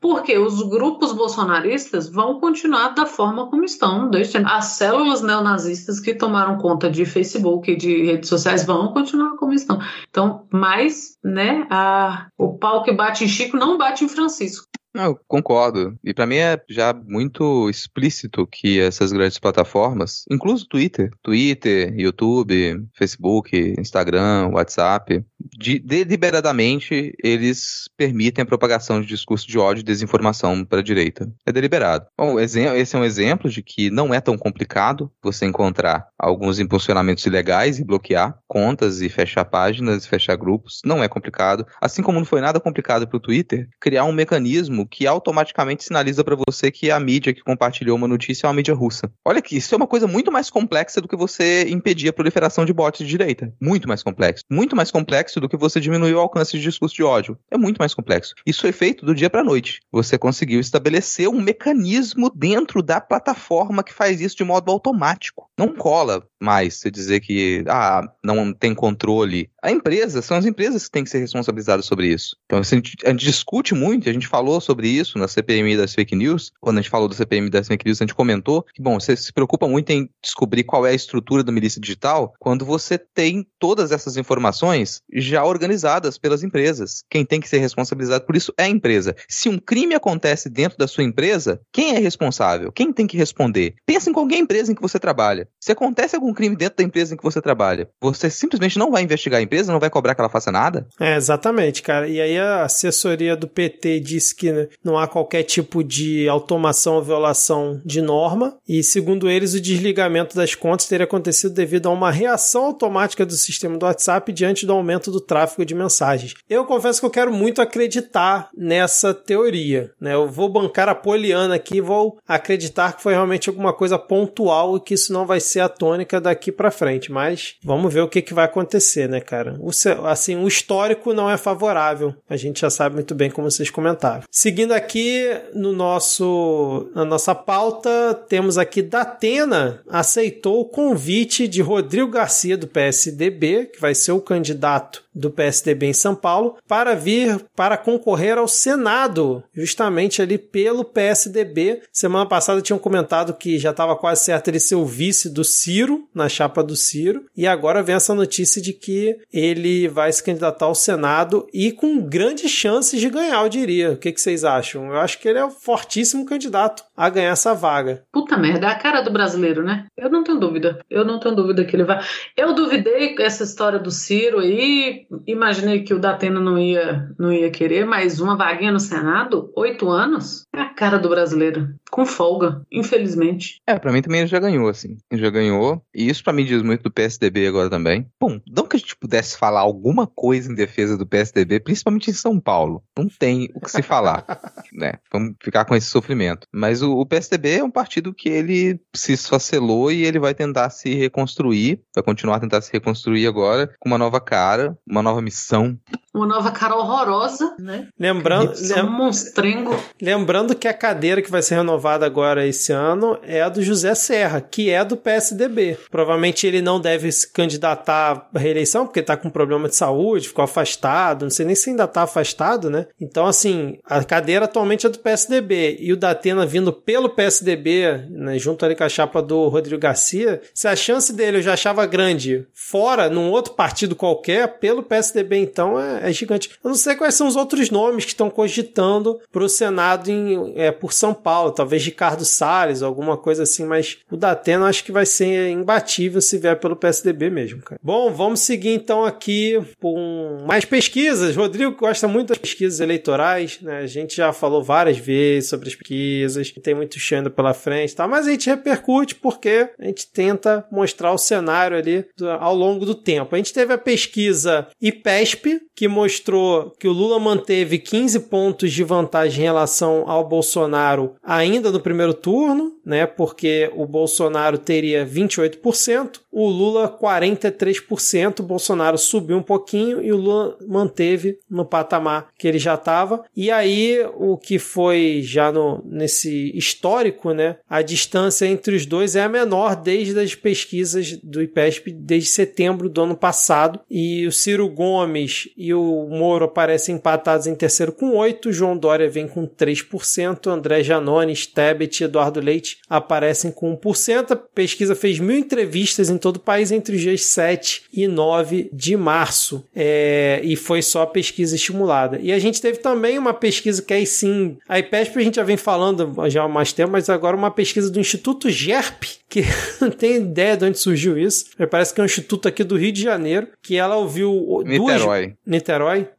[0.00, 5.71] Porque os grupos bolsonaristas vão continuar da forma como estão, desde as células neonazistas
[6.02, 9.78] que tomaram conta de Facebook e de redes sociais vão continuar como estão.
[10.08, 14.66] Então, mais, né, a, o pau que bate em Chico não bate em Francisco.
[14.94, 15.98] Eu concordo.
[16.04, 22.86] E para mim é já muito explícito que essas grandes plataformas, incluso Twitter, Twitter, YouTube,
[22.94, 25.24] Facebook, Instagram, WhatsApp,
[25.58, 31.30] de, deliberadamente eles permitem a propagação de discurso de ódio e desinformação para a direita.
[31.46, 32.06] É deliberado.
[32.16, 37.24] Bom, esse é um exemplo de que não é tão complicado você encontrar alguns impulsionamentos
[37.24, 40.80] ilegais e bloquear contas e fechar páginas, fechar grupos.
[40.84, 41.66] Não é complicado.
[41.80, 46.24] Assim como não foi nada complicado para o Twitter criar um mecanismo que automaticamente sinaliza
[46.24, 49.12] para você que a mídia que compartilhou uma notícia é uma mídia russa.
[49.24, 52.64] Olha que isso é uma coisa muito mais complexa do que você impedir a proliferação
[52.64, 53.52] de bots de direita.
[53.60, 54.44] Muito mais complexo.
[54.50, 57.38] Muito mais complexo do que você diminuir o alcance de discurso de ódio.
[57.50, 58.34] É muito mais complexo.
[58.46, 59.80] Isso foi feito do dia para noite.
[59.90, 65.48] Você conseguiu estabelecer um mecanismo dentro da plataforma que faz isso de modo automático.
[65.58, 69.48] Não cola mais você dizer que ah, não tem controle.
[69.62, 72.36] A empresa, são as empresas que têm que ser responsabilizadas sobre isso.
[72.46, 75.94] Então, a gente, a gente discute muito, a gente falou sobre isso na CPMI das
[75.94, 76.52] fake news.
[76.60, 79.16] Quando a gente falou da CPMI das fake news, a gente comentou que, bom, você
[79.16, 83.46] se preocupa muito em descobrir qual é a estrutura da milícia digital quando você tem
[83.58, 87.04] todas essas informações já organizadas pelas empresas.
[87.10, 89.14] Quem tem que ser responsabilizado por isso é a empresa.
[89.28, 92.72] Se um crime acontece dentro da sua empresa, quem é responsável?
[92.72, 93.74] Quem tem que responder?
[93.86, 95.48] Pensa em qualquer empresa em que você trabalha.
[95.60, 99.02] Se acontece algum crime dentro da empresa em que você trabalha, você simplesmente não vai
[99.02, 100.86] investigar a empresa, não vai cobrar que ela faça nada?
[101.00, 102.08] É, exatamente, cara.
[102.08, 107.02] E aí a assessoria do PT disse que não há qualquer tipo de automação ou
[107.02, 108.56] violação de norma.
[108.66, 113.34] E segundo eles, o desligamento das contas teria acontecido devido a uma reação automática do
[113.34, 116.34] sistema do WhatsApp diante do aumento do tráfego de mensagens.
[116.48, 119.90] Eu confesso que eu quero muito acreditar nessa teoria.
[120.00, 120.14] Né?
[120.14, 124.80] Eu vou bancar a Poliana aqui vou acreditar que foi realmente alguma coisa pontual e
[124.80, 127.12] que isso não vai ser a tônica daqui para frente.
[127.12, 129.56] Mas vamos ver o que, que vai acontecer, né, cara?
[129.60, 129.70] O,
[130.06, 132.14] assim, o histórico não é favorável.
[132.30, 134.22] A gente já sabe muito bem como vocês comentaram.
[134.52, 142.10] Seguindo aqui no nosso, na nossa pauta, temos aqui Datena aceitou o convite de Rodrigo
[142.10, 147.44] Garcia do PSDB, que vai ser o candidato do PSDB em São Paulo para vir
[147.54, 151.82] para concorrer ao Senado, justamente ali pelo PSDB.
[151.92, 156.08] Semana passada tinham comentado que já estava quase certo ele ser o vice do Ciro,
[156.14, 160.66] na chapa do Ciro, e agora vem essa notícia de que ele vai se candidatar
[160.66, 163.92] ao Senado e com grandes chances de ganhar, eu diria.
[163.92, 164.86] O que, que vocês acham?
[164.86, 168.04] Eu acho que ele é um fortíssimo candidato a ganhar essa vaga.
[168.12, 169.86] Puta merda, é a cara do brasileiro, né?
[169.96, 170.80] Eu não tenho dúvida.
[170.88, 172.02] Eu não tenho dúvida que ele vai.
[172.36, 177.50] Eu duvidei essa história do Ciro aí, imaginei que o Datena não ia, não ia
[177.50, 181.74] querer, mas uma vaguinha no Senado, oito anos, é a cara do brasileiro.
[181.92, 183.60] Com folga, infelizmente.
[183.66, 184.96] É, pra mim também ele já ganhou, assim.
[185.10, 185.84] Ele já ganhou.
[185.94, 188.06] E isso pra mim diz muito do PSDB agora também.
[188.18, 192.14] Bom, não que a gente pudesse falar alguma coisa em defesa do PSDB, principalmente em
[192.14, 192.82] São Paulo.
[192.96, 194.24] Não tem o que se falar.
[194.72, 194.94] né?
[195.12, 196.48] Vamos ficar com esse sofrimento.
[196.50, 200.70] Mas o, o PSDB é um partido que ele se esfacelou e ele vai tentar
[200.70, 201.82] se reconstruir.
[201.94, 205.78] Vai continuar a tentar se reconstruir agora com uma nova cara, uma nova missão.
[206.14, 207.88] Uma nova cara horrorosa, né?
[207.98, 208.84] Lembrando, lem...
[208.84, 209.74] um monstrengo.
[210.00, 213.94] Lembrando que a cadeira que vai ser renovada agora esse ano é a do José
[213.94, 215.78] Serra, que é do PSDB.
[215.90, 220.44] Provavelmente ele não deve se candidatar à reeleição, porque está com problema de saúde, ficou
[220.44, 222.86] afastado, não sei nem se ainda está afastado, né?
[223.00, 228.38] Então, assim, a cadeira atualmente é do PSDB e o Datena vindo pelo PSDB, né,
[228.38, 231.86] junto ali com a chapa do Rodrigo Garcia, se a chance dele eu já achava
[231.86, 236.50] grande fora, num outro partido qualquer, pelo PSDB, então, é, é gigante.
[236.62, 240.52] Eu não sei quais são os outros nomes que estão cogitando para o Senado em,
[240.56, 244.92] é, por São Paulo, talvez Ricardo Salles, alguma coisa assim, mas o Datena acho que
[244.92, 247.80] vai ser imbatível se vier pelo PSDB mesmo, cara.
[247.82, 251.36] Bom, vamos seguir então aqui com mais pesquisas.
[251.36, 253.78] Rodrigo gosta muito das pesquisas eleitorais, né?
[253.78, 258.08] A gente já falou várias vezes sobre as pesquisas, tem muito chão pela frente, tá?
[258.08, 262.84] mas a gente repercute porque a gente tenta mostrar o cenário ali do, ao longo
[262.84, 263.34] do tempo.
[263.34, 268.82] A gente teve a pesquisa IPESP, que mostrou que o Lula manteve 15 pontos de
[268.82, 273.06] vantagem em relação ao Bolsonaro ainda no primeiro turno, né?
[273.06, 280.16] Porque o Bolsonaro teria 28%, o Lula 43%, o Bolsonaro subiu um pouquinho e o
[280.16, 283.24] Lula manteve no patamar que ele já estava.
[283.36, 287.56] E aí o que foi já no, nesse histórico, né?
[287.68, 292.88] A distância entre os dois é a menor desde as pesquisas do IPESP desde setembro
[292.88, 293.80] do ano passado.
[293.90, 299.08] E o Ciro Gomes e o Moro aparecem empatados em terceiro com 8, João Dória
[299.08, 304.32] vem com 3%, André Janone, Stebet e Eduardo Leite aparecem com 1%.
[304.32, 308.70] A pesquisa fez mil entrevistas em todo o país entre os dias 7 e 9
[308.72, 309.64] de março.
[309.74, 312.18] É, e foi só pesquisa estimulada.
[312.20, 315.42] E a gente teve também uma pesquisa que aí sim, a IPESP a gente já
[315.42, 319.42] vem falando já há mais tempo, mas agora uma pesquisa do Instituto GERP, que
[319.80, 321.46] não tem ideia de onde surgiu isso.
[321.70, 325.26] Parece que é um instituto aqui do Rio de Janeiro, que ela ouviu Niterói.
[325.26, 325.71] Duas, Niterói,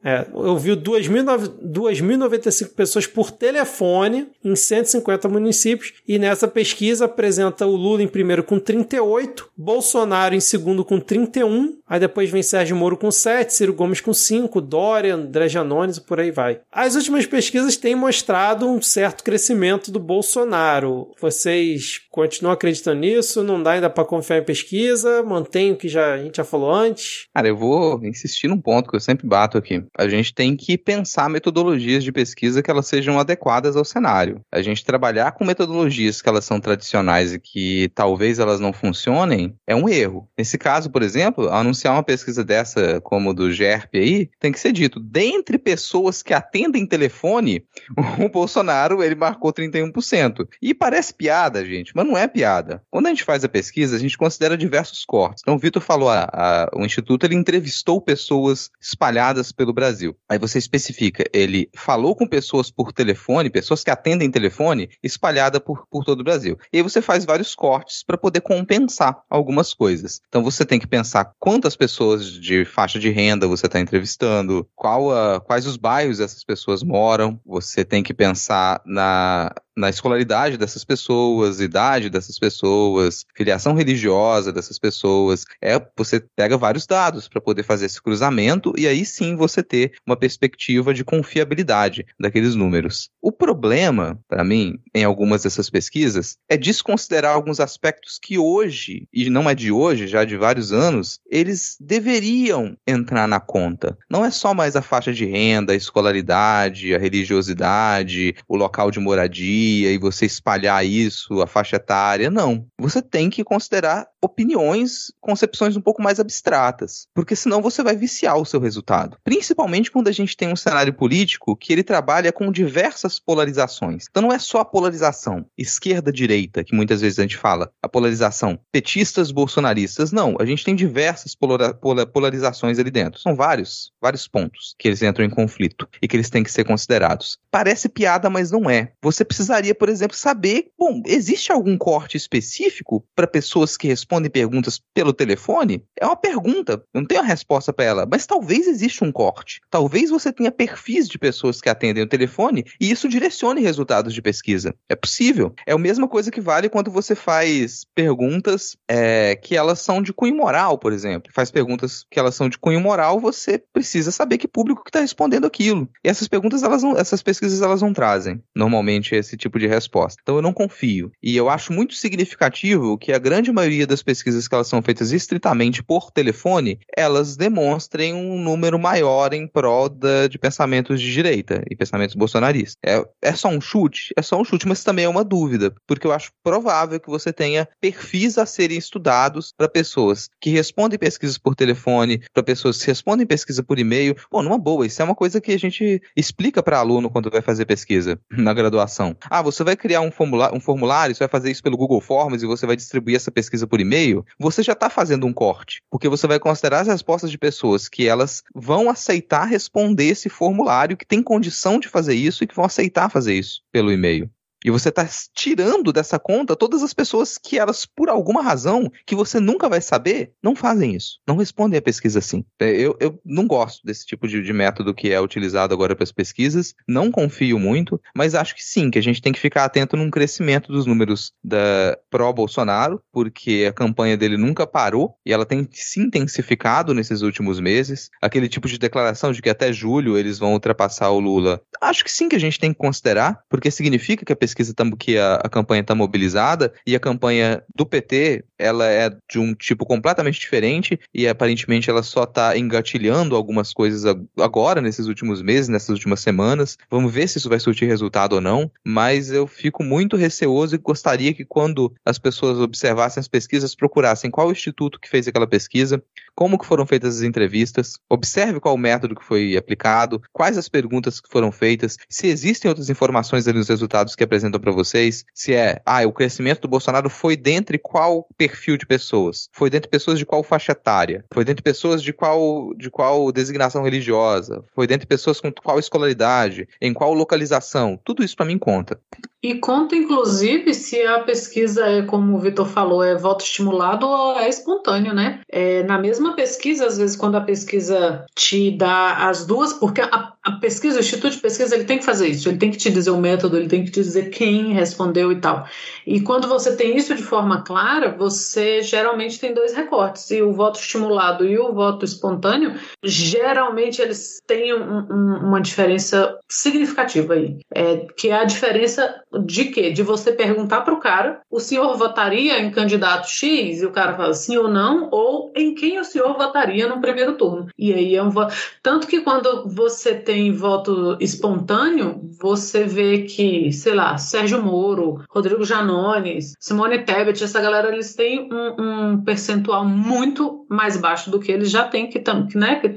[0.03, 8.03] é, ouviu 2.095 pessoas por telefone em 150 municípios e nessa pesquisa apresenta o Lula
[8.03, 13.11] em primeiro com 38, Bolsonaro em segundo com 31, aí depois vem Sérgio Moro com
[13.11, 16.61] 7, Ciro Gomes com 5, Dória, André Janones e por aí vai.
[16.71, 21.11] As últimas pesquisas têm mostrado um certo crescimento do Bolsonaro.
[21.19, 23.44] Vocês continuam acreditando nisso?
[23.44, 25.23] Não dá ainda para confiar em pesquisa?
[25.23, 27.27] Mantém o que já, a gente já falou antes?
[27.34, 29.84] Cara, eu vou insistir num ponto que eu sempre bato aqui.
[29.98, 34.41] A gente tem que pensar metodologias de pesquisa que elas sejam adequadas ao cenário.
[34.52, 39.56] A gente trabalhar com metodologias que elas são tradicionais e que talvez elas não funcionem
[39.65, 40.30] é um erro.
[40.38, 44.72] Nesse caso, por exemplo, anunciar uma pesquisa dessa como do GERP aí, tem que ser
[44.72, 47.65] dito, dentre pessoas que atendem telefone,
[48.23, 50.48] o Bolsonaro ele marcou 31%.
[50.61, 52.81] E parece piada, gente, mas não é piada.
[52.89, 55.41] Quando a gente faz a pesquisa, a gente considera diversos cortes.
[55.43, 60.15] Então, o Vitor falou, a, a, o Instituto ele entrevistou pessoas espalhadas pelo Brasil.
[60.30, 65.88] Aí você especifica, ele falou com pessoas por telefone, pessoas que atendem telefone, espalhada por,
[65.89, 66.57] por todo o Brasil.
[66.71, 70.21] E aí você faz vários cortes para poder compensar algumas coisas.
[70.27, 75.11] Então você tem que pensar quantas pessoas de faixa de renda você está entrevistando, qual
[75.11, 80.84] a, quais os bairros essas pessoas moram, você tem que pensar na na escolaridade dessas
[80.84, 85.45] pessoas, idade dessas pessoas, filiação religiosa dessas pessoas.
[85.62, 89.94] É, você pega vários dados para poder fazer esse cruzamento e aí sim você ter
[90.06, 93.10] uma perspectiva de confiabilidade daqueles números.
[93.22, 99.30] O problema, para mim, em algumas dessas pesquisas, é desconsiderar alguns aspectos que hoje, e
[99.30, 103.98] não é de hoje, já de vários anos, eles deveriam entrar na conta.
[104.10, 109.00] Não é só mais a faixa de renda, a escolaridade, a religiosidade, o local de
[109.00, 112.68] moradia e você espalhar isso, a faixa etária, não.
[112.80, 118.38] Você tem que considerar opiniões, concepções um pouco mais abstratas, porque senão você vai viciar
[118.38, 119.18] o seu resultado.
[119.24, 124.06] Principalmente quando a gente tem um cenário político que ele trabalha com diversas polarizações.
[124.10, 128.58] Então não é só a polarização esquerda-direita, que muitas vezes a gente fala, a polarização
[128.72, 133.20] petistas bolsonaristas, não, a gente tem diversas polarizações ali dentro.
[133.20, 136.64] São vários, vários pontos que eles entram em conflito e que eles têm que ser
[136.64, 137.38] considerados.
[137.52, 138.94] Parece piada, mas não é.
[139.02, 144.30] Você precisaria, por exemplo, saber, bom, existe algum corte específico para pessoas que respondem respondem
[144.30, 148.68] perguntas pelo telefone, é uma pergunta, eu não tenho a resposta para ela, mas talvez
[148.68, 149.60] exista um corte.
[149.69, 154.22] Talvez você tenha perfis de pessoas que atendem o telefone e isso direcione resultados de
[154.22, 154.76] pesquisa.
[154.88, 155.53] É possível.
[155.65, 160.14] É a mesma coisa que vale quando você faz perguntas é, que elas são de
[160.14, 161.31] cunho moral, por exemplo.
[161.34, 164.99] Faz perguntas que elas são de cunho moral, você precisa saber que público que está
[164.99, 165.90] respondendo aquilo.
[166.03, 170.19] E essas perguntas, elas não, essas pesquisas, elas não trazem normalmente esse tipo de resposta.
[170.22, 171.11] Então eu não confio.
[171.22, 175.11] E eu acho muito significativo que a grande maioria das pesquisas que elas são feitas
[175.11, 181.63] estritamente por telefone, elas demonstrem um número maior em prol da, de pensamentos de direita
[181.69, 182.77] e pensamentos bolsonaristas.
[182.85, 184.13] É, é só um chute?
[184.17, 187.31] É só um chute, mas também é uma dúvida, porque eu acho provável que você
[187.31, 192.88] tenha perfis a serem estudados para pessoas que respondem pesquisas por telefone, para pessoas que
[192.88, 194.15] respondem pesquisa por e-mail.
[194.31, 197.41] Bom, numa boa, isso é uma coisa que a gente explica para aluno quando vai
[197.41, 199.15] fazer pesquisa na graduação.
[199.30, 202.43] Ah, você vai criar um formulário, um formulário, você vai fazer isso pelo Google Forms
[202.43, 204.26] e você vai distribuir essa pesquisa por e-mail.
[204.40, 208.07] Você já está fazendo um corte, porque você vai considerar as respostas de pessoas que
[208.07, 212.65] elas vão aceitar responder esse formulário, que tem condição de fazer isso e que vão
[212.65, 214.30] aceitar fazer isso pelo e-mail.
[214.64, 219.15] E você está tirando dessa conta todas as pessoas que elas, por alguma razão, que
[219.15, 221.19] você nunca vai saber, não fazem isso.
[221.27, 222.45] Não respondem a pesquisa assim.
[222.60, 226.03] É, eu, eu não gosto desse tipo de, de método que é utilizado agora para
[226.03, 226.73] as pesquisas.
[226.88, 230.10] Não confio muito, mas acho que sim, que a gente tem que ficar atento num
[230.10, 235.99] crescimento dos números da pró-Bolsonaro, porque a campanha dele nunca parou e ela tem se
[235.99, 238.10] intensificado nesses últimos meses.
[238.22, 241.61] Aquele tipo de declaração de que até julho eles vão ultrapassar o Lula.
[241.81, 244.73] Acho que sim que a gente tem que considerar, porque significa que a pesquisa pesquisa
[244.97, 249.53] que a, a campanha está mobilizada e a campanha do PT ela é de um
[249.53, 254.03] tipo completamente diferente e aparentemente ela só está engatilhando algumas coisas
[254.39, 256.77] agora, nesses últimos meses, nessas últimas semanas.
[256.89, 260.77] Vamos ver se isso vai surtir resultado ou não, mas eu fico muito receoso e
[260.77, 266.01] gostaria que quando as pessoas observassem as pesquisas, procurassem qual instituto que fez aquela pesquisa,
[266.35, 270.69] como que foram feitas as entrevistas, observe qual o método que foi aplicado, quais as
[270.69, 275.24] perguntas que foram feitas, se existem outras informações ali nos resultados que apresentam para vocês,
[275.34, 279.90] se é, ah, o crescimento do Bolsonaro foi dentre qual perfil de pessoas, foi dentre
[279.90, 284.86] pessoas de qual faixa etária, foi dentre pessoas de qual, de qual designação religiosa, foi
[284.86, 288.99] dentre pessoas com qual escolaridade, em qual localização, tudo isso para mim conta.
[289.44, 294.40] E conta, inclusive, se a pesquisa é, como o Vitor falou, é voto estimulado ou
[294.40, 295.41] é espontâneo, né?
[295.49, 300.32] É, na mesma pesquisa, às vezes, quando a pesquisa te dá as duas, porque a,
[300.41, 302.90] a pesquisa, o Instituto de Pesquisa, ele tem que fazer isso, ele tem que te
[302.90, 305.68] dizer o método, ele tem que te dizer quem respondeu e tal.
[306.07, 310.32] E quando você tem isso de forma clara, você geralmente tem dois recortes.
[310.32, 316.38] E o voto estimulado e o voto espontâneo, geralmente eles têm um, um, uma diferença
[316.48, 317.57] significativa aí.
[317.76, 319.91] É, que é a diferença de quê?
[319.91, 323.81] De você perguntar para o cara, o senhor votaria em candidato X?
[323.81, 327.38] E o cara fala sim ou não, ou em quem o senhor votaria no primeiro
[327.38, 327.68] turno.
[327.77, 328.53] E aí é um voto.
[328.81, 335.64] Tanto que quando você tem voto espontâneo, você vê que, sei lá, Sérgio Moro, Rodrigo
[335.64, 341.51] Janones, Simone Tebet, essa galera, eles têm um, um percentual muito mais baixo do que
[341.51, 342.93] eles já têm, que estão né, que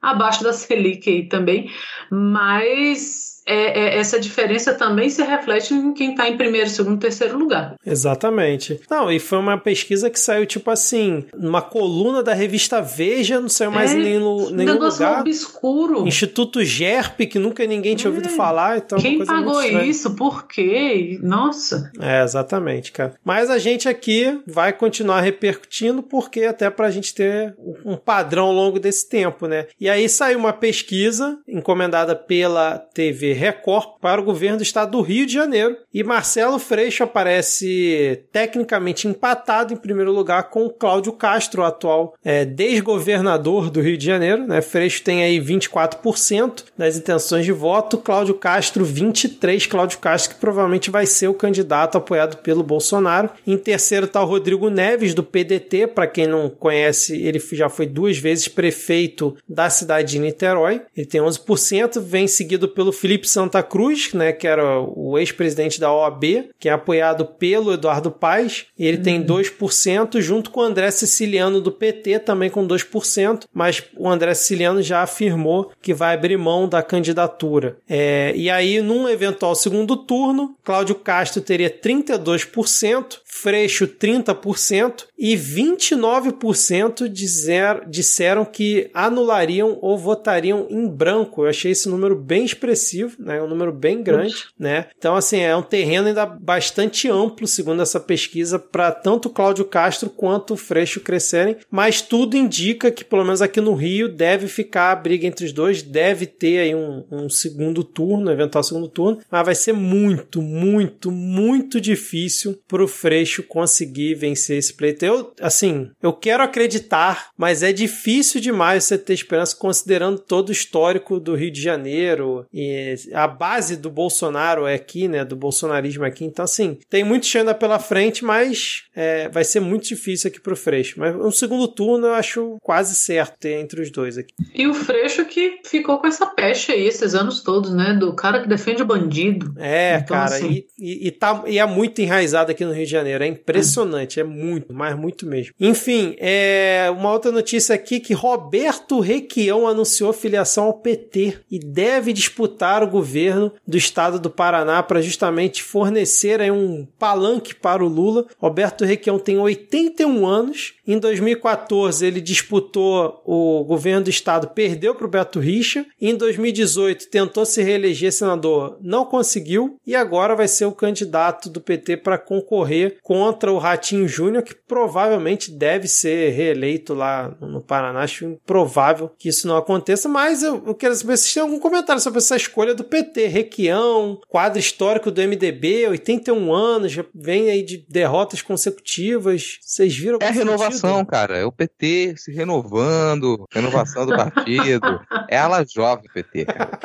[0.00, 1.70] abaixo da Selic aí também.
[2.10, 7.38] Mas é, é, essa diferença também se reflete em quem está em primeiro, segundo, terceiro
[7.38, 7.76] lugar.
[7.84, 8.80] Exatamente.
[8.90, 13.48] Não, e foi uma pesquisa que saiu, tipo assim, numa coluna da revista Veja, não
[13.48, 15.20] saiu mais é, nenhum, nenhum lugar.
[15.20, 16.06] obscuro.
[16.06, 18.32] Instituto GERP, que nunca ninguém tinha ouvido é.
[18.32, 18.78] falar.
[18.78, 20.14] Então quem pagou isso?
[20.14, 21.18] Por quê?
[21.22, 21.90] Nossa.
[22.00, 23.14] É, exatamente, cara.
[23.24, 27.54] Mas a gente aqui vai continuar repercutindo, porque até para a gente ter
[27.84, 29.66] um padrão ao longo desse tempo, né?
[29.78, 35.02] E aí saiu uma pesquisa encomendada pela TV Record para o governo do estado do
[35.02, 35.76] Rio de Janeiro.
[35.92, 43.70] E Marcelo Freixo aparece tecnicamente empatado em primeiro lugar com Cláudio Castro, atual é, desgovernador
[43.70, 44.46] do Rio de Janeiro.
[44.46, 44.62] Né?
[44.62, 49.68] Freixo tem aí 24% das intenções de voto, Cláudio Castro 23%.
[49.68, 53.30] Cláudio Castro que provavelmente vai ser o candidato apoiado pelo Bolsonaro.
[53.46, 55.88] Em terceiro está o Rodrigo Neves, do PDT.
[55.88, 60.82] Para quem não conhece, ele já foi duas vezes prefeito da cidade de Niterói.
[60.96, 62.00] Ele tem 11%.
[62.00, 66.68] Vem seguido pelo Felipe Felipe Santa Cruz, né, que era o ex-presidente da OAB, que
[66.68, 69.02] é apoiado pelo Eduardo Paes, ele uhum.
[69.02, 74.34] tem 2%, junto com o André Siciliano do PT, também com 2%, mas o André
[74.34, 77.76] Siciliano já afirmou que vai abrir mão da candidatura.
[77.88, 87.08] É, e aí, num eventual segundo turno, Cláudio Castro teria 32%, Freixo 30% e 29%
[87.08, 91.42] dizer, disseram que anulariam ou votariam em branco.
[91.42, 93.42] Eu achei esse número bem expressivo, né?
[93.42, 94.86] um número bem grande, né?
[94.96, 100.10] Então assim, é um terreno ainda bastante amplo, segundo essa pesquisa, para tanto Cláudio Castro
[100.10, 104.92] quanto o Freixo crescerem, mas tudo indica que pelo menos aqui no Rio deve ficar
[104.92, 109.18] a briga entre os dois, deve ter aí um, um segundo turno, eventual segundo turno,
[109.30, 115.04] mas vai ser muito, muito, muito difícil para o Freixo Freixo conseguir vencer esse pleito.
[115.04, 120.52] Eu, assim, eu quero acreditar, mas é difícil demais você ter esperança considerando todo o
[120.52, 125.24] histórico do Rio de Janeiro e a base do Bolsonaro é aqui, né?
[125.24, 126.24] Do bolsonarismo aqui.
[126.24, 130.40] Então, assim, tem muito chão ainda pela frente, mas é, vai ser muito difícil aqui
[130.40, 130.98] pro Freixo.
[130.98, 134.34] Mas um segundo turno eu acho quase certo ter entre os dois aqui.
[134.54, 137.94] E o Freixo que ficou com essa peste aí esses anos todos, né?
[137.94, 139.54] Do cara que defende o bandido.
[139.58, 140.64] É, então, cara, assim...
[140.78, 143.24] e, e, e, tá, e é muito enraizado aqui no Rio de Janeiro.
[143.24, 145.54] É impressionante, é, é muito, mas muito mesmo.
[145.60, 152.12] Enfim, é uma outra notícia aqui que Roberto Requião anunciou filiação ao PT e deve
[152.12, 158.26] disputar o governo do estado do Paraná para justamente fornecer um palanque para o Lula.
[158.38, 160.74] Roberto Requião tem 81 anos.
[160.86, 165.86] Em 2014 ele disputou o governo do estado, perdeu para o Beto Richa.
[166.00, 171.60] Em 2018 tentou se reeleger senador, não conseguiu e agora vai ser o candidato do
[171.60, 178.02] PT para concorrer contra o Ratinho Júnior, que provavelmente deve ser reeleito lá no Paraná.
[178.02, 182.18] Acho improvável que isso não aconteça, mas eu, quero saber se tem algum comentário sobre
[182.18, 183.26] essa escolha do PT.
[183.26, 189.58] Requião, quadro histórico do MDB, 81 anos, já vem aí de derrotas consecutivas.
[189.62, 190.18] Vocês viram?
[190.20, 191.06] É a renovação, sentido?
[191.06, 191.38] cara.
[191.38, 195.00] É o PT se renovando, renovação do partido.
[195.28, 196.78] é ala jovem PT, cara.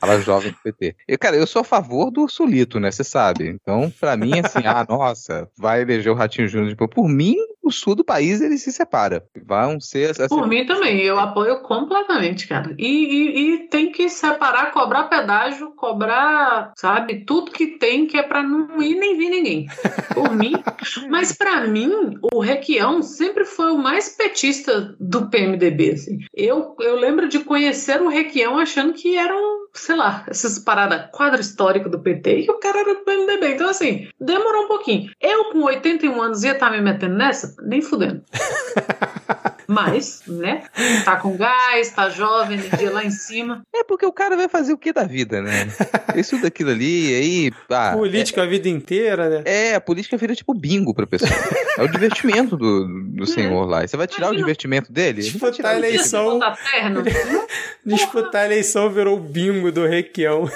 [0.00, 0.96] Ala jovem do PT.
[1.08, 2.90] E, cara, eu sou a favor do Sulito, né?
[2.90, 3.48] Você sabe.
[3.48, 6.70] Então, pra mim, assim, ah, nossa, vai eleger o Ratinho Júnior.
[6.70, 9.24] Tipo, por mim, o sul do país ele se separa.
[9.46, 10.10] Vão ser.
[10.10, 10.28] Assim...
[10.28, 12.74] Por mim também, eu apoio completamente, cara.
[12.76, 18.22] E, e, e, tem que separar, cobrar pedágio, cobrar, sabe, tudo que tem que é
[18.22, 19.66] para não ir nem vir ninguém.
[20.12, 20.52] Por mim.
[21.08, 25.92] Mas para mim, o Requião sempre foi o mais petista do PMDB.
[25.92, 26.18] Assim.
[26.34, 31.08] Eu, eu lembro de conhecer o Requião achando que era um sei lá, essas paradas,
[31.12, 33.54] quadro histórico do PT, e o cara era do PMDB.
[33.54, 35.10] Então, assim, demorou um pouquinho.
[35.18, 37.56] Eu, com 81 anos, ia estar tá me metendo nessa?
[37.62, 38.22] Nem fudendo.
[39.66, 40.64] Mas, né?
[41.04, 43.62] Tá com gás, tá jovem, energia lá em cima.
[43.74, 45.68] É porque o cara vai fazer o que da vida, né?
[46.16, 47.52] Isso daquilo ali, aí.
[47.70, 49.42] Ah, política é, a vida inteira, né?
[49.44, 51.30] É, a política vira tipo bingo pra pessoa.
[51.78, 53.84] É o divertimento do, do senhor lá.
[53.84, 55.22] E você vai tirar Imagina, o divertimento dele?
[55.22, 56.40] Disputar a eleição.
[57.84, 60.48] Disputar a eleição virou o bingo do Requião.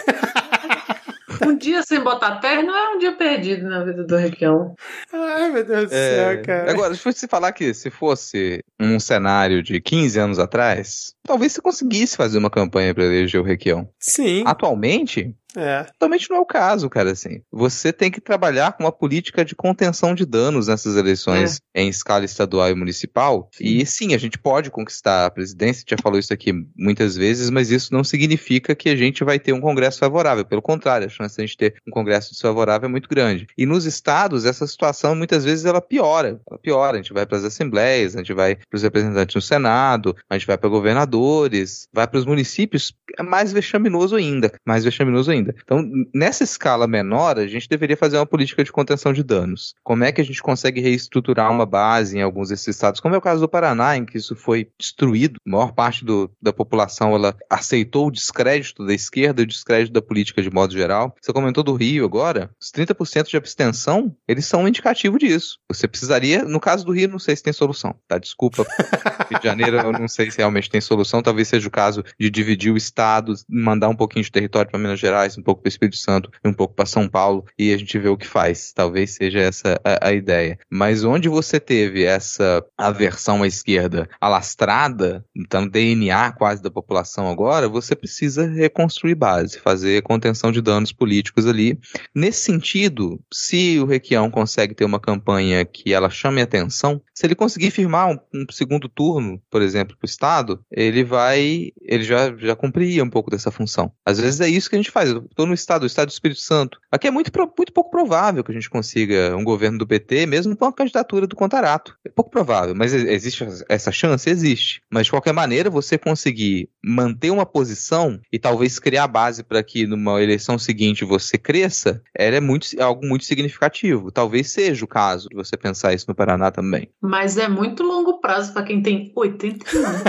[1.43, 4.75] Um dia sem botar terno é um dia perdido na vida do Requião.
[5.13, 6.15] Ai, meu Deus do é...
[6.15, 6.71] céu, cara.
[6.71, 11.61] Agora, se fosse falar que se fosse um cenário de 15 anos atrás, talvez você
[11.61, 13.89] conseguisse fazer uma campanha para eleger o Requião.
[13.99, 14.43] Sim.
[14.47, 15.85] Atualmente, é.
[15.85, 17.41] Totalmente não é o caso, cara, assim.
[17.51, 21.83] Você tem que trabalhar com uma política de contenção de danos nessas eleições é.
[21.83, 23.49] em escala estadual e municipal.
[23.53, 23.65] Sim.
[23.65, 27.71] E sim, a gente pode conquistar a presidência, já falou isso aqui muitas vezes, mas
[27.71, 30.45] isso não significa que a gente vai ter um congresso favorável.
[30.45, 33.47] Pelo contrário, a chance de a gente ter um congresso desfavorável é muito grande.
[33.57, 36.39] E nos estados, essa situação muitas vezes ela piora.
[36.51, 36.99] Ela piora.
[36.99, 40.37] A gente vai para as assembleias, a gente vai para os representantes no Senado, a
[40.37, 44.53] gente vai para governadores, vai para os municípios, é mais vexaminoso ainda.
[44.67, 45.55] Mais vexaminoso ainda ainda.
[45.63, 49.75] Então, nessa escala menor, a gente deveria fazer uma política de contenção de danos.
[49.83, 53.19] Como é que a gente consegue reestruturar uma base em alguns desses estados, como é
[53.19, 55.41] o caso do Paraná, em que isso foi destruído.
[55.47, 59.93] A maior parte do, da população ela aceitou o descrédito da esquerda e o descrédito
[59.93, 61.15] da política de modo geral.
[61.21, 65.59] Você comentou do Rio agora, os 30% de abstenção, eles são um indicativo disso.
[65.69, 68.19] Você precisaria, no caso do Rio, não sei se tem solução, tá?
[68.19, 68.65] Desculpa.
[69.31, 72.31] Rio de Janeiro, eu não sei se realmente tem solução, talvez seja o caso de
[72.31, 75.71] dividir o estado, mandar um pouquinho de território para Minas Gerais, um pouco para o
[75.71, 78.73] Espírito Santo e um pouco para São Paulo e a gente vê o que faz.
[78.73, 80.59] Talvez seja essa a, a, ideia.
[80.71, 87.69] Mas onde você teve essa aversão à esquerda alastrada, então DNA quase da população agora,
[87.69, 91.79] você precisa reconstruir base, fazer contenção de danos políticos ali.
[92.15, 97.35] Nesse sentido, se o Requião consegue ter uma campanha que ela chame atenção, se ele
[97.35, 102.35] conseguir firmar um, um segundo turno, por exemplo, para o Estado, ele vai, ele já,
[102.37, 103.93] já cumpria um pouco dessa função.
[104.05, 106.41] Às vezes é isso que a gente faz estou no estado, o estado do Espírito
[106.41, 106.79] Santo.
[106.91, 110.57] Aqui é muito, muito pouco provável que a gente consiga um governo do PT, mesmo
[110.57, 111.97] com a candidatura do Contarato.
[112.05, 114.29] É pouco provável, mas existe essa chance?
[114.29, 114.81] Existe.
[114.91, 119.87] Mas de qualquer maneira, você conseguir manter uma posição e talvez criar base para que
[119.87, 124.11] numa eleição seguinte você cresça, é, muito, é algo muito significativo.
[124.11, 126.89] Talvez seja o caso de você pensar isso no Paraná também.
[127.01, 130.03] Mas é muito longo prazo para quem tem 80 anos.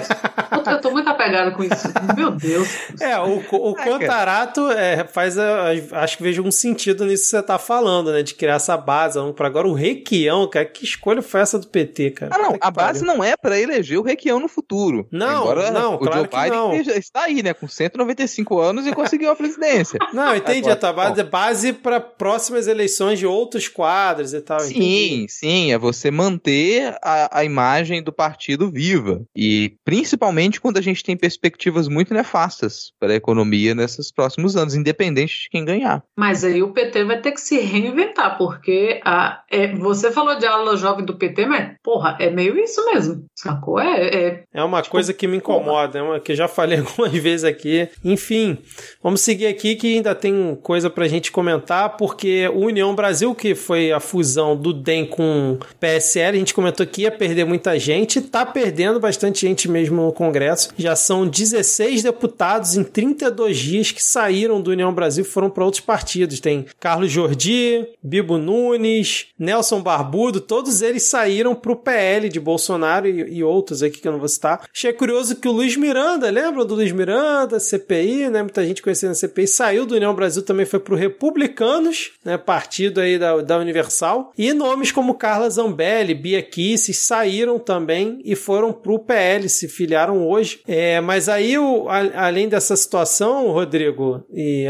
[0.68, 1.88] eu tô muito apegado com isso.
[2.16, 2.68] Meu Deus.
[3.00, 7.44] É, o, o Contarato é, faz, a, acho que vejo um sentido nisso que você
[7.44, 8.24] tá falando, né?
[8.24, 9.18] De criar essa base.
[9.34, 12.36] Para agora o Requião, cara, que escolha foi essa do PT, cara?
[12.36, 15.08] Ah, não, a base não é para eleger o Requião no futuro.
[15.12, 16.74] Não, Embora não, o claro Joe Biden não.
[16.76, 17.54] está aí, né?
[17.54, 20.00] Com 195 anos e conseguiu a presidência.
[20.14, 20.70] Não, entendi.
[20.70, 24.60] Agora, a base é base para próximas eleições de outros quadros e tal.
[24.62, 25.32] Sim, entendi.
[25.32, 25.72] sim.
[25.72, 29.22] É você manter a, a imagem do partido viva.
[29.36, 34.76] E principalmente quando a gente tem perspectivas muito nefastas para a economia nesses próximos anos
[34.88, 36.04] independente de quem ganhar.
[36.16, 40.46] Mas aí o PT vai ter que se reinventar, porque a, é, você falou de
[40.46, 43.80] ala jovem do PT, mas, porra, é meio isso mesmo, sacou?
[43.80, 46.80] É, é, é uma tipo, coisa que me incomoda, é uma que eu já falei
[46.80, 47.90] algumas vezes aqui.
[48.04, 48.58] Enfim,
[49.04, 53.54] vamos seguir aqui que ainda tem coisa pra gente comentar, porque o União Brasil, que
[53.54, 58.22] foi a fusão do DEM com PSL, a gente comentou que ia perder muita gente,
[58.22, 60.70] tá perdendo bastante gente mesmo no Congresso.
[60.78, 65.82] Já são 16 deputados em 32 dias que saíram do União Brasil foram para outros
[65.82, 66.40] partidos.
[66.40, 73.38] Tem Carlos Jordi, Bibo Nunes, Nelson Barbudo, todos eles saíram pro PL de Bolsonaro e,
[73.38, 74.68] e outros aqui que eu não vou citar.
[74.74, 78.42] Achei curioso que o Luiz Miranda, lembra do Luiz Miranda, CPI, né?
[78.44, 82.38] Muita gente conhecendo a CPI, saiu do União Brasil também foi pro Republicanos, né?
[82.38, 84.32] Partido aí da, da Universal.
[84.38, 90.28] E nomes como Carla Zambelli, Bia Kisses saíram também e foram pro PL, se filiaram
[90.28, 90.60] hoje.
[90.68, 94.67] É, mas aí, o, a, além dessa situação, Rodrigo e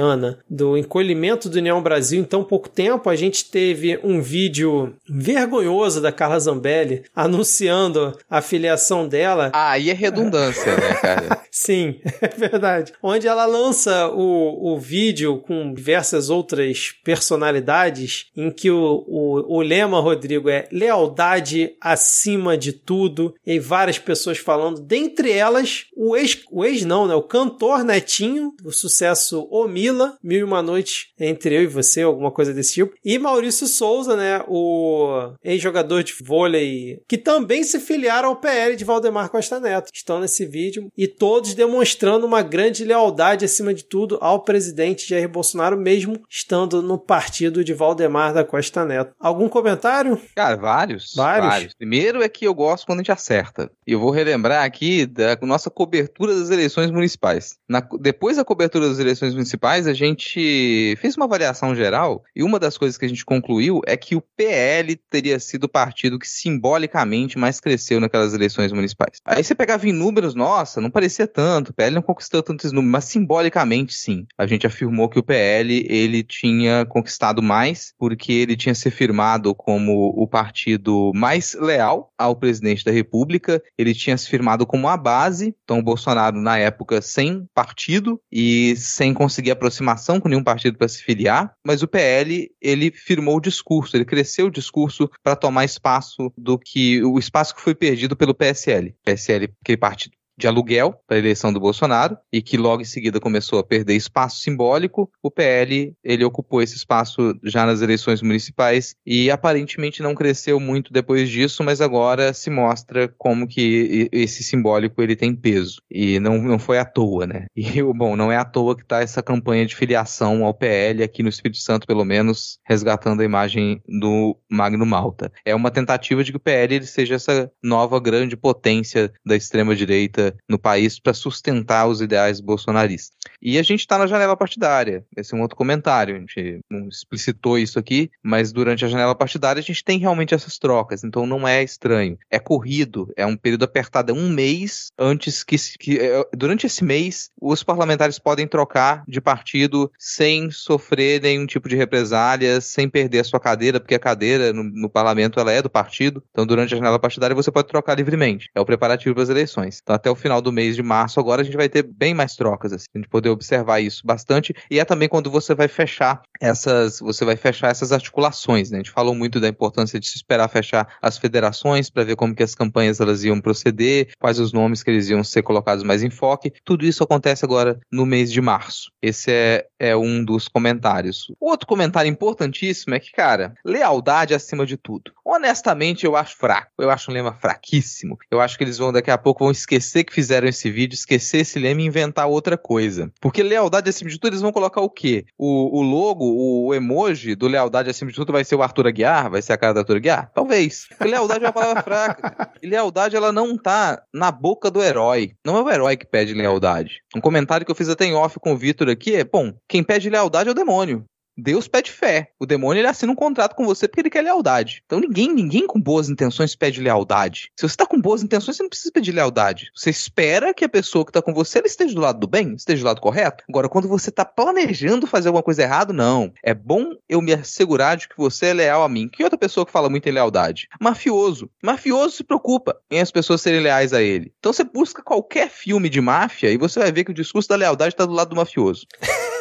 [0.49, 6.01] Do encolhimento do União Brasil em tão pouco tempo, a gente teve um vídeo vergonhoso
[6.01, 9.51] da Carla Zambelli anunciando a filiação dela.
[9.53, 11.41] Ah, aí é redundância, né, cara?
[11.51, 12.93] Sim, é verdade.
[13.01, 19.61] Onde ela lança o, o vídeo com diversas outras personalidades, em que o, o, o
[19.61, 26.39] lema, Rodrigo, é lealdade acima de tudo, e várias pessoas falando, dentre elas o ex,
[26.51, 27.15] o ex não, né?
[27.15, 32.01] O cantor Netinho, o sucesso O Mila, Mil e Uma Noite entre eu e você,
[32.01, 32.93] alguma coisa desse tipo.
[33.05, 34.43] E Maurício Souza, né?
[34.47, 39.89] O ex-jogador de vôlei, que também se filiaram ao PL de Valdemar Costa Neto.
[39.93, 45.29] Estão nesse vídeo e todos demonstrando uma grande lealdade, acima de tudo, ao presidente Jair
[45.29, 49.13] Bolsonaro, mesmo estando no partido de Valdemar da Costa Neto.
[49.19, 50.19] Algum comentário?
[50.35, 51.13] Cara, vários.
[51.15, 51.47] Vários.
[51.47, 51.73] vários.
[51.75, 53.71] Primeiro é que eu gosto quando a gente acerta.
[53.85, 57.55] E eu vou relembrar aqui da nossa cobertura das eleições municipais.
[57.69, 62.57] Na, depois da cobertura das eleições municipais, a gente fez uma avaliação geral e uma
[62.57, 66.27] das coisas que a gente concluiu é que o PL teria sido o partido que
[66.27, 69.19] simbolicamente mais cresceu naquelas eleições municipais.
[69.25, 72.91] Aí você pegava em números, nossa, não parecia tanto, o PL não conquistou tantos números,
[72.91, 74.25] mas simbolicamente sim.
[74.37, 79.53] A gente afirmou que o PL ele tinha conquistado mais porque ele tinha se firmado
[79.53, 84.95] como o partido mais leal ao presidente da República, ele tinha se firmado como a
[84.95, 90.77] base, então o Bolsonaro na época sem partido e sem conseguir aproximação com nenhum partido
[90.77, 95.35] para se filiar, mas o PL ele firmou o discurso, ele cresceu o discurso para
[95.35, 98.95] tomar espaço do que o espaço que foi perdido pelo PSL.
[99.03, 103.19] PSL, aquele partido de aluguel para a eleição do Bolsonaro e que logo em seguida
[103.19, 108.95] começou a perder espaço simbólico, o PL ele ocupou esse espaço já nas eleições municipais
[109.05, 115.01] e aparentemente não cresceu muito depois disso, mas agora se mostra como que esse simbólico
[115.01, 117.47] ele tem peso e não, não foi à toa, né?
[117.55, 121.23] E bom, não é à toa que está essa campanha de filiação ao PL aqui
[121.23, 125.31] no Espírito Santo, pelo menos resgatando a imagem do Magno Malta.
[125.43, 129.75] É uma tentativa de que o PL ele seja essa nova grande potência da extrema
[129.75, 133.17] direita no país para sustentar os ideais bolsonaristas.
[133.41, 135.05] E a gente está na janela partidária.
[135.15, 136.15] Esse é um outro comentário.
[136.15, 140.33] A gente não explicitou isso aqui, mas durante a janela partidária a gente tem realmente
[140.33, 141.03] essas trocas.
[141.03, 142.17] Então não é estranho.
[142.29, 146.83] É corrido, é um período apertado, é um mês antes que, que é, durante esse
[146.83, 153.19] mês os parlamentares podem trocar de partido sem sofrer nenhum tipo de represália, sem perder
[153.19, 156.23] a sua cadeira, porque a cadeira no, no parlamento ela é do partido.
[156.31, 158.49] Então durante a janela partidária você pode trocar livremente.
[158.55, 159.79] É o preparativo para as eleições.
[159.81, 162.35] Então até o final do mês de março, agora a gente vai ter bem mais
[162.35, 164.53] trocas, assim, a gente poder observar isso bastante.
[164.69, 168.77] E é também quando você vai fechar essas, você vai fechar essas articulações, né?
[168.77, 172.35] A gente falou muito da importância de se esperar fechar as federações para ver como
[172.35, 176.03] que as campanhas elas iam proceder, quais os nomes que eles iam ser colocados mais
[176.03, 176.51] em foque.
[176.63, 178.91] Tudo isso acontece agora no mês de março.
[179.01, 181.31] Esse é, é um dos comentários.
[181.39, 185.11] Outro comentário importantíssimo é que, cara, lealdade acima de tudo.
[185.25, 186.71] Honestamente, eu acho fraco.
[186.79, 188.17] Eu acho um lema fraquíssimo.
[188.31, 191.39] Eu acho que eles vão daqui a pouco vão esquecer que fizeram esse vídeo, esquecer
[191.39, 193.11] esse lema e inventar outra coisa.
[193.21, 195.25] Porque lealdade acima de tudo, eles vão colocar o quê?
[195.37, 199.29] O, o logo, o emoji do lealdade acima de tudo vai ser o Arthur Aguiar?
[199.29, 200.31] Vai ser a cara do Arthur Aguiar?
[200.33, 200.87] Talvez.
[200.87, 202.51] Porque lealdade é uma palavra fraca.
[202.61, 205.33] E lealdade, ela não tá na boca do herói.
[205.45, 207.01] Não é o herói que pede lealdade.
[207.15, 209.83] Um comentário que eu fiz até em off com o Vitor aqui é, bom, quem
[209.83, 211.05] pede lealdade é o demônio.
[211.37, 212.31] Deus pede fé.
[212.39, 214.81] O demônio ele assina um contrato com você porque ele quer lealdade.
[214.85, 217.51] Então ninguém, ninguém com boas intenções pede lealdade.
[217.55, 219.69] Se você está com boas intenções, você não precisa pedir lealdade.
[219.75, 222.81] Você espera que a pessoa que está com você esteja do lado do bem, esteja
[222.81, 223.43] do lado correto.
[223.47, 226.33] Agora, quando você está planejando fazer alguma coisa errada, não.
[226.43, 229.07] É bom eu me assegurar de que você é leal a mim.
[229.07, 230.67] Que outra pessoa que fala muito em lealdade?
[230.81, 231.49] Mafioso.
[231.63, 234.33] Mafioso se preocupa em as pessoas serem leais a ele.
[234.39, 237.55] Então você busca qualquer filme de máfia e você vai ver que o discurso da
[237.55, 238.87] lealdade está do lado do mafioso.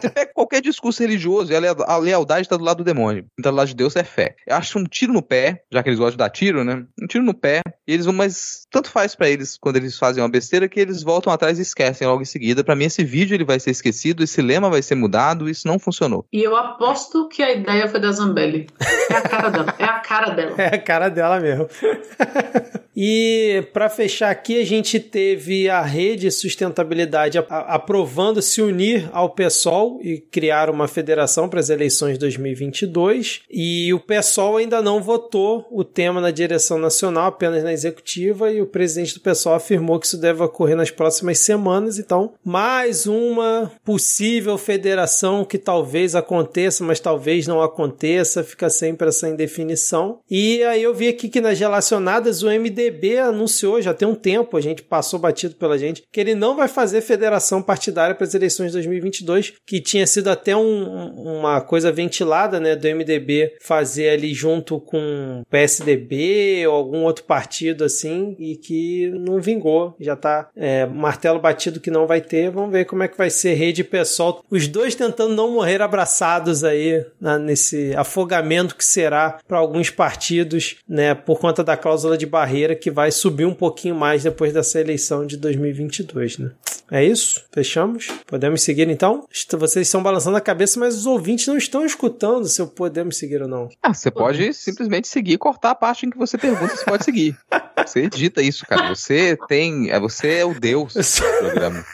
[0.00, 3.26] Você pega qualquer discurso religioso e a lea- a lealdade está do lado do demônio.
[3.38, 4.34] Então, do lado de Deus é fé.
[4.46, 6.84] Eu acho um tiro no pé, já que eles gostam de dar tiro, né?
[7.02, 7.60] Um tiro no pé.
[7.86, 11.02] E eles vão, mas tanto faz pra eles quando eles fazem uma besteira que eles
[11.02, 12.64] voltam atrás e esquecem logo em seguida.
[12.64, 15.78] Pra mim, esse vídeo ele vai ser esquecido, esse lema vai ser mudado, isso não
[15.78, 16.26] funcionou.
[16.32, 18.66] E eu aposto que a ideia foi da Zambelli.
[19.10, 19.74] É a cara dela.
[19.78, 20.54] É a cara dela.
[20.58, 21.68] É a cara dela mesmo.
[22.96, 29.98] e para fechar aqui, a gente teve a rede sustentabilidade aprovando se unir ao PSOL
[30.02, 33.42] e criar uma federação para as eleições de 2022.
[33.50, 38.60] E o PSOL ainda não votou o tema na direção nacional, apenas na executiva, e
[38.60, 41.98] o presidente do PSOL afirmou que isso deve ocorrer nas próximas semanas.
[41.98, 49.28] Então, mais uma possível federação que talvez aconteça, mas talvez não aconteça, fica sempre essa
[49.28, 50.18] indefinição.
[50.30, 54.56] E aí eu vi aqui que nas relacionadas o MDB anunciou já tem um tempo,
[54.56, 58.34] a gente passou batido pela gente, que ele não vai fazer federação partidária para as
[58.34, 64.10] eleições de 2022, que tinha sido até um- uma coisa ventilada, né, do MDB fazer
[64.10, 70.48] ali junto com PSDB ou algum outro partido assim, e que não vingou, já tá
[70.56, 73.80] é, martelo batido que não vai ter, vamos ver como é que vai ser rede
[73.82, 79.58] e pessoal, os dois tentando não morrer abraçados aí na- nesse afogamento que será para
[79.58, 84.22] alguns partidos, né, por conta da cláusula de barreira que vai subir um pouquinho mais
[84.22, 86.50] depois dessa eleição de 2022, né?
[86.90, 87.44] É isso?
[87.52, 88.06] Fechamos?
[88.26, 89.25] Podemos seguir então?
[89.58, 93.42] Vocês estão balançando a cabeça, mas os ouvintes não estão escutando se eu podemos seguir
[93.42, 93.68] ou não.
[93.82, 97.04] Ah, você pode simplesmente seguir e cortar a parte em que você pergunta se pode
[97.04, 97.36] seguir.
[97.84, 98.88] Você edita isso, cara.
[98.94, 99.90] Você tem.
[99.90, 101.02] é, Você é o Deus do
[101.38, 101.84] programa.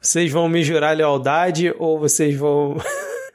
[0.00, 2.76] Vocês vão me jurar lealdade ou vocês vão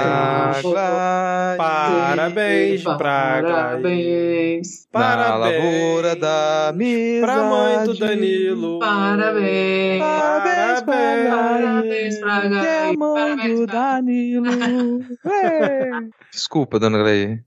[1.58, 4.88] Parabéns pra Parabéns.
[4.90, 5.40] Parabéns.
[5.42, 7.22] lavoura da amizade.
[7.22, 8.80] Pra mãe do Danilo.
[8.80, 10.00] Parabéns.
[10.00, 10.84] Parabéns,
[11.30, 15.00] Parabéns pra Que é a mãe do pra Danilo.
[16.32, 17.40] Desculpa, dona Clay.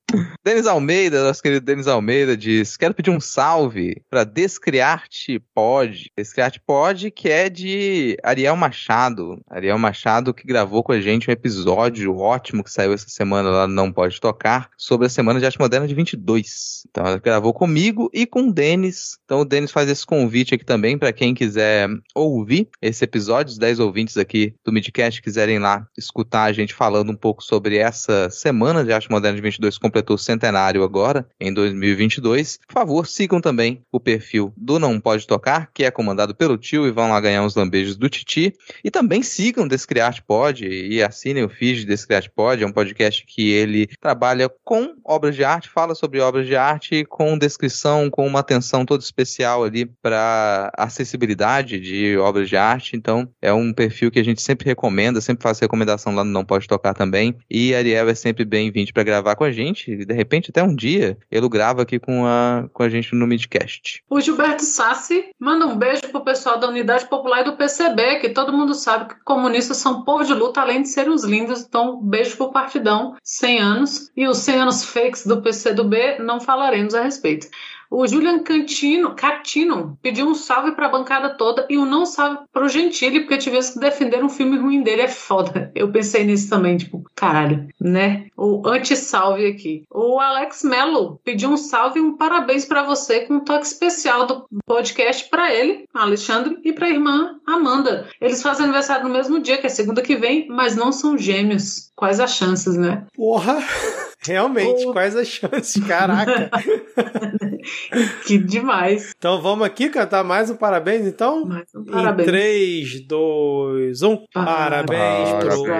[0.44, 6.10] Denis Almeida, nosso querido Denis Almeida, diz: Quero pedir um salve pra Descriarte Pod.
[6.16, 9.38] Descriarte Pod, que é de Ariel Machado.
[9.50, 13.68] Ariel Machado que gravou com a gente um episódio ótimo que saiu essa semana lá
[13.68, 16.86] no Não Pode Tocar, sobre a Semana de Arte Moderna de 22.
[16.88, 19.18] Então ela gravou comigo e com o Denis.
[19.26, 23.58] Então o Denis faz esse convite aqui também para quem quiser ouvir esse episódio, os
[23.58, 28.30] 10 ouvintes aqui do Midcast quiserem lá escutar a gente falando um pouco sobre essa
[28.30, 32.58] Semana de Arte Moderna de 22 que completou o centenário agora, em 2022.
[32.66, 36.86] Por favor, sigam também o perfil do Não Pode Tocar, que é comandado pelo tio
[36.86, 38.54] e vão lá ganhar uns lambejos do Titi.
[38.84, 43.50] E também sigam Descriarte Pod e assinem o feed Descriarte Pod, é um podcast que
[43.50, 48.38] ele trabalha com obras de arte, fala sobre obras de arte com descrição, com uma
[48.38, 52.96] atenção toda especial ali para acessibilidade de obras de arte.
[52.96, 56.44] Então, é um perfil que a gente sempre recomenda, sempre faz recomendação lá no Não
[56.44, 57.36] Pode Tocar também.
[57.50, 59.90] E Ariel é sempre bem-vindo para gravar com a gente.
[59.90, 63.26] E de repente, até um dia, ele grava aqui com a, com a gente no
[63.26, 64.02] Midcast.
[64.08, 68.28] O Gilberto Sassi manda um beijo pro pessoal da Unidade Popular e do PCB, que
[68.28, 71.62] todo mundo sabe que comunistas são povo de luta, além de serem os lindos.
[71.62, 74.10] Então, beijo pro partidão, 100 anos.
[74.16, 77.48] E os 100 anos fakes do PCdoB, não falaremos a respeito.
[77.90, 82.38] O Julian Cantino, Catino pediu um salve para a bancada toda e um não salve
[82.52, 85.72] para o Gentili, porque tivesse que defender um filme ruim dele é foda.
[85.74, 88.26] Eu pensei nisso também, tipo, caralho, né?
[88.36, 89.82] O anti-salve aqui.
[89.90, 94.24] O Alex Mello pediu um salve e um parabéns para você com um toque especial
[94.24, 98.08] do podcast para ele, Alexandre, e para a irmã Amanda.
[98.20, 101.90] Eles fazem aniversário no mesmo dia, que é segunda que vem, mas não são gêmeos.
[101.96, 103.04] Quais as chances, né?
[103.16, 103.58] Porra!
[104.22, 104.92] Realmente, oh.
[104.92, 105.82] quais as chances?
[105.84, 106.50] Caraca!
[108.26, 109.12] que demais.
[109.16, 111.44] Então vamos aqui cantar mais um parabéns, então?
[111.44, 112.28] Mais um parabéns.
[112.28, 114.24] Em 3, 2, 1.
[114.32, 115.74] Parabéns, parabéns pro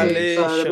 [0.00, 0.68] Alexandre.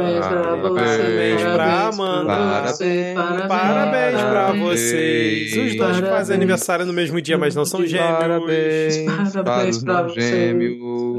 [0.62, 2.36] Parabéns pra Amanda.
[2.36, 5.56] Parabéns, parabéns pra vocês.
[5.56, 8.18] Os dois fazem aniversário no mesmo dia, mas não são gêmeos.
[8.18, 10.56] Parabéns, parabéns pra vocês.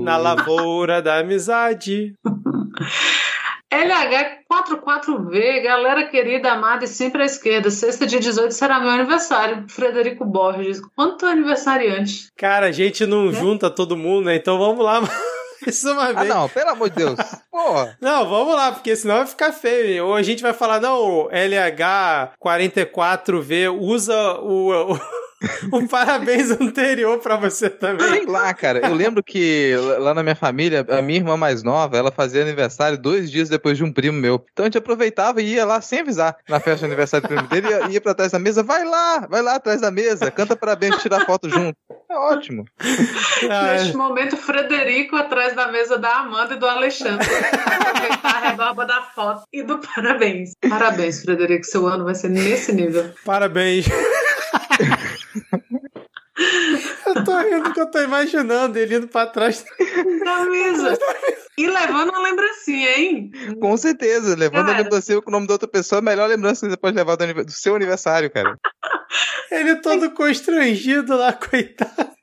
[0.03, 2.13] Na lavoura da amizade.
[3.71, 7.69] LH44V, galera querida, amada e sempre à esquerda.
[7.69, 9.65] Sexta dia 18 será meu aniversário.
[9.67, 10.79] Frederico Borges.
[10.95, 12.31] Quanto aniversariante?
[12.37, 13.33] Cara, a gente não é?
[13.33, 14.35] junta todo mundo, né?
[14.35, 15.01] Então vamos lá.
[15.67, 16.31] Isso uma vez.
[16.31, 17.19] Ah, não, pelo amor de Deus.
[17.51, 17.97] Porra.
[17.99, 20.05] Não, vamos lá, porque senão vai ficar feio.
[20.05, 24.99] Ou a gente vai falar, não, LH44V usa o, o
[25.71, 28.07] um parabéns anterior para você também.
[28.09, 28.79] Sei lá, cara.
[28.87, 32.97] Eu lembro que lá na minha família, a minha irmã mais nova, ela fazia aniversário
[32.97, 34.43] dois dias depois de um primo meu.
[34.51, 37.47] Então a gente aproveitava e ia lá sem avisar na festa de aniversário do primo
[37.47, 40.55] dele, ia, ia pra trás da mesa, vai lá, vai lá atrás da mesa, canta
[40.55, 41.77] parabéns, tirar foto junto.
[42.09, 42.65] É ótimo.
[43.49, 43.97] Ah, Neste é.
[43.97, 47.27] momento, Frederico atrás da mesa da Amanda e do Alexandre.
[47.27, 50.53] Aproveitar a rebarba da foto e do parabéns.
[50.67, 51.65] Parabéns, Frederico.
[51.65, 53.13] Seu ano vai ser nesse nível.
[53.23, 53.85] Parabéns.
[57.05, 59.63] Eu tô rindo que eu tô imaginando ele indo pra trás
[60.23, 60.97] da mesa.
[61.57, 63.31] E levando uma lembrancinha, hein?
[63.59, 64.79] Com certeza, levando cara.
[64.79, 67.15] a lembrancinha com o nome da outra pessoa, a melhor lembrança que você pode levar
[67.15, 68.57] do, do seu aniversário, cara.
[69.51, 72.16] Ele todo constrangido lá, coitado.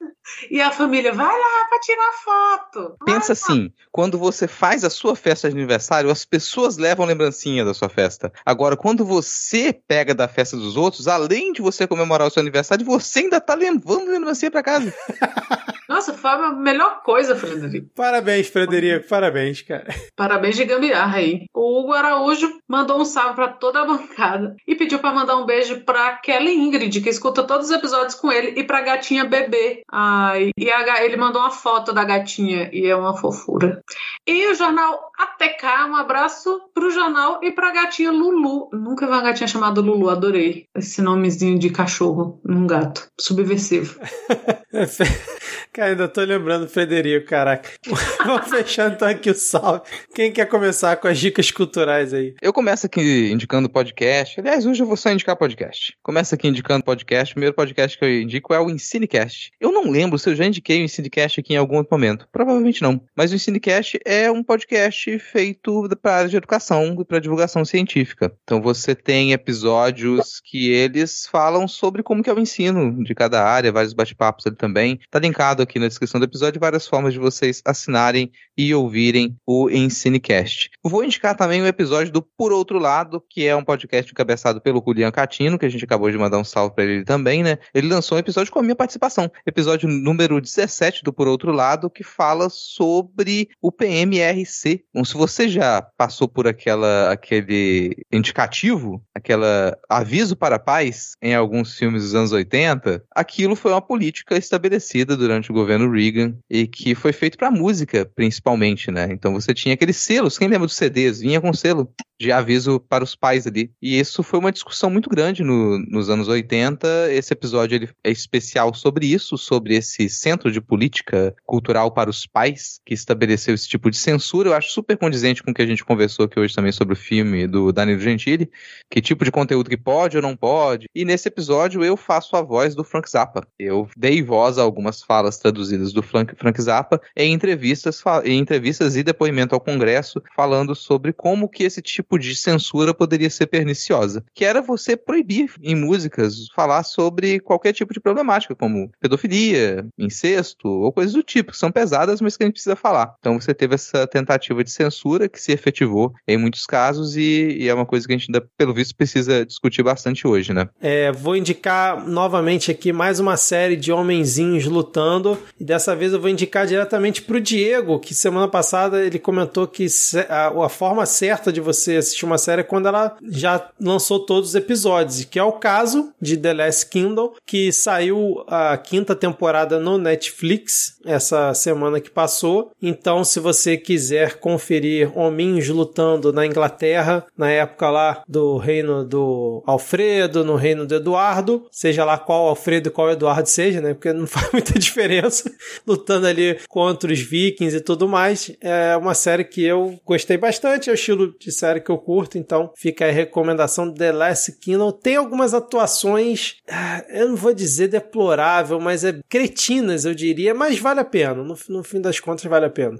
[0.50, 2.96] E a família, vai lá pra tirar foto.
[3.04, 7.74] Pensa assim, quando você faz a sua festa de aniversário, as pessoas levam lembrancinha da
[7.74, 8.32] sua festa.
[8.44, 12.84] Agora, quando você pega da festa dos outros, além de você comemorar o seu aniversário,
[12.84, 14.92] você ainda tá levando lembrancinha pra casa.
[15.88, 17.88] Nossa, foi a melhor coisa, Frederico.
[17.94, 19.06] Parabéns, Frederico.
[19.06, 19.94] Parabéns, cara.
[20.16, 21.44] Parabéns de gambiarra aí.
[21.54, 25.44] O Hugo Araújo mandou um salve para toda a bancada e pediu para mandar um
[25.44, 29.82] beijo pra Kelly Ingrid, que escuta todos os episódios com ele, e pra gatinha bebê.
[30.16, 33.82] Ai, e a, ele mandou uma foto da gatinha e é uma fofura.
[34.24, 38.68] E o jornal ATK, um abraço pro jornal e pra gatinha Lulu.
[38.72, 43.08] Nunca vi uma gatinha chamada Lulu, adorei esse nomezinho de cachorro num gato.
[43.20, 43.98] Subversivo.
[45.74, 47.68] Cara, ainda tô lembrando do Frederico, caraca.
[48.24, 49.82] Vamos fechando então aqui o salve.
[50.14, 52.32] Quem quer começar com as dicas culturais aí?
[52.40, 54.38] Eu começo aqui indicando podcast.
[54.38, 55.96] Aliás, hoje eu vou só indicar podcast.
[56.00, 57.32] Começo aqui indicando podcast.
[57.32, 59.50] O primeiro podcast que eu indico é o Ensinecast.
[59.60, 62.28] Eu não lembro se eu já indiquei o Ensinecast aqui em algum momento.
[62.30, 63.00] Provavelmente não.
[63.16, 68.32] Mas o Ensinecast é um podcast feito para área de educação e para divulgação científica.
[68.44, 73.42] Então você tem episódios que eles falam sobre como que é o ensino de cada
[73.42, 75.00] área, vários bate-papos ali também.
[75.10, 79.68] Tá linkado aqui na descrição do episódio várias formas de vocês assinarem e ouvirem o
[79.68, 80.70] Ensinecast.
[80.82, 84.82] Vou indicar também o episódio do Por Outro Lado, que é um podcast encabeçado pelo
[84.86, 87.58] Julian Catino, que a gente acabou de mandar um salve para ele também, né?
[87.74, 91.90] Ele lançou um episódio com a minha participação, episódio número 17 do Por Outro Lado,
[91.90, 94.84] que fala sobre o PMRC.
[94.90, 101.76] Então, se você já passou por aquela aquele indicativo, aquela aviso para paz em alguns
[101.76, 107.12] filmes dos anos 80, aquilo foi uma política estabelecida durante governo Reagan e que foi
[107.12, 109.08] feito para música, principalmente, né?
[109.10, 111.20] Então você tinha aqueles selos, quem lembra dos CDs?
[111.20, 111.90] Vinha com selo
[112.20, 113.70] de aviso para os pais ali.
[113.80, 117.12] E isso foi uma discussão muito grande no, nos anos 80.
[117.12, 122.26] Esse episódio ele é especial sobre isso, sobre esse centro de política cultural para os
[122.26, 124.50] pais que estabeleceu esse tipo de censura.
[124.50, 126.96] Eu acho super condizente com o que a gente conversou aqui hoje também sobre o
[126.96, 128.50] filme do Danilo Gentili,
[128.90, 130.86] que tipo de conteúdo que pode ou não pode.
[130.94, 133.46] E nesse episódio eu faço a voz do Frank Zappa.
[133.58, 138.96] Eu dei voz a algumas falas traduzidas do Frank, Frank Zappa em entrevistas, em entrevistas
[138.96, 143.46] e depoimento ao Congresso falando sobre como que esse tipo tipo de censura poderia ser
[143.46, 149.86] perniciosa, que era você proibir em músicas falar sobre qualquer tipo de problemática, como pedofilia,
[149.98, 153.14] incesto ou coisas do tipo, que são pesadas, mas que a gente precisa falar.
[153.18, 157.68] Então você teve essa tentativa de censura que se efetivou em muitos casos e, e
[157.68, 160.68] é uma coisa que a gente ainda, pelo visto, precisa discutir bastante hoje, né?
[160.80, 166.20] É, vou indicar novamente aqui mais uma série de homenzinhos lutando e dessa vez eu
[166.20, 169.86] vou indicar diretamente pro Diego, que semana passada ele comentou que
[170.28, 174.54] a, a forma certa de você assistir uma série quando ela já lançou todos os
[174.54, 179.98] episódios, que é o caso de The Last Kingdom, que saiu a quinta temporada no
[179.98, 182.70] Netflix essa semana que passou.
[182.80, 189.62] Então, se você quiser conferir hominhos lutando na Inglaterra, na época lá do reino do
[189.66, 193.94] Alfredo, no reino do Eduardo, seja lá qual Alfredo e qual Eduardo seja, né?
[193.94, 195.50] Porque não faz muita diferença,
[195.86, 198.50] lutando ali contra os vikings e tudo mais.
[198.60, 202.38] É uma série que eu gostei bastante, é o estilo de série que eu curto,
[202.38, 204.90] então fica a recomendação The Last Kingdom.
[204.92, 210.78] Tem algumas atuações, ah, eu não vou dizer deplorável, mas é cretinas, eu diria, mas
[210.78, 211.34] vale a pena.
[211.34, 212.98] No, no fim das contas, vale a pena.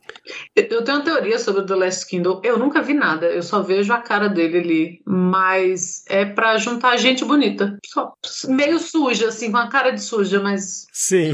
[0.55, 2.41] Eu tenho uma teoria sobre The Last Kingdom.
[2.45, 6.97] Eu nunca vi nada, eu só vejo a cara dele ali, mas é para juntar
[6.97, 7.79] gente bonita.
[7.87, 8.13] Só
[8.49, 10.87] meio suja, assim, com a cara de suja, mas.
[10.93, 11.33] Sim.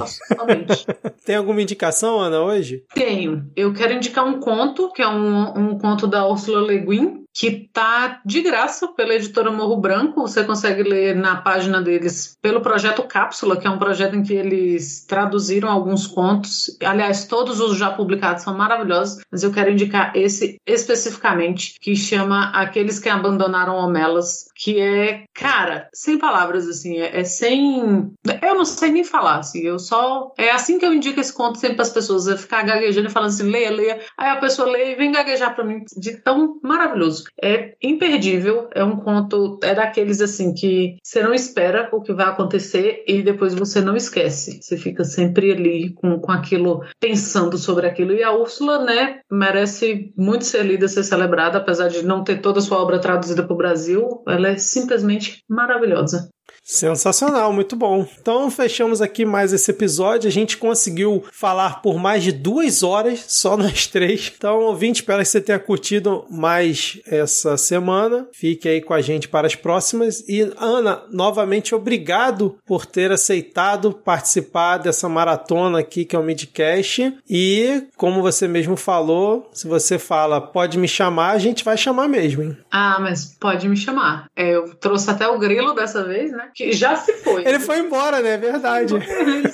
[1.24, 2.85] Tem alguma indicação, Ana, hoje?
[2.94, 3.51] Tenho.
[3.56, 7.69] Eu quero indicar um conto, que é um, um conto da Ursula Le Guin, que
[7.73, 10.23] tá de graça pela editora Morro Branco.
[10.23, 14.35] Você consegue ler na página deles pelo projeto Cápsula, que é um projeto em que
[14.35, 16.77] eles traduziram alguns contos.
[16.85, 22.51] Aliás, todos os já publicados são maravilhosos, mas eu quero indicar esse especificamente, que chama
[22.51, 28.12] Aqueles que Abandonaram Homelas, que é, cara, sem palavras, assim, é, é sem.
[28.43, 30.32] Eu não sei nem falar, assim, eu só.
[30.36, 33.11] É assim que eu indico esse conto sempre para as pessoas, é ficar gaguejando e
[33.11, 34.01] falando assim, leia, leia.
[34.19, 37.19] Aí a pessoa lê e vem gaguejar para mim, de tão maravilhoso.
[37.42, 42.26] É imperdível, é um conto, é daqueles assim que você não espera o que vai
[42.26, 44.60] acontecer e depois você não esquece.
[44.62, 48.12] Você fica sempre ali com, com aquilo, pensando sobre aquilo.
[48.12, 52.59] E a Úrsula, né, merece muito ser lida, ser celebrada, apesar de não ter toda
[52.59, 56.30] a sua obra traduzida para o Brasil, ela é simplesmente maravilhosa.
[56.62, 58.06] Sensacional, muito bom.
[58.20, 60.28] Então fechamos aqui mais esse episódio.
[60.28, 64.32] A gente conseguiu falar por mais de duas horas, só nós três.
[64.36, 68.28] Então, ouvinte, espero que você tenha curtido mais essa semana.
[68.32, 70.20] Fique aí com a gente para as próximas.
[70.28, 77.16] E, Ana, novamente obrigado por ter aceitado participar dessa maratona aqui que é o Midcast.
[77.28, 82.08] E, como você mesmo falou, se você fala pode me chamar, a gente vai chamar
[82.08, 82.56] mesmo, hein?
[82.70, 84.26] Ah, mas pode me chamar.
[84.36, 86.50] É, eu trouxe até o grilo dessa vez, né?
[86.60, 87.46] Que já se foi.
[87.46, 88.34] Ele foi embora, né?
[88.34, 88.94] É verdade.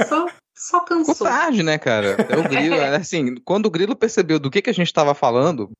[0.08, 0.26] Só,
[0.56, 1.14] só cansou.
[1.14, 2.16] Ficou tarde, né, cara?
[2.28, 2.96] É o grilo, é.
[2.96, 5.70] assim, quando o grilo percebeu do que, que a gente estava falando.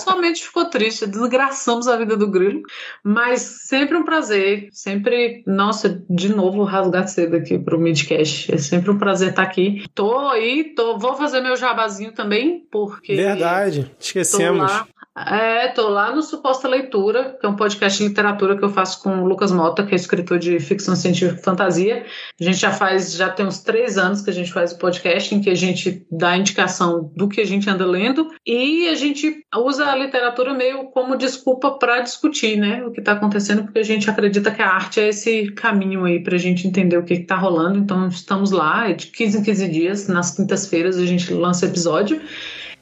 [0.00, 2.62] somente ficou triste, desgraçamos a vida do grilo,
[3.04, 8.90] mas sempre um prazer, sempre, nossa, de novo rasgar cedo aqui pro Midcast, é sempre
[8.90, 9.84] um prazer estar aqui.
[9.94, 13.14] Tô aí, tô, vou fazer meu jabazinho também, porque...
[13.14, 14.70] Verdade, esquecemos.
[14.70, 18.64] Tô lá, é, tô lá no Suposta Leitura, que é um podcast de literatura que
[18.64, 22.06] eu faço com o Lucas Mota, que é escritor de ficção científica e fantasia.
[22.40, 25.34] A gente já faz, já tem uns três anos que a gente faz o podcast,
[25.34, 29.44] em que a gente dá indicação do que a gente anda lendo e a gente
[29.54, 33.84] usa a literatura meio como desculpa para discutir, né, o que está acontecendo, porque a
[33.84, 37.14] gente acredita que a arte é esse caminho aí para a gente entender o que
[37.14, 37.78] está rolando.
[37.78, 42.20] Então, estamos lá, é de 15 em 15 dias, nas quintas-feiras a gente lança episódio.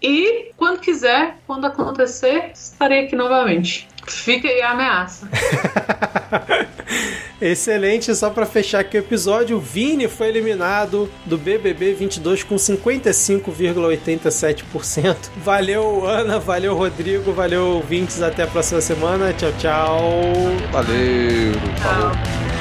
[0.03, 3.87] E quando quiser, quando acontecer, estarei aqui novamente.
[4.07, 5.29] Fica aí a ameaça.
[7.41, 12.57] Excelente, só para fechar aqui o episódio, o Vini foi eliminado do BBB 22 com
[12.57, 15.17] 55,87%.
[15.43, 18.21] Valeu, Ana, valeu, Rodrigo, valeu, ouvintes.
[18.21, 19.33] Até a próxima semana.
[19.33, 20.11] Tchau, tchau.
[20.71, 21.53] Valeu.
[21.81, 22.13] Tchau.
[22.13, 22.60] Falou.